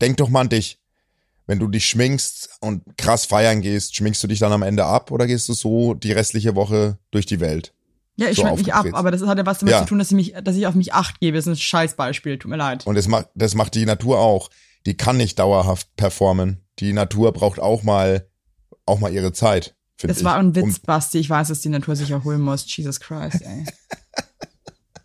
denk 0.00 0.16
doch 0.18 0.28
mal 0.28 0.42
an 0.42 0.48
dich. 0.48 0.78
Wenn 1.46 1.58
du 1.58 1.66
dich 1.68 1.86
schminkst 1.86 2.50
und 2.60 2.82
krass 2.96 3.24
feiern 3.24 3.60
gehst, 3.60 3.96
schminkst 3.96 4.22
du 4.22 4.28
dich 4.28 4.38
dann 4.38 4.52
am 4.52 4.62
Ende 4.62 4.84
ab 4.84 5.10
oder 5.10 5.26
gehst 5.26 5.48
du 5.48 5.52
so 5.52 5.94
die 5.94 6.12
restliche 6.12 6.54
Woche 6.54 6.98
durch 7.10 7.26
die 7.26 7.40
Welt? 7.40 7.72
Ja, 8.16 8.28
ich 8.28 8.36
So 8.36 8.42
schmecke 8.42 8.58
mich 8.58 8.74
ab, 8.74 8.86
aber 8.92 9.10
das 9.10 9.22
hat 9.26 9.38
ja 9.38 9.46
was 9.46 9.58
damit 9.60 9.72
Ja. 9.72 9.80
zu 9.80 9.86
tun, 9.86 9.98
dass 9.98 10.08
ich 10.10 10.14
mich, 10.16 10.34
dass 10.44 10.54
ich 10.56 10.66
auf 10.66 10.74
mich 10.74 10.92
acht 10.94 11.18
gebe. 11.20 11.36
Das 11.36 11.46
ist 11.46 11.52
ein 11.52 11.56
Scheißbeispiel, 11.56 12.38
tut 12.38 12.50
mir 12.50 12.56
leid. 12.56 12.86
Und 12.86 12.94
das 12.96 13.08
macht, 13.08 13.28
das 13.34 13.54
macht 13.54 13.74
die 13.74 13.86
Natur 13.86 14.18
auch. 14.18 14.50
Die 14.86 14.96
kann 14.96 15.16
nicht 15.16 15.38
dauerhaft 15.38 15.88
performen. 15.96 16.60
Die 16.80 16.92
Natur 16.92 17.32
braucht 17.32 17.60
auch 17.60 17.82
mal, 17.82 18.26
auch 18.86 18.98
mal 19.00 19.12
ihre 19.12 19.32
Zeit. 19.32 19.74
Das 20.02 20.18
ich. 20.18 20.24
war 20.24 20.36
ein 20.36 20.54
Witz, 20.54 20.64
Um, 20.64 20.76
Basti. 20.86 21.18
Ich 21.18 21.28
weiß, 21.28 21.48
dass 21.48 21.60
die 21.60 21.68
Natur 21.68 21.94
sich 21.94 22.10
erholen 22.10 22.40
muss. 22.40 22.64
Jesus 22.74 23.00
Christ, 23.00 23.42
ey. 23.42 23.64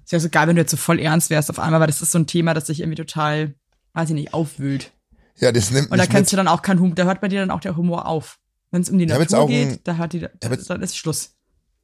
Es 0.06 0.12
wäre 0.12 0.20
so 0.22 0.30
geil, 0.30 0.48
wenn 0.48 0.56
du 0.56 0.62
jetzt 0.62 0.70
so 0.70 0.78
voll 0.78 1.00
ernst 1.00 1.32
wärst 1.32 1.50
auf 1.50 1.58
einmal, 1.58 1.80
weil 1.80 1.88
das 1.88 2.00
ist 2.04 2.12
so 2.12 2.20
ein 2.20 2.28
Thema, 2.28 2.54
das 2.54 2.68
sich 2.68 2.80
irgendwie 2.82 2.96
total, 2.96 3.56
weiß 3.94 4.10
ich 4.10 4.14
nicht, 4.16 4.34
aufwühlt. 4.36 4.92
ja, 5.40 5.52
das 5.52 5.72
nimmt 5.72 5.90
Und 5.90 5.98
da 5.98 6.06
kannst 6.06 6.32
du 6.32 6.36
mit. 6.36 6.46
dann 6.46 6.48
auch 6.48 6.62
keinen 6.62 6.80
Humor, 6.80 6.94
da 6.94 7.06
hört 7.06 7.22
bei 7.22 7.28
dir 7.28 7.40
dann 7.40 7.50
auch 7.50 7.60
der 7.60 7.76
Humor 7.76 8.06
auf. 8.08 8.38
Wenn 8.70 8.84
es 8.84 8.90
um 8.92 9.00
die 9.00 9.06
Ich 9.06 9.10
Natur 9.12 9.40
auch 9.40 9.50
ein- 9.50 9.70
geht, 9.70 9.80
da 9.88 9.96
hört 9.96 10.14
die, 10.14 10.20
da, 10.20 10.30
jetzt- 10.52 10.70
dann 10.70 10.84
ist 10.84 10.96
Schluss. 10.96 11.32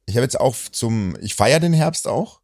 Ich 0.06 0.14
habe 0.14 0.22
jetzt 0.22 0.38
auch 0.38 0.54
zum, 0.70 1.16
ich 1.20 1.34
feiere 1.34 1.58
den 1.58 1.72
Herbst 1.72 2.06
auch. 2.06 2.40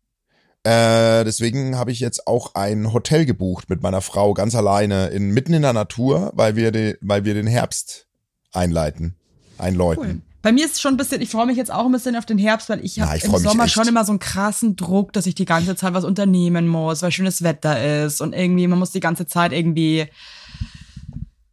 Äh, 0.65 1.25
deswegen 1.25 1.77
habe 1.77 1.93
ich 1.93 2.01
jetzt 2.01 2.27
auch 2.27 2.55
ein 2.55 2.93
Hotel 2.93 3.25
gebucht 3.25 3.71
mit 3.71 3.83
meiner 3.83 4.01
Frau 4.01 4.35
ganz 4.35 4.55
alleine 4.55 5.07
in 5.09 5.31
mitten 5.31 5.55
in 5.55 5.63
der 5.63 5.73
Natur, 5.73 6.33
weil 6.35 6.57
wir 6.57 6.73
den, 6.73 6.97
weil 7.01 7.25
wir 7.25 7.35
den 7.35 7.47
Herbst 7.47 8.07
einleiten, 8.53 9.17
einläuten. 9.57 10.05
Cool. 10.05 10.23
Bei 10.43 10.53
mir 10.53 10.65
ist 10.65 10.75
es 10.75 10.81
schon 10.81 10.95
ein 10.95 10.97
bisschen, 10.97 11.21
ich 11.21 11.31
freue 11.31 11.47
mich 11.47 11.57
jetzt 11.57 11.73
auch 11.73 11.85
ein 11.85 11.93
bisschen 11.93 12.17
auf 12.17 12.25
den 12.25 12.39
Herbst, 12.39 12.69
weil 12.69 12.85
ich 12.85 13.01
habe 13.01 13.19
im 13.19 13.37
Sommer 13.39 13.65
echt. 13.65 13.75
schon 13.75 13.89
immer 13.89 14.05
so 14.05 14.13
einen 14.13 14.21
krassen 14.21 14.77
Druck, 14.77 15.13
dass 15.13 15.27
ich 15.27 15.35
die 15.35 15.45
ganze 15.45 15.75
Zeit 15.75 15.95
was 15.95 16.05
unternehmen 16.05 16.69
muss, 16.69 17.03
weil 17.03 17.11
schönes 17.11 17.43
Wetter 17.43 18.05
ist 18.05 18.21
und 18.21 18.35
irgendwie, 18.35 18.67
man 18.69 18.79
muss 18.79 18.93
die 18.93 19.01
ganze 19.01 19.27
Zeit 19.27 19.53
irgendwie, 19.53 20.07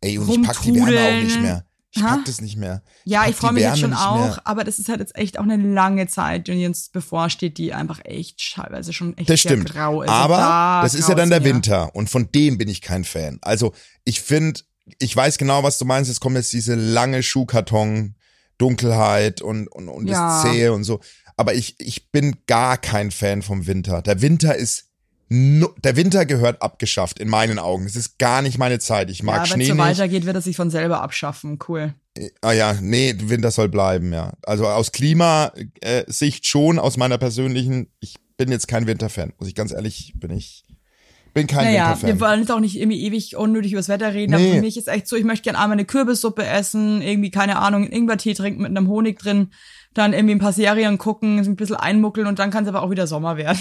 Ey, 0.01 0.19
und 0.19 0.29
ich 0.29 0.41
pack 0.43 0.61
die 0.61 0.75
Wärme 0.75 0.99
auch 0.99 1.23
nicht 1.23 1.41
mehr. 1.41 1.65
Ich 1.95 2.03
Ha? 2.03 2.15
pack 2.17 2.25
das 2.25 2.41
nicht 2.41 2.57
mehr. 2.57 2.81
ja, 3.05 3.21
pack 3.21 3.29
ich 3.29 3.35
freue 3.37 3.53
mich 3.53 3.63
jetzt 3.63 3.79
schon 3.79 3.93
auch, 3.93 4.37
aber 4.43 4.63
das 4.63 4.79
ist 4.79 4.89
halt 4.89 4.99
jetzt 4.99 5.15
echt 5.15 5.39
auch 5.39 5.43
eine 5.43 5.55
lange 5.57 6.07
Zeit, 6.07 6.47
die 6.47 6.65
uns 6.65 6.89
bevorsteht, 6.89 7.57
die 7.57 7.73
einfach 7.73 7.99
echt 8.03 8.53
teilweise 8.53 8.91
schon 8.91 9.17
echt 9.17 9.29
Das 9.29 9.41
sehr 9.41 9.51
stimmt. 9.51 9.71
grau 9.73 10.01
ist. 10.01 10.09
Aber 10.09 10.37
da 10.37 10.81
das 10.83 10.93
ist 10.93 11.07
ja 11.07 11.15
dann 11.15 11.29
der 11.29 11.39
mir. 11.39 11.45
Winter 11.45 11.95
und 11.95 12.09
von 12.09 12.29
dem 12.33 12.57
bin 12.57 12.67
ich 12.67 12.81
kein 12.81 13.03
Fan. 13.05 13.39
Also 13.41 13.73
ich 14.03 14.21
finde, 14.21 14.59
ich 14.99 15.15
weiß 15.15 15.37
genau, 15.37 15.63
was 15.63 15.77
du 15.77 15.85
meinst. 15.85 16.11
Es 16.11 16.19
kommt 16.19 16.35
jetzt 16.35 16.51
diese 16.53 16.75
lange 16.75 17.23
Schuhkarton, 17.23 18.15
Dunkelheit 18.57 19.41
und, 19.41 19.67
und, 19.67 19.89
und 19.89 20.07
Ja. 20.07 20.43
das 20.43 20.51
Zähe 20.51 20.73
und 20.73 20.83
so. 20.83 20.99
Aber 21.37 21.53
ich, 21.53 21.75
ich 21.79 22.11
bin 22.11 22.37
gar 22.47 22.77
kein 22.77 23.11
Fan 23.11 23.41
vom 23.41 23.67
Winter. 23.67 24.01
Der 24.01 24.21
Winter 24.21 24.55
ist, 24.55 24.84
no, 25.29 25.69
der 25.83 25.95
Winter 25.95 26.25
gehört 26.25 26.61
abgeschafft 26.61 27.19
in 27.19 27.29
meinen 27.29 27.59
Augen. 27.59 27.85
Es 27.85 27.95
ist 27.95 28.19
gar 28.19 28.41
nicht 28.41 28.57
meine 28.57 28.79
Zeit. 28.79 29.09
Ich 29.09 29.23
mag 29.23 29.35
Ja, 29.35 29.41
wenn 29.43 29.47
Schnee 29.47 29.63
es 29.63 29.67
so 29.69 29.73
nicht. 29.75 29.83
weitergeht, 29.83 30.25
wird 30.25 30.35
es 30.37 30.43
sich 30.45 30.55
von 30.55 30.69
selber 30.69 31.01
abschaffen. 31.01 31.57
Cool. 31.67 31.93
Ah 32.41 32.53
ja, 32.53 32.73
nee, 32.81 33.13
Winter 33.17 33.51
soll 33.51 33.67
bleiben, 33.69 34.13
ja. 34.13 34.33
Also 34.43 34.67
aus 34.67 34.91
Klimasicht 34.91 36.45
schon, 36.45 36.79
aus 36.79 36.97
meiner 36.97 37.17
persönlichen, 37.17 37.87
ich 37.99 38.15
bin 38.37 38.49
jetzt 38.51 38.67
kein 38.67 38.87
Winterfan, 38.87 39.33
muss 39.39 39.47
ich 39.49 39.55
ganz 39.55 39.71
ehrlich, 39.73 40.13
bin 40.15 40.31
ich, 40.31 40.63
bin 41.33 41.47
kein 41.47 41.65
Naja, 41.65 41.87
Winterfan. 41.89 42.07
wir 42.09 42.19
wollen 42.21 42.39
jetzt 42.41 42.51
auch 42.51 42.59
nicht 42.59 42.77
irgendwie 42.79 43.01
ewig 43.03 43.35
unnötig 43.35 43.73
übers 43.73 43.89
Wetter 43.89 44.13
reden, 44.13 44.33
aber 44.33 44.43
Nee. 44.43 44.55
für 44.55 44.61
mich 44.61 44.77
ist 44.77 44.87
echt 44.87 45.07
so, 45.07 45.15
ich 45.15 45.25
möchte 45.25 45.43
gerne 45.43 45.59
einmal 45.59 45.75
eine 45.75 45.85
Kürbissuppe 45.85 46.45
essen, 46.45 47.01
irgendwie, 47.01 47.31
keine 47.31 47.57
Ahnung, 47.57 47.83
einen 47.83 47.91
Ingwertee 47.91 48.33
trinken 48.33 48.61
mit 48.61 48.69
einem 48.71 48.87
Honig 48.87 49.19
drin, 49.19 49.51
dann 49.93 50.13
irgendwie 50.13 50.35
ein 50.35 50.39
paar 50.39 50.53
Serien 50.53 50.97
gucken, 50.97 51.39
ein 51.39 51.55
bisschen 51.57 51.75
einmuckeln 51.77 52.27
und 52.27 52.39
dann 52.39 52.51
kann 52.51 52.63
es 52.63 52.69
aber 52.69 52.81
auch 52.83 52.91
wieder 52.91 53.07
Sommer 53.07 53.35
werden. 53.37 53.59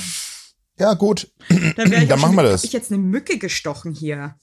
Ja, 0.78 0.94
gut. 0.94 1.30
Dann, 1.76 1.90
Dann 2.08 2.20
machen 2.20 2.36
wir 2.36 2.42
das. 2.42 2.64
Ich 2.64 2.72
jetzt 2.72 2.90
eine 2.92 3.00
Mücke 3.00 3.38
gestochen 3.38 3.92
hier. 3.94 4.34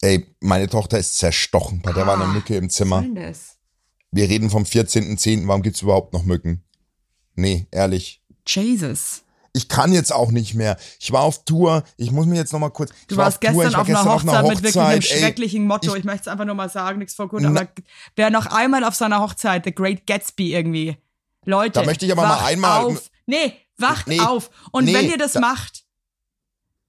Ey, 0.00 0.26
meine 0.40 0.68
Tochter 0.68 0.98
ist 0.98 1.16
zerstochen, 1.18 1.80
bei 1.82 1.92
der 1.92 2.06
war 2.06 2.14
eine 2.14 2.24
Ah, 2.24 2.32
Mücke 2.32 2.56
im 2.56 2.66
Was 2.66 2.74
Zimmer. 2.74 2.96
soll 3.00 3.14
denn 3.14 3.22
das? 3.22 3.56
Wir 4.10 4.28
reden 4.28 4.50
vom 4.50 4.64
14.10., 4.64 5.46
warum 5.46 5.62
gibt's 5.62 5.82
überhaupt 5.82 6.12
noch 6.12 6.24
Mücken? 6.24 6.62
Nee, 7.34 7.66
ehrlich. 7.70 8.22
Jesus. 8.46 9.22
Ich 9.56 9.68
kann 9.68 9.92
jetzt 9.92 10.12
auch 10.12 10.30
nicht 10.30 10.54
mehr. 10.54 10.76
Ich 10.98 11.12
war 11.12 11.22
auf 11.22 11.44
Tour, 11.44 11.84
ich 11.96 12.10
muss 12.10 12.26
mir 12.26 12.36
jetzt 12.36 12.52
noch 12.52 12.58
mal 12.60 12.70
kurz. 12.70 12.90
Du 12.90 12.96
ich 13.10 13.16
war 13.16 13.26
warst 13.26 13.40
Tour, 13.40 13.50
gestern, 13.64 13.68
ich 13.68 13.74
war 13.74 13.80
auf, 13.82 13.88
einer 13.88 13.98
gestern 14.02 14.42
Hochzeit 14.44 14.44
mit 14.54 14.62
wirklich 14.62 14.78
einem 14.78 15.00
ey. 15.00 15.02
schrecklichen 15.02 15.66
Motto. 15.66 15.92
ich- 15.92 15.98
Ich, 16.00 16.04
möchte 16.04 16.22
es 16.22 16.28
einfach 16.28 16.44
nur 16.44 16.54
mal 16.56 16.68
sagen, 16.68 16.98
nichts 16.98 17.14
vor 17.14 17.28
Na- 17.32 17.48
aber 17.48 17.68
wer 18.16 18.30
noch 18.30 18.46
einmal 18.46 18.84
auf 18.84 18.94
seiner 18.96 19.20
Hochzeit 19.20 19.64
The 19.64 19.74
Great 19.74 20.06
Gatsby 20.06 20.54
irgendwie. 20.54 20.96
Leute, 21.44 21.80
Da 21.80 21.84
möchte 21.84 22.04
ich 22.04 22.12
aber 22.12 22.22
mal 22.22 22.44
einmal- 22.44 22.84
auf. 22.84 23.10
Nee, 23.26 23.52
wacht 23.78 24.06
Nee, 24.06 24.20
auf. 24.20 24.50
Und 24.72 24.84
nee, 24.84 24.94
wenn 24.94 25.10
ihr 25.10 25.18
das 25.18 25.32
da- 25.32 25.40
macht, 25.40 25.84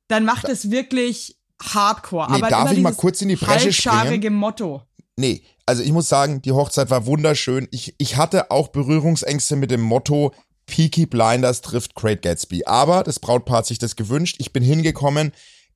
dann 0.08 0.26
macht 0.26 0.48
es 0.50 0.70
wirklich 0.72 1.38
hardcore. 1.62 2.28
Nee, 2.32 2.38
aber 2.38 2.50
darf 2.50 2.72
ich 2.72 2.80
mal 2.80 2.94
kurz 2.94 3.22
in 3.22 3.30
die 3.30 3.36
Bresche 3.36 3.72
springen? 3.74 4.34
Motto. 4.36 4.84
Nee, 5.18 5.44
also 5.66 5.82
ich 5.82 5.92
muss 5.92 6.10
sagen, 6.10 6.42
die 6.42 6.52
Hochzeit 6.52 6.90
war 6.90 7.06
wunderschön. 7.06 7.68
Ich, 7.72 7.96
ich 7.98 8.18
hatte 8.18 8.52
auch 8.52 8.68
Berührungsängste 8.70 9.56
mit 9.56 9.72
dem 9.72 9.82
Motto 9.82 10.34
Peaky 10.68 11.06
Blinders 11.06 11.62
trifft 11.62 11.96
Great 11.96 12.22
Gatsby. 12.24 12.66
Aber 12.66 13.04
das 13.04 13.20
Brautpaar 13.20 13.60
hat 13.60 13.66
sich 13.68 13.78
das 13.80 13.96
gewünscht. 13.96 14.36
Ich 14.40 14.52
bin 14.52 14.64
hingekommen. 14.64 15.32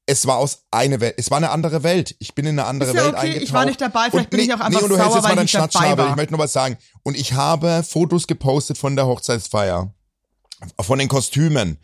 Es 0.08 0.26
war 0.26 0.38
aus 0.38 0.64
eine 0.72 1.00
Welt. 1.00 1.14
Es 1.18 1.30
war 1.30 1.38
eine 1.38 1.52
andere 1.52 1.84
Welt. 1.84 2.16
Ich 2.20 2.34
bin 2.34 2.46
in 2.48 2.58
eine 2.60 2.68
andere 2.68 2.90
Ist 2.90 2.96
ja 2.96 3.04
Welt 3.04 3.14
okay, 3.14 3.22
eingetaucht. 3.28 3.44
ich 3.44 3.54
war 3.54 3.66
nicht 3.66 3.80
dabei, 3.82 4.10
vielleicht 4.10 4.16
Und 4.16 4.30
bin 4.32 4.40
ich 4.40 4.54
auch 4.54 4.60
einfach 4.60 4.70
nee, 4.80 4.84
und 4.84 4.90
du 4.90 4.96
sauer, 4.96 5.04
hältst 5.04 5.16
jetzt 5.16 5.24
mal 5.24 5.30
ich 5.30 5.36
deinen 5.36 5.44
nicht 5.44 5.54
dabei 5.56 5.68
Schnatzschnabel. 5.72 5.98
war. 6.06 6.10
Ich 6.10 6.16
möchte 6.16 6.34
nur 6.34 6.40
was 6.44 6.54
sagen. 6.54 6.78
Und 7.04 7.16
ich 7.16 7.34
habe 7.34 7.84
Fotos 7.88 8.26
gepostet 8.28 8.78
von 8.80 8.96
der 8.96 9.06
Hochzeitsfeier. 9.06 9.94
Von 10.80 11.00
den 11.00 11.08
Kostümen. 11.08 11.78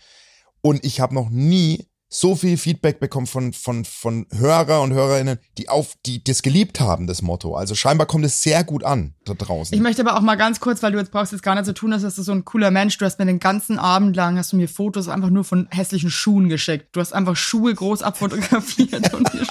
Und 0.61 0.83
ich 0.83 0.99
habe 0.99 1.13
noch 1.13 1.29
nie 1.29 1.87
so 2.08 2.35
viel 2.35 2.58
Feedback 2.58 3.00
bekommen 3.00 3.27
von, 3.27 3.54
von, 3.54 3.83
von 3.83 4.25
Hörer 4.31 4.81
und 4.81 4.93
Hörerinnen, 4.93 5.39
die 5.58 5.69
auf, 5.69 5.95
die 6.06 6.23
das 6.23 6.41
geliebt 6.43 6.79
haben, 6.79 7.08
das 7.08 7.21
Motto. 7.21 7.56
Also 7.56 7.75
scheinbar 7.75 8.08
kommt 8.08 8.25
es 8.25 8.41
sehr 8.41 8.63
gut 8.63 8.83
an 8.83 9.15
da 9.25 9.33
draußen. 9.33 9.75
Ich 9.75 9.81
möchte 9.81 10.02
aber 10.02 10.15
auch 10.15 10.21
mal 10.21 10.35
ganz 10.35 10.60
kurz, 10.60 10.81
weil 10.81 10.91
du 10.91 11.00
jetzt 11.00 11.12
brauchst 11.12 11.31
jetzt 11.33 11.41
gar 11.41 11.56
nicht 11.56 11.65
so 11.65 11.73
tun, 11.73 11.91
dass 11.91 12.02
du 12.02 12.10
so 12.10 12.31
ein 12.31 12.45
cooler 12.45 12.71
Mensch. 12.71 12.97
Du 12.97 13.06
hast 13.06 13.19
mir 13.19 13.25
den 13.25 13.39
ganzen 13.39 13.79
Abend 13.79 14.15
lang, 14.15 14.37
hast 14.37 14.54
du 14.54 14.58
mir 14.58 14.69
Fotos 14.69 15.10
einfach 15.10 15.29
nur 15.29 15.43
von 15.43 15.67
hässlichen 15.71 16.10
Schuhen 16.12 16.47
geschickt. 16.47 16.89
Du 16.95 17.02
hast 17.02 17.13
einfach 17.13 17.35
Schuhe 17.35 17.73
groß 17.73 18.02
abfotografiert 18.02 19.13
und, 19.13 19.33
mir 19.33 19.41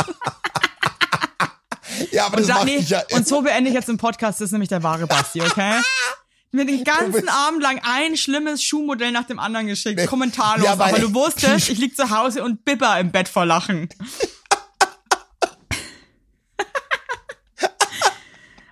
ja, 2.13 2.27
aber 2.27 2.39
und, 2.39 2.49
das 2.49 2.57
da, 2.57 2.65
nee, 2.65 2.79
ja. 2.79 3.03
und 3.13 3.27
so 3.27 3.43
beende 3.43 3.69
ich 3.69 3.75
jetzt 3.75 3.89
den 3.89 3.99
Podcast. 3.99 4.41
Das 4.41 4.47
ist 4.47 4.53
nämlich 4.53 4.71
der 4.71 4.83
wahre 4.83 5.07
Basti, 5.07 5.43
okay? 5.43 5.75
Mir 6.55 6.65
den 6.67 6.85
ganzen 6.85 7.29
Abend 7.29 7.61
lang 7.63 7.81
ein 7.83 8.17
schlimmes 8.17 8.63
Schuhmodell 8.63 9.11
nach 9.11 9.25
dem 9.25 9.41
anderen 9.41 9.67
geschickt, 9.67 9.99
Nee. 9.99 10.07
kommentarlos. 10.07 10.65
Ja, 10.65 10.75
aber 10.75 11.01
du 11.01 11.13
wusstest, 11.13 11.69
ich 11.71 11.79
lieg 11.79 11.97
zu 11.97 12.11
Hause 12.11 12.45
und 12.45 12.65
bibber 12.65 12.97
im 13.01 13.11
Bett 13.11 13.27
vor 13.29 13.45
Lachen. 13.45 13.89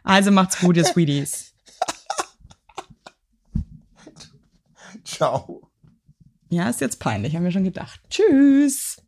also 0.04 0.30
macht's 0.30 0.60
gut, 0.60 0.76
ihr 0.76 0.84
Sweeties. 0.84 1.54
Ciao. 5.04 5.68
Ja, 6.50 6.68
ist 6.70 6.80
jetzt 6.80 7.00
peinlich, 7.00 7.34
haben 7.34 7.42
wir 7.42 7.50
schon 7.50 7.64
gedacht. 7.64 8.00
Tschüss. 8.08 9.01